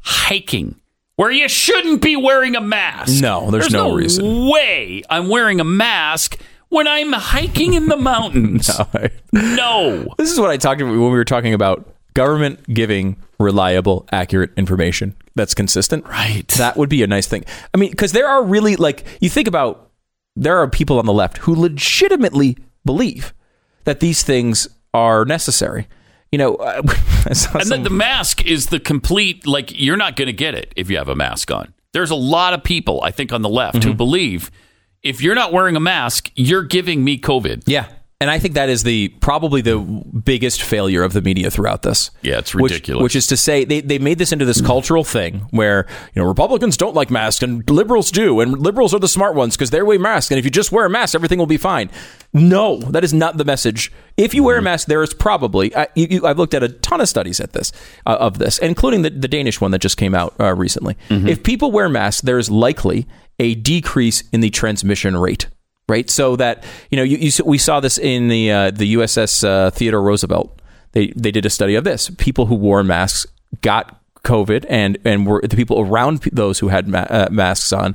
hiking 0.00 0.76
where 1.22 1.30
you 1.30 1.48
shouldn't 1.48 2.02
be 2.02 2.16
wearing 2.16 2.56
a 2.56 2.60
mask. 2.60 3.22
No, 3.22 3.50
there's 3.50 3.70
no 3.72 3.94
reason. 3.94 4.48
way 4.48 5.02
I'm 5.08 5.28
wearing 5.28 5.60
a 5.60 5.64
mask 5.64 6.38
when 6.68 6.88
I'm 6.88 7.12
hiking 7.12 7.74
in 7.74 7.86
the 7.86 7.96
mountains. 7.96 8.68
no. 9.32 10.12
this 10.18 10.30
is 10.32 10.40
what 10.40 10.50
i 10.50 10.56
talked 10.56 10.80
about 10.80 10.90
when 10.90 11.00
we 11.00 11.08
were 11.10 11.24
talking 11.24 11.54
about 11.54 11.88
government 12.14 12.62
giving 12.74 13.16
reliable 13.38 14.06
accurate 14.12 14.50
information 14.56 15.14
that's 15.34 15.54
consistent 15.54 16.06
Right. 16.06 16.46
that 16.58 16.76
would 16.76 16.88
be 16.90 17.02
a 17.02 17.06
nice 17.06 17.26
thing 17.26 17.44
i 17.74 17.78
mean 17.78 17.90
because 17.90 18.12
there 18.12 18.28
are 18.28 18.42
really 18.44 18.76
like 18.76 19.04
you 19.20 19.30
think 19.30 19.48
about 19.48 19.90
there 20.36 20.58
are 20.58 20.68
people 20.68 20.98
on 20.98 21.06
the 21.06 21.12
left 21.12 21.38
who 21.38 21.54
legitimately 21.54 22.58
believe 22.84 23.32
that 23.84 24.00
these 24.00 24.22
things 24.22 24.68
are 24.92 25.24
necessary 25.24 25.88
you 26.32 26.38
know 26.38 26.56
saw 27.32 27.58
And 27.58 27.70
then 27.70 27.82
the 27.84 27.90
mask 27.90 28.44
is 28.44 28.66
the 28.66 28.80
complete, 28.80 29.46
like, 29.46 29.70
you're 29.78 29.96
not 29.96 30.16
going 30.16 30.26
to 30.26 30.32
get 30.32 30.54
it 30.54 30.72
if 30.74 30.90
you 30.90 30.96
have 30.96 31.08
a 31.08 31.14
mask 31.14 31.50
on. 31.50 31.72
There's 31.92 32.10
a 32.10 32.16
lot 32.16 32.54
of 32.54 32.64
people, 32.64 33.00
I 33.02 33.10
think, 33.12 33.32
on 33.32 33.42
the 33.42 33.48
left 33.48 33.76
Mm-hmm. 33.76 33.88
who 33.90 33.94
believe 33.94 34.50
if 35.02 35.20
you're 35.22 35.34
not 35.34 35.52
wearing 35.52 35.76
a 35.76 35.80
mask, 35.80 36.30
you're 36.34 36.62
giving 36.64 37.04
me 37.04 37.18
COVID. 37.18 37.64
Yeah. 37.66 37.86
And 38.22 38.30
I 38.30 38.38
think 38.38 38.54
that 38.54 38.68
is 38.68 38.84
the 38.84 39.08
probably 39.08 39.62
the 39.62 39.78
biggest 39.80 40.62
failure 40.62 41.02
of 41.02 41.12
the 41.12 41.20
media 41.20 41.50
throughout 41.50 41.82
this. 41.82 42.12
Yeah, 42.22 42.38
it's 42.38 42.54
ridiculous. 42.54 43.02
Which, 43.02 43.16
is 43.16 43.26
to 43.26 43.36
say, 43.36 43.64
they, 43.64 43.80
they 43.80 43.98
made 43.98 44.18
this 44.18 44.30
into 44.30 44.44
this 44.44 44.60
cultural 44.60 45.02
thing 45.02 45.48
where 45.50 45.88
you 46.14 46.22
know 46.22 46.28
Republicans 46.28 46.76
don't 46.76 46.94
like 46.94 47.10
masks 47.10 47.42
and 47.42 47.68
liberals 47.68 48.12
do, 48.12 48.38
and 48.38 48.56
liberals 48.56 48.94
are 48.94 49.00
the 49.00 49.08
smart 49.08 49.34
ones 49.34 49.56
because 49.56 49.70
they 49.70 49.82
wear 49.82 49.98
masks, 49.98 50.30
and 50.30 50.38
if 50.38 50.44
you 50.44 50.52
just 50.52 50.70
wear 50.70 50.84
a 50.84 50.88
mask, 50.88 51.16
everything 51.16 51.36
will 51.36 51.46
be 51.46 51.56
fine. 51.56 51.90
No, 52.32 52.78
that 52.82 53.02
is 53.02 53.12
not 53.12 53.38
the 53.38 53.44
message. 53.44 53.90
If 54.16 54.34
you 54.34 54.44
wear 54.44 54.56
a 54.56 54.62
mask, 54.62 54.86
there 54.86 55.02
is 55.02 55.12
probably 55.12 55.74
I, 55.74 55.88
you, 55.96 56.06
you, 56.08 56.24
I've 56.24 56.38
looked 56.38 56.54
at 56.54 56.62
a 56.62 56.68
ton 56.68 57.00
of 57.00 57.08
studies 57.08 57.40
at 57.40 57.54
this 57.54 57.72
uh, 58.06 58.18
of 58.20 58.38
this, 58.38 58.58
including 58.58 59.02
the, 59.02 59.10
the 59.10 59.26
Danish 59.26 59.60
one 59.60 59.72
that 59.72 59.80
just 59.80 59.96
came 59.96 60.14
out 60.14 60.32
uh, 60.38 60.54
recently. 60.54 60.96
If 61.10 61.42
people 61.42 61.72
wear 61.72 61.88
masks, 61.88 62.20
there 62.20 62.38
is 62.38 62.52
likely 62.52 63.08
a 63.40 63.56
decrease 63.56 64.22
in 64.30 64.42
the 64.42 64.50
transmission 64.50 65.16
rate 65.16 65.48
right? 65.92 66.08
So 66.08 66.36
that 66.36 66.64
you 66.90 66.96
know, 66.96 67.02
you, 67.02 67.18
you 67.18 67.30
we 67.44 67.58
saw 67.58 67.78
this 67.80 67.98
in 67.98 68.28
the 68.28 68.50
uh, 68.50 68.70
the 68.70 68.94
USS 68.94 69.44
uh, 69.44 69.70
Theodore 69.70 70.02
Roosevelt. 70.02 70.60
They 70.92 71.12
they 71.14 71.30
did 71.30 71.44
a 71.46 71.50
study 71.50 71.74
of 71.74 71.84
this. 71.84 72.10
People 72.16 72.46
who 72.46 72.54
wore 72.54 72.82
masks 72.82 73.26
got 73.60 74.00
COVID, 74.24 74.64
and 74.68 74.98
and 75.04 75.26
were 75.26 75.42
the 75.42 75.56
people 75.56 75.80
around 75.80 76.22
those 76.32 76.58
who 76.58 76.68
had 76.68 76.88
ma- 76.88 77.06
uh, 77.10 77.28
masks 77.30 77.72
on. 77.72 77.94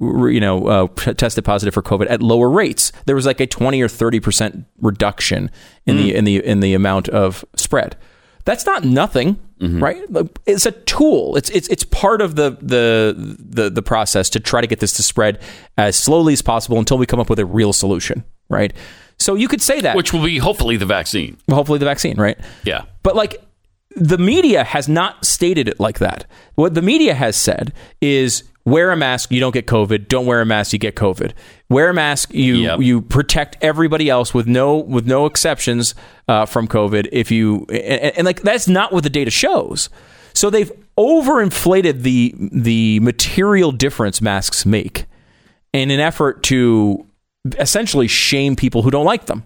You 0.00 0.38
know, 0.38 0.66
uh, 0.68 0.86
tested 1.14 1.44
positive 1.44 1.74
for 1.74 1.82
COVID 1.82 2.06
at 2.08 2.22
lower 2.22 2.48
rates. 2.48 2.92
There 3.06 3.16
was 3.16 3.26
like 3.26 3.40
a 3.40 3.46
twenty 3.46 3.80
or 3.80 3.88
thirty 3.88 4.20
percent 4.20 4.66
reduction 4.80 5.50
in 5.86 5.96
the 5.96 6.14
in 6.14 6.24
the 6.24 6.44
in 6.44 6.60
the 6.60 6.74
amount 6.74 7.08
of 7.08 7.44
spread. 7.56 7.96
That's 8.44 8.66
not 8.66 8.84
nothing, 8.84 9.40
Mm-hmm. 9.64 9.82
right? 9.82 10.02
It's 10.46 10.66
a 10.66 10.72
tool. 10.72 11.36
It's 11.36 11.50
it's 11.50 11.68
it's 11.68 11.84
part 11.84 12.20
of 12.20 12.36
the, 12.36 12.56
the 12.60 13.36
the 13.38 13.70
the 13.70 13.82
process 13.82 14.28
to 14.30 14.40
try 14.40 14.60
to 14.60 14.66
get 14.66 14.80
this 14.80 14.92
to 14.94 15.02
spread 15.02 15.40
as 15.76 15.96
slowly 15.96 16.32
as 16.32 16.42
possible 16.42 16.78
until 16.78 16.98
we 16.98 17.06
come 17.06 17.20
up 17.20 17.30
with 17.30 17.38
a 17.38 17.46
real 17.46 17.72
solution, 17.72 18.24
right? 18.48 18.72
So 19.18 19.34
you 19.34 19.48
could 19.48 19.62
say 19.62 19.80
that, 19.80 19.96
Which 19.96 20.12
will 20.12 20.24
be 20.24 20.38
hopefully 20.38 20.76
the 20.76 20.86
vaccine. 20.86 21.36
hopefully 21.50 21.78
the 21.78 21.84
vaccine, 21.84 22.16
right? 22.16 22.38
Yeah. 22.64 22.84
But 23.02 23.16
like 23.16 23.42
the 23.96 24.18
media 24.18 24.64
has 24.64 24.88
not 24.88 25.24
stated 25.24 25.68
it 25.68 25.78
like 25.78 25.98
that. 26.00 26.26
What 26.56 26.74
the 26.74 26.82
media 26.82 27.14
has 27.14 27.36
said 27.36 27.72
is 28.00 28.42
wear 28.64 28.90
a 28.90 28.96
mask, 28.96 29.30
you 29.30 29.40
don't 29.40 29.52
get 29.52 29.66
COVID. 29.66 30.08
Don't 30.08 30.26
wear 30.26 30.40
a 30.40 30.46
mask, 30.46 30.72
you 30.72 30.78
get 30.78 30.94
COVID. 30.96 31.32
Wear 31.68 31.90
a 31.90 31.94
mask, 31.94 32.32
you 32.32 32.54
Yep. 32.56 32.80
you 32.80 33.02
protect 33.02 33.56
everybody 33.62 34.08
else 34.08 34.32
with 34.32 34.46
no 34.46 34.76
with 34.76 35.06
no 35.06 35.26
exceptions 35.26 35.94
uh, 36.28 36.46
from 36.46 36.66
COVID. 36.68 37.08
If 37.12 37.30
you 37.30 37.66
and, 37.68 38.16
and 38.16 38.24
like 38.24 38.42
that's 38.42 38.66
not 38.68 38.92
what 38.92 39.02
the 39.02 39.10
data 39.10 39.30
shows. 39.30 39.90
So 40.32 40.50
they've 40.50 40.72
overinflated 40.98 42.02
the 42.02 42.34
the 42.52 43.00
material 43.00 43.72
difference 43.72 44.20
masks 44.20 44.64
make 44.66 45.06
in 45.72 45.90
an 45.90 46.00
effort 46.00 46.42
to 46.44 47.06
essentially 47.58 48.08
shame 48.08 48.56
people 48.56 48.82
who 48.82 48.90
don't 48.90 49.04
like 49.04 49.26
them. 49.26 49.44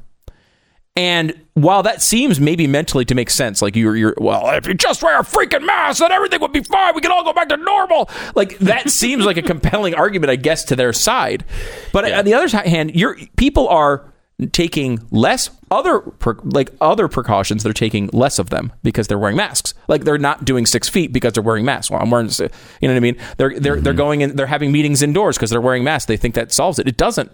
And 0.99 1.33
while 1.55 1.85
that 1.85 2.03
seems 2.03 2.41
maybe 2.41 2.67
mentally 2.67 3.05
to 3.05 3.15
make 3.15 3.31
sense, 3.31 3.63
like 3.63 3.77
you're, 3.77 3.95
you're, 3.95 4.15
well, 4.19 4.49
if 4.57 4.67
you 4.67 4.75
just 4.75 5.01
wear 5.01 5.21
a 5.21 5.23
freaking 5.23 5.65
mask, 5.65 6.01
then 6.01 6.11
everything 6.11 6.41
would 6.41 6.53
be 6.53 6.65
fine. 6.65 6.93
We 6.93 7.01
can 7.01 7.13
all 7.13 7.23
go 7.23 7.33
back 7.33 7.51
to 7.51 7.57
normal. 7.57 8.11
Like 8.35 8.59
that 8.59 8.91
seems 8.91 9.25
like 9.25 9.37
a 9.37 9.43
compelling 9.43 9.95
argument, 9.95 10.31
I 10.31 10.35
guess, 10.35 10.65
to 10.65 10.75
their 10.75 10.93
side. 10.93 11.45
But 11.93 12.11
on 12.11 12.25
the 12.25 12.35
other 12.35 12.49
hand, 12.69 12.97
you're, 12.97 13.17
people 13.37 13.69
are 13.69 14.13
taking 14.51 14.99
less 15.13 15.51
other, 15.71 16.03
like 16.43 16.73
other 16.81 17.07
precautions. 17.07 17.63
They're 17.63 17.73
taking 17.73 18.11
less 18.13 18.41
of 18.41 18.51
them 18.51 18.73
because 18.83 19.07
they're 19.07 19.21
wearing 19.21 19.37
masks. 19.37 19.75
Like 19.87 20.03
they're 20.03 20.19
not 20.19 20.45
doing 20.45 20.67
six 20.67 20.89
feet 20.89 21.13
because 21.13 21.35
they're 21.35 21.45
wearing 21.45 21.65
masks. 21.65 21.93
Well, 21.93 22.03
I'm 22.03 22.11
wearing, 22.11 22.29
you 22.29 22.49
know 22.89 22.95
what 22.95 22.97
I 22.97 22.99
mean? 22.99 23.17
They're, 23.37 23.51
they're, 23.51 23.61
they're 23.61 23.93
mm-hmm. 23.93 23.97
going 23.97 24.21
in, 24.23 24.35
they're 24.35 24.47
having 24.47 24.73
meetings 24.73 25.01
indoors 25.01 25.37
because 25.37 25.51
they're 25.51 25.61
wearing 25.61 25.85
masks. 25.85 26.07
They 26.07 26.17
think 26.17 26.35
that 26.35 26.51
solves 26.51 26.81
it. 26.81 26.89
It 26.89 26.97
doesn't. 26.97 27.31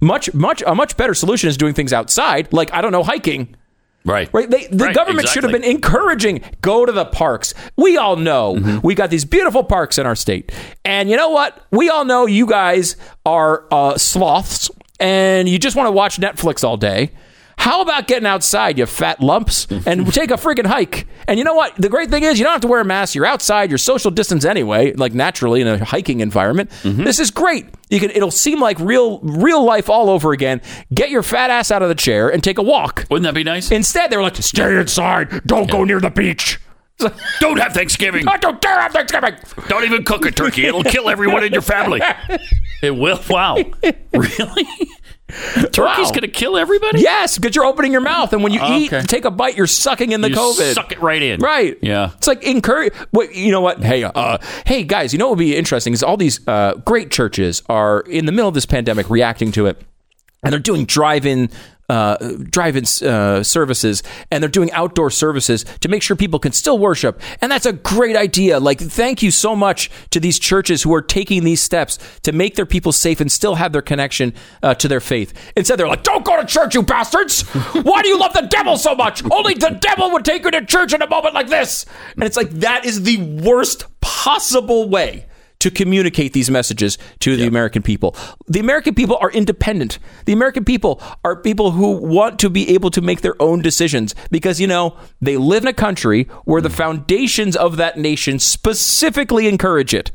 Much, 0.00 0.32
much, 0.34 0.62
a 0.66 0.74
much 0.74 0.96
better 0.96 1.14
solution 1.14 1.48
is 1.48 1.56
doing 1.56 1.74
things 1.74 1.92
outside, 1.92 2.52
like 2.52 2.72
I 2.72 2.80
don't 2.80 2.92
know, 2.92 3.02
hiking. 3.02 3.54
Right. 4.04 4.30
Right? 4.32 4.48
They, 4.48 4.66
the 4.66 4.86
Right, 4.86 4.94
government 4.94 5.28
should 5.28 5.42
have 5.42 5.52
been 5.52 5.62
encouraging 5.62 6.40
go 6.62 6.86
to 6.86 6.92
the 6.92 7.04
parks. 7.04 7.52
We 7.76 7.98
all 7.98 8.16
know 8.16 8.54
Mm-hmm. 8.54 8.78
we 8.82 8.94
got 8.94 9.10
these 9.10 9.26
beautiful 9.26 9.62
parks 9.62 9.98
in 9.98 10.06
our 10.06 10.16
state, 10.16 10.52
and 10.86 11.10
you 11.10 11.16
know 11.16 11.28
what? 11.28 11.66
We 11.70 11.90
all 11.90 12.06
know 12.06 12.24
you 12.26 12.46
guys 12.46 12.96
are 13.26 13.66
uh, 13.70 13.98
sloths, 13.98 14.70
and 14.98 15.48
you 15.50 15.58
just 15.58 15.76
want 15.76 15.86
to 15.88 15.92
watch 15.92 16.18
Netflix 16.18 16.64
all 16.64 16.78
day. 16.78 17.10
How 17.60 17.82
about 17.82 18.06
getting 18.06 18.24
outside, 18.26 18.78
you 18.78 18.86
fat 18.86 19.20
lumps, 19.20 19.66
and 19.84 20.10
take 20.14 20.30
a 20.30 20.34
freaking 20.36 20.64
hike? 20.64 21.06
And 21.28 21.38
you 21.38 21.44
know 21.44 21.52
what? 21.52 21.76
The 21.76 21.90
great 21.90 22.08
thing 22.08 22.22
is, 22.22 22.38
you 22.38 22.44
don't 22.44 22.52
have 22.52 22.62
to 22.62 22.68
wear 22.68 22.80
a 22.80 22.86
mask. 22.86 23.14
You're 23.14 23.26
outside. 23.26 23.70
You're 23.70 23.76
social 23.76 24.10
distance 24.10 24.46
anyway, 24.46 24.94
like 24.94 25.12
naturally 25.12 25.60
in 25.60 25.66
a 25.66 25.84
hiking 25.84 26.20
environment. 26.20 26.70
Mm-hmm. 26.82 27.04
This 27.04 27.20
is 27.20 27.30
great. 27.30 27.66
You 27.90 28.00
can. 28.00 28.10
It'll 28.12 28.30
seem 28.30 28.60
like 28.60 28.80
real, 28.80 29.18
real 29.20 29.62
life 29.62 29.90
all 29.90 30.08
over 30.08 30.32
again. 30.32 30.62
Get 30.94 31.10
your 31.10 31.22
fat 31.22 31.50
ass 31.50 31.70
out 31.70 31.82
of 31.82 31.90
the 31.90 31.94
chair 31.94 32.30
and 32.30 32.42
take 32.42 32.56
a 32.56 32.62
walk. 32.62 33.04
Wouldn't 33.10 33.24
that 33.24 33.34
be 33.34 33.44
nice? 33.44 33.70
Instead, 33.70 34.08
they 34.10 34.16
were 34.16 34.22
like, 34.22 34.36
"Stay 34.36 34.78
inside. 34.78 35.42
Don't 35.44 35.70
go 35.70 35.84
near 35.84 36.00
the 36.00 36.10
beach." 36.10 36.58
Don't 37.40 37.58
have 37.58 37.72
Thanksgiving. 37.72 38.28
I 38.28 38.36
don't 38.36 38.60
dare 38.60 38.78
have 38.78 38.92
Thanksgiving. 38.92 39.34
Don't 39.68 39.84
even 39.84 40.04
cook 40.04 40.26
a 40.26 40.30
turkey. 40.30 40.66
It'll 40.66 40.84
kill 40.84 41.08
everyone 41.08 41.44
in 41.44 41.52
your 41.52 41.62
family. 41.62 42.00
It 42.82 42.96
will. 42.96 43.20
Wow. 43.28 43.56
Really? 44.14 44.66
Turkey's 45.72 45.78
Wow. 45.78 45.94
going 46.10 46.20
to 46.22 46.28
kill 46.28 46.56
everybody? 46.56 47.00
Yes, 47.00 47.38
because 47.38 47.54
you're 47.56 47.64
opening 47.64 47.92
your 47.92 48.00
mouth, 48.00 48.32
and 48.32 48.42
when 48.42 48.52
you 48.52 48.60
eat, 48.64 48.90
take 49.08 49.24
a 49.24 49.30
bite, 49.30 49.56
you're 49.56 49.66
sucking 49.66 50.12
in 50.12 50.20
the 50.20 50.30
You 50.30 50.36
COVID. 50.36 50.74
suck 50.74 50.92
it 50.92 51.00
right 51.00 51.22
in. 51.22 51.40
Right. 51.40 51.78
Yeah. 51.82 52.10
It's 52.16 52.26
like 52.26 52.42
encourage. 52.44 52.92
What 53.10 53.34
you 53.34 53.52
know? 53.52 53.60
What? 53.60 53.82
Hey, 53.82 54.02
uh, 54.04 54.38
hey 54.66 54.82
guys, 54.82 55.12
you 55.12 55.18
know 55.18 55.26
what 55.26 55.38
would 55.38 55.44
be 55.44 55.56
interesting 55.56 55.92
is 55.92 56.02
all 56.02 56.16
these 56.16 56.46
uh, 56.48 56.74
great 56.84 57.10
churches 57.10 57.62
are 57.68 58.00
in 58.00 58.26
the 58.26 58.32
middle 58.32 58.48
of 58.48 58.54
this 58.54 58.66
pandemic 58.66 59.08
reacting 59.10 59.52
to 59.52 59.66
it. 59.66 59.80
and 60.42 60.52
they're 60.52 60.58
doing 60.60 60.84
drive-in 60.86 61.50
uh, 61.90 62.16
drive-in 62.50 62.84
uh, 63.06 63.42
services 63.42 64.02
and 64.30 64.42
they're 64.42 64.48
doing 64.48 64.70
outdoor 64.70 65.10
services 65.10 65.64
to 65.80 65.88
make 65.88 66.02
sure 66.02 66.16
people 66.16 66.38
can 66.38 66.52
still 66.52 66.78
worship. 66.78 67.20
And 67.40 67.50
that's 67.50 67.66
a 67.66 67.72
great 67.72 68.14
idea. 68.14 68.60
Like 68.60 68.78
thank 68.78 69.22
you 69.22 69.32
so 69.32 69.56
much 69.56 69.90
to 70.10 70.20
these 70.20 70.38
churches 70.38 70.84
who 70.84 70.94
are 70.94 71.02
taking 71.02 71.42
these 71.42 71.60
steps 71.60 71.98
to 72.22 72.30
make 72.30 72.54
their 72.54 72.64
people 72.64 72.92
safe 72.92 73.20
and 73.20 73.30
still 73.30 73.56
have 73.56 73.72
their 73.72 73.82
connection 73.82 74.32
uh, 74.62 74.74
to 74.74 74.86
their 74.86 75.00
faith. 75.00 75.34
Instead 75.56 75.78
they're 75.78 75.88
like 75.88 76.04
don't 76.04 76.24
go 76.24 76.40
to 76.40 76.46
church 76.46 76.74
you 76.74 76.82
bastards! 76.82 77.42
Why 77.82 78.02
do 78.02 78.08
you 78.08 78.18
love 78.18 78.34
the 78.34 78.42
devil 78.42 78.76
so 78.76 78.94
much? 78.94 79.24
Only 79.28 79.54
the 79.54 79.76
devil 79.80 80.12
would 80.12 80.24
take 80.24 80.44
you 80.44 80.50
to 80.52 80.64
church 80.64 80.94
in 80.94 81.02
a 81.02 81.08
moment 81.08 81.34
like 81.34 81.48
this. 81.48 81.86
And 82.14 82.22
it's 82.22 82.36
like 82.36 82.50
that 82.50 82.84
is 82.84 83.02
the 83.02 83.16
worst 83.42 83.86
possible 84.00 84.88
way 84.88 85.26
to 85.60 85.70
communicate 85.70 86.32
these 86.32 86.50
messages 86.50 86.98
to 87.20 87.36
the 87.36 87.46
American 87.46 87.82
people. 87.82 88.16
The 88.48 88.60
American 88.60 88.94
people 88.94 89.16
are 89.20 89.30
independent. 89.30 89.98
The 90.24 90.32
American 90.32 90.64
people 90.64 91.00
are 91.24 91.36
people 91.36 91.70
who 91.70 91.92
want 91.92 92.38
to 92.40 92.50
be 92.50 92.70
able 92.74 92.90
to 92.90 93.00
make 93.00 93.20
their 93.20 93.40
own 93.40 93.62
decisions 93.62 94.14
because, 94.30 94.60
you 94.60 94.66
know, 94.66 94.96
they 95.20 95.36
live 95.36 95.64
in 95.64 95.68
a 95.68 95.72
country 95.72 96.24
where 96.44 96.60
the 96.60 96.68
mm. 96.68 96.76
foundations 96.76 97.56
of 97.56 97.76
that 97.76 97.98
nation 97.98 98.38
specifically 98.38 99.46
encourage 99.46 99.94
it, 99.94 100.10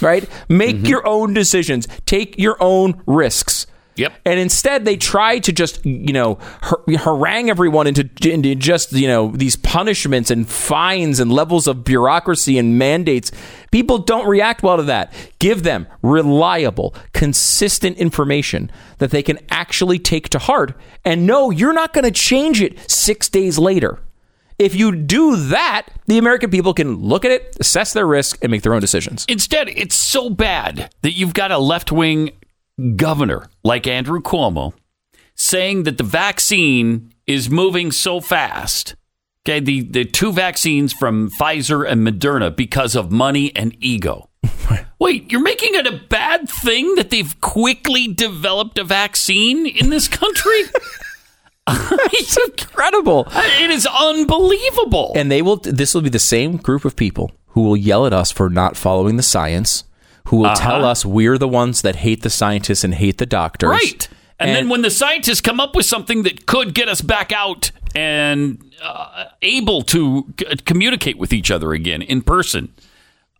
right? 0.00 0.28
Make 0.48 0.76
mm-hmm. 0.76 0.86
your 0.86 1.06
own 1.06 1.34
decisions, 1.34 1.86
take 2.06 2.38
your 2.38 2.56
own 2.60 3.02
risks. 3.06 3.66
Yep. 3.96 4.12
And 4.24 4.38
instead, 4.38 4.84
they 4.84 4.96
try 4.96 5.38
to 5.38 5.52
just, 5.52 5.84
you 5.84 6.12
know, 6.12 6.38
har- 6.62 6.82
harangue 6.86 7.50
everyone 7.50 7.86
into, 7.86 8.08
into 8.28 8.54
just, 8.54 8.92
you 8.92 9.08
know, 9.08 9.32
these 9.34 9.56
punishments 9.56 10.30
and 10.30 10.48
fines 10.48 11.20
and 11.20 11.32
levels 11.32 11.66
of 11.66 11.84
bureaucracy 11.84 12.58
and 12.58 12.78
mandates. 12.78 13.32
People 13.70 13.98
don't 13.98 14.26
react 14.26 14.62
well 14.62 14.76
to 14.76 14.82
that. 14.84 15.12
Give 15.38 15.62
them 15.62 15.86
reliable, 16.02 16.94
consistent 17.12 17.98
information 17.98 18.70
that 18.98 19.10
they 19.10 19.22
can 19.22 19.38
actually 19.50 19.98
take 19.98 20.28
to 20.30 20.38
heart. 20.38 20.74
And 21.04 21.26
no, 21.26 21.50
you're 21.50 21.72
not 21.72 21.92
going 21.92 22.04
to 22.04 22.10
change 22.10 22.60
it 22.60 22.90
six 22.90 23.28
days 23.28 23.58
later. 23.58 23.98
If 24.58 24.74
you 24.74 24.96
do 24.96 25.36
that, 25.36 25.88
the 26.06 26.16
American 26.16 26.50
people 26.50 26.72
can 26.72 26.96
look 26.96 27.26
at 27.26 27.30
it, 27.30 27.56
assess 27.60 27.92
their 27.92 28.06
risk, 28.06 28.38
and 28.40 28.50
make 28.50 28.62
their 28.62 28.72
own 28.72 28.80
decisions. 28.80 29.26
Instead, 29.28 29.68
it's 29.68 29.94
so 29.94 30.30
bad 30.30 30.90
that 31.02 31.12
you've 31.12 31.34
got 31.34 31.50
a 31.50 31.58
left 31.58 31.92
wing 31.92 32.30
governor 32.96 33.48
like 33.64 33.86
Andrew 33.86 34.20
Cuomo 34.20 34.74
saying 35.34 35.84
that 35.84 35.98
the 35.98 36.04
vaccine 36.04 37.12
is 37.26 37.50
moving 37.50 37.92
so 37.92 38.20
fast. 38.20 38.96
Okay, 39.44 39.60
the, 39.60 39.82
the 39.82 40.04
two 40.04 40.32
vaccines 40.32 40.92
from 40.92 41.30
Pfizer 41.30 41.88
and 41.88 42.06
Moderna 42.06 42.54
because 42.54 42.96
of 42.96 43.12
money 43.12 43.54
and 43.54 43.76
ego. 43.80 44.28
Wait, 44.98 45.30
you're 45.30 45.42
making 45.42 45.74
it 45.74 45.86
a 45.86 46.00
bad 46.08 46.48
thing 46.48 46.96
that 46.96 47.10
they've 47.10 47.40
quickly 47.40 48.08
developed 48.12 48.78
a 48.78 48.84
vaccine 48.84 49.66
in 49.66 49.90
this 49.90 50.08
country? 50.08 50.62
It's 51.68 52.36
incredible. 52.36 53.26
Uh, 53.28 53.42
it 53.60 53.70
is 53.70 53.86
unbelievable. 53.86 55.12
And 55.16 55.30
they 55.30 55.42
will. 55.42 55.56
This 55.56 55.94
will 55.94 56.02
be 56.02 56.08
the 56.08 56.18
same 56.18 56.58
group 56.58 56.84
of 56.84 56.94
people 56.94 57.32
who 57.48 57.62
will 57.62 57.76
yell 57.76 58.06
at 58.06 58.12
us 58.12 58.30
for 58.30 58.48
not 58.48 58.76
following 58.76 59.16
the 59.16 59.22
science. 59.22 59.82
Who 60.26 60.38
will 60.38 60.54
tell 60.54 60.76
Uh-huh. 60.76 60.88
us 60.88 61.04
we're 61.04 61.38
the 61.38 61.48
ones 61.48 61.82
that 61.82 61.96
hate 61.96 62.22
the 62.22 62.30
scientists 62.30 62.84
and 62.84 62.94
hate 62.94 63.18
the 63.18 63.26
doctors. 63.26 63.70
Right. 63.70 64.08
And, 64.38 64.50
then 64.54 64.68
when 64.68 64.82
the 64.82 64.90
scientists 64.90 65.40
come 65.40 65.60
up 65.60 65.74
with 65.74 65.86
something 65.86 66.22
that 66.24 66.44
could 66.46 66.74
get 66.74 66.88
us 66.88 67.00
back 67.00 67.32
out 67.32 67.70
and 67.94 68.62
uh, 68.82 69.24
able 69.40 69.80
to 69.82 70.26
c- 70.38 70.46
communicate 70.66 71.16
with 71.16 71.32
each 71.32 71.50
other 71.50 71.72
again 71.72 72.02
in 72.02 72.20
person, 72.22 72.68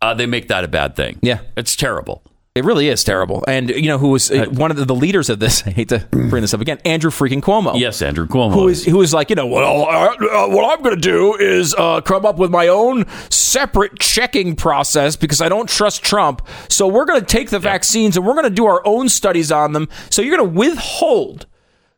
uh, 0.01 0.13
they 0.15 0.25
make 0.25 0.47
that 0.47 0.63
a 0.63 0.67
bad 0.67 0.95
thing. 0.95 1.19
Yeah. 1.21 1.39
It's 1.55 1.75
terrible. 1.75 2.23
It 2.57 2.65
really 2.65 2.89
is 2.89 3.03
terrible. 3.03 3.43
And 3.47 3.69
you 3.69 3.87
know 3.87 3.97
who 3.97 4.09
was 4.09 4.31
uh, 4.31 4.45
one 4.49 4.71
of 4.71 4.77
the, 4.77 4.85
the 4.85 4.95
leaders 4.95 5.29
of 5.29 5.39
this? 5.39 5.63
I 5.67 5.69
hate 5.69 5.89
to 5.89 5.99
bring 6.11 6.41
this 6.41 6.53
up 6.53 6.61
again. 6.61 6.79
Andrew 6.83 7.11
freaking 7.11 7.41
Cuomo. 7.41 7.79
Yes, 7.79 8.01
Andrew 8.01 8.27
Cuomo. 8.27 8.53
Who 8.53 8.67
is 8.67 8.83
who 8.85 9.01
is 9.01 9.13
like 9.13 9.29
you 9.29 9.35
know 9.35 9.47
well 9.47 9.83
uh, 9.83 10.07
uh, 10.09 10.47
what 10.49 10.77
I'm 10.77 10.83
going 10.83 10.95
to 10.95 11.01
do 11.01 11.35
is 11.35 11.75
uh, 11.77 12.01
come 12.01 12.25
up 12.25 12.37
with 12.37 12.51
my 12.51 12.67
own 12.67 13.05
separate 13.29 13.99
checking 13.99 14.55
process 14.55 15.15
because 15.15 15.41
I 15.41 15.49
don't 15.49 15.69
trust 15.69 16.03
Trump. 16.03 16.45
So 16.69 16.87
we're 16.87 17.05
going 17.05 17.19
to 17.19 17.25
take 17.25 17.49
the 17.49 17.59
vaccines 17.59 18.17
and 18.17 18.25
we're 18.25 18.33
going 18.33 18.45
to 18.45 18.49
do 18.49 18.65
our 18.65 18.81
own 18.85 19.09
studies 19.09 19.51
on 19.51 19.73
them. 19.73 19.87
So 20.09 20.21
you're 20.21 20.35
going 20.37 20.49
to 20.53 20.57
withhold 20.59 21.45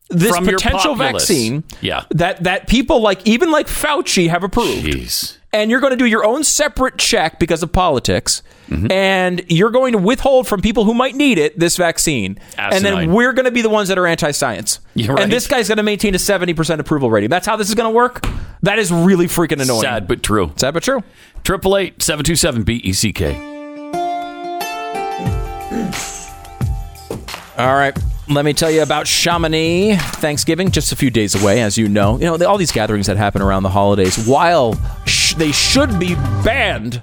this 0.09 0.35
From 0.35 0.45
potential 0.45 0.95
vaccine 0.95 1.63
Yeah. 1.81 2.03
that 2.11 2.43
that 2.43 2.67
people 2.67 3.01
like 3.01 3.25
even 3.27 3.51
like 3.51 3.67
Fauci 3.67 4.27
have 4.29 4.43
approved 4.43 4.85
Jeez. 4.85 5.37
And 5.51 5.71
you're 5.71 5.79
going 5.79 5.91
to 5.91 5.97
do 5.97 6.05
your 6.05 6.23
own 6.25 6.43
separate 6.43 6.97
check 6.97 7.39
because 7.39 7.63
of 7.63 7.71
politics, 7.71 8.41
Mm-hmm. 8.69 8.91
and 8.91 9.41
you're 9.47 9.71
going 9.71 9.93
to 9.93 9.97
withhold 9.97 10.47
from 10.47 10.61
people 10.61 10.83
who 10.83 10.93
might 10.93 11.15
need 11.15 11.39
it 11.39 11.57
this 11.57 11.75
vaccine, 11.75 12.37
and 12.55 12.85
then 12.85 13.11
we're 13.11 13.33
going 13.33 13.45
to 13.45 13.51
be 13.51 13.63
the 13.63 13.69
ones 13.69 13.89
that 13.89 13.97
are 13.97 14.05
anti-science. 14.05 14.79
You're 14.93 15.15
right. 15.15 15.23
And 15.23 15.31
this 15.31 15.47
guy's 15.47 15.67
going 15.67 15.77
to 15.77 15.83
maintain 15.83 16.13
a 16.13 16.19
70% 16.19 16.77
approval 16.77 17.09
rating. 17.09 17.31
That's 17.31 17.47
how 17.47 17.55
this 17.55 17.67
is 17.69 17.73
going 17.73 17.91
to 17.91 17.95
work. 17.95 18.23
That 18.61 18.77
is 18.77 18.91
really 18.91 19.25
freaking 19.25 19.59
annoying. 19.59 19.81
Sad 19.81 20.07
but 20.07 20.21
true. 20.21 20.51
Sad 20.55 20.75
but 20.75 20.83
true. 20.83 21.01
Triple 21.43 21.77
eight 21.77 22.03
seven 22.03 22.23
two 22.23 22.35
seven 22.35 22.61
B 22.61 22.75
E 22.83 22.93
C 22.93 23.11
K. 23.11 23.33
All 27.57 27.75
right. 27.75 27.97
Let 28.29 28.45
me 28.45 28.53
tell 28.53 28.69
you 28.69 28.83
about 28.83 29.07
Chamonix 29.07 29.95
Thanksgiving, 29.97 30.69
just 30.69 30.91
a 30.91 30.95
few 30.95 31.09
days 31.09 31.33
away, 31.41 31.61
as 31.63 31.77
you 31.77 31.89
know. 31.89 32.19
You 32.19 32.25
know, 32.37 32.45
all 32.45 32.57
these 32.59 32.71
gatherings 32.71 33.07
that 33.07 33.17
happen 33.17 33.41
around 33.41 33.63
the 33.63 33.69
holidays, 33.69 34.23
while 34.27 34.73
they 35.39 35.51
should 35.51 35.97
be 35.99 36.15
banned, 36.43 37.01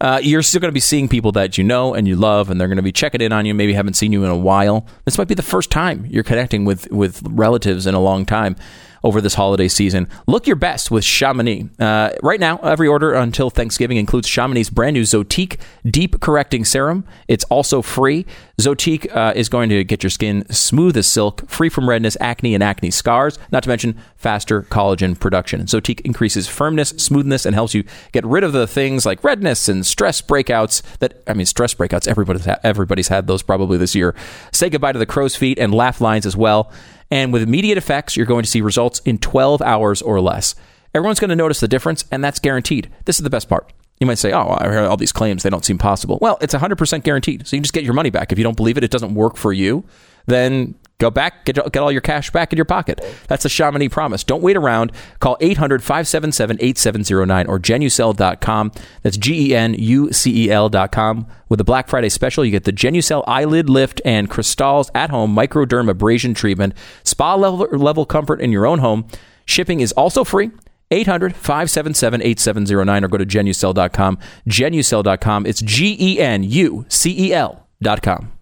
uh, 0.00 0.18
you're 0.22 0.42
still 0.42 0.60
going 0.60 0.70
to 0.70 0.74
be 0.74 0.80
seeing 0.80 1.08
people 1.08 1.30
that 1.32 1.56
you 1.56 1.62
know 1.62 1.94
and 1.94 2.08
you 2.08 2.16
love, 2.16 2.50
and 2.50 2.60
they're 2.60 2.68
going 2.68 2.76
to 2.76 2.82
be 2.82 2.92
checking 2.92 3.20
in 3.20 3.32
on 3.32 3.46
you. 3.46 3.54
Maybe 3.54 3.74
haven't 3.74 3.94
seen 3.94 4.12
you 4.12 4.24
in 4.24 4.30
a 4.30 4.36
while. 4.36 4.86
This 5.04 5.18
might 5.18 5.28
be 5.28 5.34
the 5.34 5.42
first 5.42 5.70
time 5.70 6.06
you're 6.06 6.24
connecting 6.24 6.64
with 6.64 6.90
with 6.90 7.22
relatives 7.26 7.86
in 7.86 7.94
a 7.94 8.00
long 8.00 8.26
time 8.26 8.56
over 9.04 9.20
this 9.20 9.34
holiday 9.34 9.68
season. 9.68 10.08
Look 10.26 10.46
your 10.46 10.56
best 10.56 10.90
with 10.90 11.04
Chamonix. 11.04 11.68
Uh, 11.78 12.10
right 12.22 12.40
now, 12.40 12.56
every 12.58 12.88
order 12.88 13.12
until 13.12 13.50
Thanksgiving 13.50 13.98
includes 13.98 14.26
Chamonix's 14.26 14.70
brand 14.70 14.94
new 14.94 15.02
Zotique 15.02 15.60
Deep 15.84 16.20
Correcting 16.20 16.64
Serum. 16.64 17.04
It's 17.28 17.44
also 17.44 17.82
free. 17.82 18.24
Zotique 18.58 19.14
uh, 19.14 19.32
is 19.36 19.48
going 19.48 19.68
to 19.68 19.84
get 19.84 20.02
your 20.02 20.10
skin 20.10 20.48
smooth 20.50 20.96
as 20.96 21.06
silk, 21.06 21.48
free 21.48 21.68
from 21.68 21.88
redness, 21.88 22.16
acne, 22.18 22.54
and 22.54 22.62
acne 22.62 22.90
scars, 22.90 23.38
not 23.52 23.62
to 23.64 23.68
mention 23.68 24.00
faster 24.16 24.62
collagen 24.62 25.18
production. 25.18 25.60
Zotique 25.62 26.00
increases 26.00 26.48
firmness, 26.48 26.90
smoothness, 26.90 27.44
and 27.44 27.54
helps 27.54 27.74
you 27.74 27.84
get 28.12 28.24
rid 28.24 28.42
of 28.42 28.52
the 28.52 28.66
things 28.66 29.04
like 29.04 29.22
redness 29.22 29.68
and 29.68 29.84
stress 29.84 30.22
breakouts 30.22 30.80
that, 30.98 31.22
I 31.26 31.34
mean, 31.34 31.46
stress 31.46 31.74
breakouts, 31.74 32.08
everybody's, 32.08 32.46
ha- 32.46 32.60
everybody's 32.64 33.08
had 33.08 33.26
those 33.26 33.42
probably 33.42 33.76
this 33.76 33.94
year. 33.94 34.14
Say 34.52 34.70
goodbye 34.70 34.92
to 34.92 34.98
the 34.98 35.04
crow's 35.04 35.36
feet 35.36 35.58
and 35.58 35.74
laugh 35.74 36.00
lines 36.00 36.24
as 36.24 36.36
well. 36.36 36.72
And 37.10 37.32
with 37.32 37.42
immediate 37.42 37.78
effects, 37.78 38.16
you're 38.16 38.26
going 38.26 38.44
to 38.44 38.50
see 38.50 38.60
results 38.60 39.00
in 39.00 39.18
12 39.18 39.62
hours 39.62 40.02
or 40.02 40.20
less. 40.20 40.54
Everyone's 40.94 41.20
going 41.20 41.30
to 41.30 41.36
notice 41.36 41.60
the 41.60 41.68
difference, 41.68 42.04
and 42.10 42.22
that's 42.22 42.38
guaranteed. 42.38 42.90
This 43.04 43.18
is 43.18 43.22
the 43.22 43.30
best 43.30 43.48
part. 43.48 43.72
You 44.00 44.06
might 44.06 44.18
say, 44.18 44.32
oh, 44.32 44.56
I 44.58 44.68
heard 44.68 44.86
all 44.86 44.96
these 44.96 45.12
claims. 45.12 45.42
They 45.42 45.50
don't 45.50 45.64
seem 45.64 45.78
possible. 45.78 46.18
Well, 46.20 46.38
it's 46.40 46.54
100% 46.54 47.02
guaranteed. 47.04 47.46
So 47.46 47.56
you 47.56 47.62
just 47.62 47.74
get 47.74 47.84
your 47.84 47.94
money 47.94 48.10
back. 48.10 48.32
If 48.32 48.38
you 48.38 48.44
don't 48.44 48.56
believe 48.56 48.76
it, 48.76 48.84
it 48.84 48.90
doesn't 48.90 49.14
work 49.14 49.36
for 49.36 49.52
you, 49.52 49.84
then 50.26 50.74
go 50.98 51.10
back, 51.10 51.44
get, 51.44 51.56
get 51.56 51.76
all 51.76 51.92
your 51.92 52.00
cash 52.00 52.30
back 52.30 52.52
in 52.52 52.56
your 52.56 52.64
pocket. 52.64 53.04
That's 53.28 53.42
the 53.42 53.48
Chamonix 53.48 53.88
promise. 53.88 54.24
Don't 54.24 54.42
wait 54.42 54.56
around. 54.56 54.92
Call 55.20 55.36
800 55.40 55.82
577 55.82 56.58
8709 56.60 57.46
or 57.46 57.58
genucel.com. 57.58 58.72
That's 59.02 59.16
G 59.16 59.50
E 59.50 59.54
N 59.54 59.74
U 59.74 60.12
C 60.12 60.44
E 60.44 60.50
L.com. 60.50 61.26
With 61.48 61.58
the 61.58 61.64
Black 61.64 61.88
Friday 61.88 62.08
special, 62.08 62.44
you 62.44 62.50
get 62.50 62.64
the 62.64 62.72
Genucel 62.72 63.22
eyelid 63.26 63.68
lift 63.68 64.00
and 64.04 64.28
Crystals 64.30 64.90
at 64.94 65.10
home 65.10 65.34
microderm 65.34 65.88
abrasion 65.88 66.34
treatment, 66.34 66.74
spa 67.04 67.34
level, 67.34 67.66
level 67.72 68.06
comfort 68.06 68.40
in 68.40 68.50
your 68.50 68.66
own 68.66 68.78
home. 68.78 69.06
Shipping 69.46 69.80
is 69.80 69.92
also 69.92 70.24
free. 70.24 70.50
800 70.90 71.34
577 71.34 72.22
8709 72.22 73.04
or 73.04 73.08
go 73.08 73.18
to 73.18 73.26
genucel.com. 73.26 74.18
Genucel.com. 74.48 75.46
It's 75.46 75.62
G 75.62 75.96
E 75.98 76.20
N 76.20 76.44
U 76.44 76.84
C 76.88 77.28
E 77.28 77.32
L.com. 77.32 78.33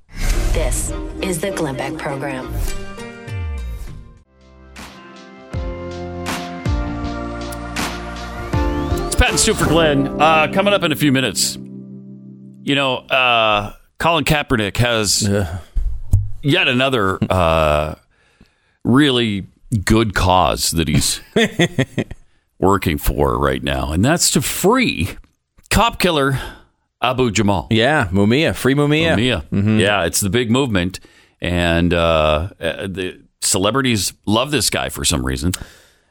This 0.52 0.92
is 1.22 1.40
the 1.40 1.50
Glenn 1.50 1.78
Beck 1.78 1.96
Program. 1.96 2.46
It's 9.06 9.16
Pat 9.16 9.30
and 9.30 9.40
Stu 9.40 9.54
for 9.54 9.64
Glenn. 9.64 10.20
Uh, 10.20 10.52
coming 10.52 10.74
up 10.74 10.82
in 10.82 10.92
a 10.92 10.96
few 10.96 11.10
minutes. 11.10 11.56
You 11.56 12.74
know, 12.74 12.96
uh, 12.96 13.72
Colin 13.98 14.24
Kaepernick 14.24 14.76
has 14.76 15.22
yet 16.42 16.68
another 16.68 17.18
uh, 17.30 17.94
really 18.84 19.46
good 19.86 20.14
cause 20.14 20.72
that 20.72 20.86
he's 20.86 21.22
working 22.58 22.98
for 22.98 23.38
right 23.38 23.62
now, 23.62 23.90
and 23.90 24.04
that's 24.04 24.30
to 24.32 24.42
free 24.42 25.16
cop 25.70 25.98
killer 25.98 26.38
Abu 27.02 27.30
Jamal. 27.30 27.66
Yeah, 27.70 28.08
Mumia, 28.12 28.54
free 28.54 28.74
Mumia. 28.74 29.16
Mia. 29.16 29.44
Yeah, 29.50 30.04
it's 30.04 30.20
the 30.20 30.30
big 30.30 30.50
movement, 30.50 31.00
and 31.40 31.92
uh, 31.92 32.50
uh, 32.60 32.86
the 32.86 33.20
celebrities 33.40 34.12
love 34.26 34.50
this 34.50 34.70
guy 34.70 34.88
for 34.88 35.04
some 35.04 35.24
reason. 35.26 35.52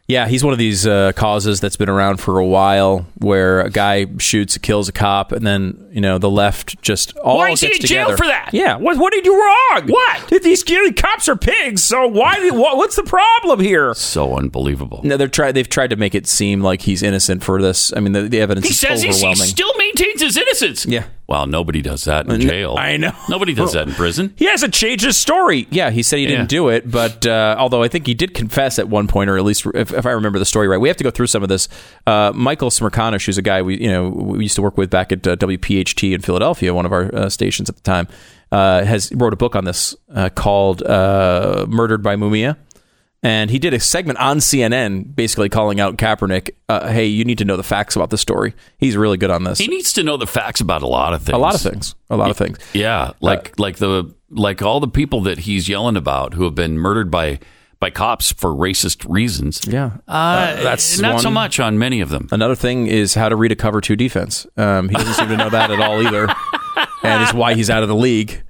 Yeah, 0.07 0.27
he's 0.27 0.43
one 0.43 0.51
of 0.51 0.59
these 0.59 0.85
uh, 0.85 1.13
causes 1.15 1.61
that's 1.61 1.77
been 1.77 1.87
around 1.87 2.17
for 2.17 2.37
a 2.39 2.45
while, 2.45 3.05
where 3.19 3.61
a 3.61 3.69
guy 3.69 4.07
shoots, 4.17 4.57
kills 4.57 4.89
a 4.89 4.91
cop, 4.91 5.31
and 5.31 5.47
then 5.47 5.87
you 5.93 6.01
know 6.01 6.17
the 6.17 6.29
left 6.29 6.81
just 6.81 7.15
all 7.19 7.37
Why 7.37 7.51
is 7.51 7.61
he 7.61 7.67
gets 7.67 7.79
in 7.81 7.85
jail 7.85 8.05
together. 8.07 8.17
for 8.17 8.25
that? 8.27 8.49
Yeah, 8.51 8.75
what 8.75 8.97
what 8.97 9.13
did 9.13 9.25
you 9.25 9.31
do 9.31 9.37
wrong? 9.39 9.87
What? 9.87 10.33
If 10.33 10.43
these 10.43 10.65
cops 10.95 11.29
are 11.29 11.37
pigs, 11.37 11.81
so 11.83 12.07
why? 12.07 12.49
what, 12.49 12.75
what's 12.75 12.97
the 12.97 13.03
problem 13.03 13.61
here? 13.61 13.93
So 13.93 14.35
unbelievable. 14.37 14.99
No, 15.05 15.15
they're 15.15 15.29
try 15.29 15.53
they've 15.53 15.69
tried 15.69 15.91
to 15.91 15.95
make 15.95 16.13
it 16.13 16.27
seem 16.27 16.61
like 16.61 16.81
he's 16.81 17.03
innocent 17.03 17.41
for 17.41 17.61
this. 17.61 17.93
I 17.95 18.01
mean, 18.01 18.11
the, 18.11 18.23
the 18.23 18.41
evidence 18.41 18.65
He 18.65 18.71
is 18.71 18.79
says 18.79 19.01
he's, 19.03 19.21
he 19.21 19.25
overwhelming. 19.27 19.47
still 19.47 19.71
maintains 20.01 20.21
his 20.21 20.37
innocence. 20.37 20.85
Yeah. 20.85 21.05
Well, 21.27 21.47
nobody 21.47 21.81
does 21.81 22.03
that 22.05 22.29
in 22.29 22.41
jail. 22.41 22.75
I 22.77 22.97
know. 22.97 23.13
Nobody 23.29 23.53
does 23.53 23.71
that 23.73 23.87
in 23.87 23.93
prison. 23.93 24.33
He 24.35 24.45
hasn't 24.45 24.73
changed 24.73 25.05
his 25.05 25.15
story. 25.17 25.65
Yeah, 25.71 25.89
he 25.89 26.03
said 26.03 26.19
he 26.19 26.25
didn't 26.25 26.41
Yeah. 26.41 26.47
do 26.47 26.67
it, 26.67 26.91
but 26.91 27.25
uh, 27.25 27.55
although 27.57 27.81
I 27.83 27.87
think 27.87 28.05
he 28.05 28.13
did 28.13 28.33
confess 28.33 28.77
at 28.79 28.89
one 28.89 29.07
point, 29.07 29.29
or 29.29 29.37
at 29.37 29.43
least 29.45 29.65
if, 29.73 29.93
if 29.93 30.05
I 30.05 30.11
remember 30.11 30.39
the 30.39 30.45
story 30.45 30.67
right, 30.67 30.77
we 30.79 30.89
have 30.89 30.97
to 30.97 31.03
go 31.05 31.11
through 31.11 31.27
some 31.27 31.41
of 31.41 31.47
this. 31.47 31.69
Uh, 32.05 32.33
Michael 32.35 32.69
Smerconish, 32.69 33.25
who's 33.25 33.37
a 33.37 33.41
guy 33.41 33.61
we 33.61 33.79
you 33.79 33.89
know 33.89 34.09
we 34.09 34.43
used 34.43 34.55
to 34.55 34.61
work 34.61 34.77
with 34.77 34.89
back 34.89 35.13
at 35.13 35.25
uh, 35.25 35.37
WPHT 35.37 36.13
in 36.13 36.19
Philadelphia, 36.21 36.73
one 36.73 36.85
of 36.85 36.91
our 36.91 37.13
uh, 37.15 37.29
stations 37.29 37.69
at 37.69 37.75
the 37.77 37.81
time, 37.83 38.09
uh, 38.51 38.83
has 38.83 39.09
wrote 39.15 39.31
a 39.31 39.37
book 39.37 39.55
on 39.55 39.63
this 39.63 39.95
uh, 40.13 40.27
called 40.35 40.83
uh, 40.83 41.65
"Murdered 41.69 42.03
by 42.03 42.17
Mumia." 42.17 42.57
And 43.23 43.51
he 43.51 43.59
did 43.59 43.73
a 43.73 43.79
segment 43.79 44.17
on 44.17 44.39
CNN 44.39 45.15
basically 45.15 45.47
calling 45.47 45.79
out 45.79 45.97
Kaepernick. 45.97 46.51
Uh, 46.67 46.87
hey, 46.91 47.05
you 47.05 47.23
need 47.23 47.37
to 47.37 47.45
know 47.45 47.55
the 47.55 47.63
facts 47.63 47.95
about 47.95 48.09
the 48.09 48.17
story. 48.17 48.55
He's 48.79 48.97
really 48.97 49.17
good 49.17 49.29
on 49.29 49.43
this. 49.43 49.59
He 49.59 49.67
needs 49.67 49.93
to 49.93 50.03
know 50.03 50.17
the 50.17 50.25
facts 50.25 50.59
about 50.59 50.81
a 50.81 50.87
lot 50.87 51.13
of 51.13 51.21
things. 51.21 51.35
a 51.35 51.37
lot 51.37 51.53
of 51.53 51.61
things. 51.61 51.95
A 52.09 52.17
lot 52.17 52.31
of 52.31 52.37
things. 52.37 52.57
Yeah, 52.73 53.11
like 53.21 53.59
like 53.59 53.77
the 53.77 54.11
like 54.31 54.61
all 54.63 54.79
the 54.79 54.87
people 54.87 55.21
that 55.21 55.39
he's 55.39 55.69
yelling 55.69 55.97
about 55.97 56.33
who 56.33 56.45
have 56.45 56.55
been 56.55 56.79
murdered 56.79 57.11
by 57.11 57.39
by 57.79 57.89
cops 57.89 58.31
for 58.31 58.51
racist 58.51 59.05
reasons. 59.11 59.61
Yeah. 59.67 59.97
Uh, 60.07 60.61
that's 60.63 60.99
not 60.99 61.19
so 61.19 61.31
much 61.31 61.59
on 61.59 61.77
many 61.79 61.99
of 61.99 62.09
them. 62.09 62.27
Another 62.31 62.55
thing 62.55 62.87
is 62.87 63.15
how 63.15 63.27
to 63.27 63.35
read 63.35 63.51
a 63.51 63.55
cover 63.55 63.81
two 63.81 63.95
defense. 63.95 64.45
Um, 64.55 64.87
he 64.87 64.95
doesn't 64.95 65.15
seem 65.15 65.27
to 65.29 65.37
know 65.37 65.49
that 65.49 65.71
at 65.71 65.79
all 65.79 65.99
either, 66.01 66.27
and 67.11 67.23
it's 67.23 67.33
why 67.33 67.53
he's 67.53 67.69
out 67.69 67.83
of 67.83 67.89
the 67.89 67.95
league. 67.95 68.41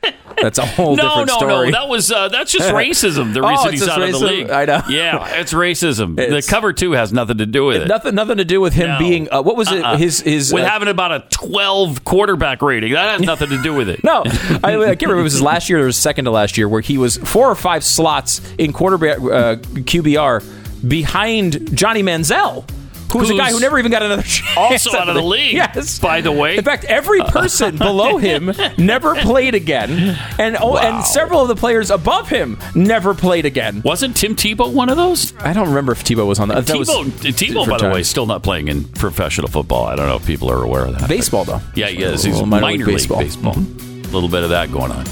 That's 0.41 0.57
a 0.57 0.65
whole 0.65 0.95
No, 0.95 1.03
different 1.03 1.27
no, 1.27 1.37
story. 1.37 1.69
no. 1.71 1.79
That 1.79 1.87
was 1.89 2.11
uh, 2.11 2.29
that's 2.29 2.51
just 2.51 2.69
racism. 2.73 3.33
The 3.33 3.41
Oh, 3.43 3.49
reason 3.49 3.67
it's 3.73 3.81
he's 3.81 3.87
out 3.89 4.01
of 4.01 4.11
the 4.11 4.17
league. 4.19 4.49
I 4.49 4.65
know. 4.65 4.81
Yeah, 4.89 5.27
it's 5.39 5.53
racism. 5.53 6.17
It's- 6.19 6.45
the 6.45 6.49
cover 6.51 6.73
two 6.73 6.93
has 6.93 7.13
nothing 7.13 7.37
to 7.39 7.45
do 7.45 7.65
with 7.65 7.83
it. 7.83 7.87
nothing, 7.87 8.15
nothing 8.15 8.37
to 8.37 8.45
do 8.45 8.59
with 8.59 8.73
him 8.73 8.87
No. 8.89 8.97
being. 8.99 9.31
Uh, 9.31 9.41
what 9.43 9.55
was 9.55 9.71
it? 9.71 9.83
Uh-uh. 9.83 9.97
His 9.97 10.21
his. 10.21 10.51
with 10.51 10.63
uh, 10.63 10.67
having 10.69 10.87
about 10.87 11.11
a 11.11 11.25
twelve 11.29 12.03
quarterback 12.05 12.61
rating. 12.63 12.93
That 12.93 13.11
has 13.19 13.21
nothing 13.21 13.49
to 13.49 13.61
do 13.61 13.73
with 13.75 13.87
it. 13.89 14.03
no, 14.03 14.23
I, 14.25 14.77
I 14.77 14.95
can't 14.95 15.01
remember. 15.03 15.19
It 15.19 15.23
was 15.23 15.33
his 15.33 15.41
last 15.43 15.69
year 15.69 15.83
or 15.83 15.87
his 15.87 15.97
second 15.97 16.25
to 16.25 16.31
last 16.31 16.57
year, 16.57 16.67
where 16.67 16.81
he 16.81 16.97
was 16.97 17.17
four 17.17 17.47
or 17.49 17.55
five 17.55 17.83
slots 17.83 18.41
in 18.57 18.73
quarterback 18.73 19.17
uh, 19.19 19.57
QBR 19.57 20.87
behind 20.87 21.77
Johnny 21.77 22.01
Manziel, 22.01 22.67
who 23.11 23.19
was 23.19 23.29
a 23.29 23.35
guy 23.35 23.51
who 23.51 23.59
never 23.59 23.77
even 23.79 23.91
got 23.91 24.01
another 24.03 24.21
chance. 24.25 24.57
Also 24.57 24.97
out 24.97 25.09
of 25.09 25.15
the 25.15 25.21
league. 25.21 25.53
Yes, 25.53 25.99
by 25.99 26.21
the 26.21 26.31
way. 26.31 26.57
In 26.57 26.63
fact, 26.63 26.83
every 26.85 27.19
uh, 27.21 27.29
person 27.29 27.77
below 27.79 28.17
him 28.17 28.51
never 28.77 29.15
played 29.15 29.55
again, 29.55 30.17
and 30.39 30.57
oh, 30.59 30.71
Wow. 30.73 30.77
and 30.97 31.05
several 31.05 31.41
of 31.41 31.47
the 31.47 31.55
players 31.55 31.91
above 31.91 32.29
him 32.29 32.57
never 32.75 33.13
played 33.13 33.45
again. 33.45 33.81
Wasn't 33.83 34.15
Tim 34.15 34.35
Tebow 34.35 34.71
one 34.73 34.89
of 34.89 34.97
those? 34.97 35.33
I 35.39 35.53
don't 35.53 35.67
remember 35.69 35.91
if 35.91 36.03
Tebow 36.03 36.25
was 36.27 36.39
on 36.39 36.47
that. 36.49 36.65
that 36.65 36.77
was 36.77 36.89
Tebow, 36.89 37.05
Tebow, 37.33 37.67
by 37.69 37.77
the 37.77 37.89
way, 37.89 38.03
still 38.03 38.25
not 38.25 38.43
playing 38.43 38.67
in 38.67 38.83
professional 38.85 39.47
football. 39.49 39.85
I 39.85 39.95
don't 39.95 40.07
know 40.07 40.15
if 40.17 40.25
people 40.25 40.49
are 40.49 40.63
aware 40.63 40.85
of 40.85 40.97
that. 40.99 41.09
baseball 41.09 41.43
though. 41.45 41.61
Yeah, 41.75 41.87
he 41.87 42.01
is. 42.03 42.23
He's 42.23 42.41
minor, 42.41 42.61
minor 42.61 42.77
league 42.77 42.87
league 42.87 42.95
baseball. 42.97 43.19
baseball. 43.19 43.53
Mm-hmm. 43.55 44.05
A 44.05 44.13
little 44.13 44.29
bit 44.29 44.43
of 44.43 44.49
that 44.49 44.71
going 44.71 44.91
on. 44.91 45.05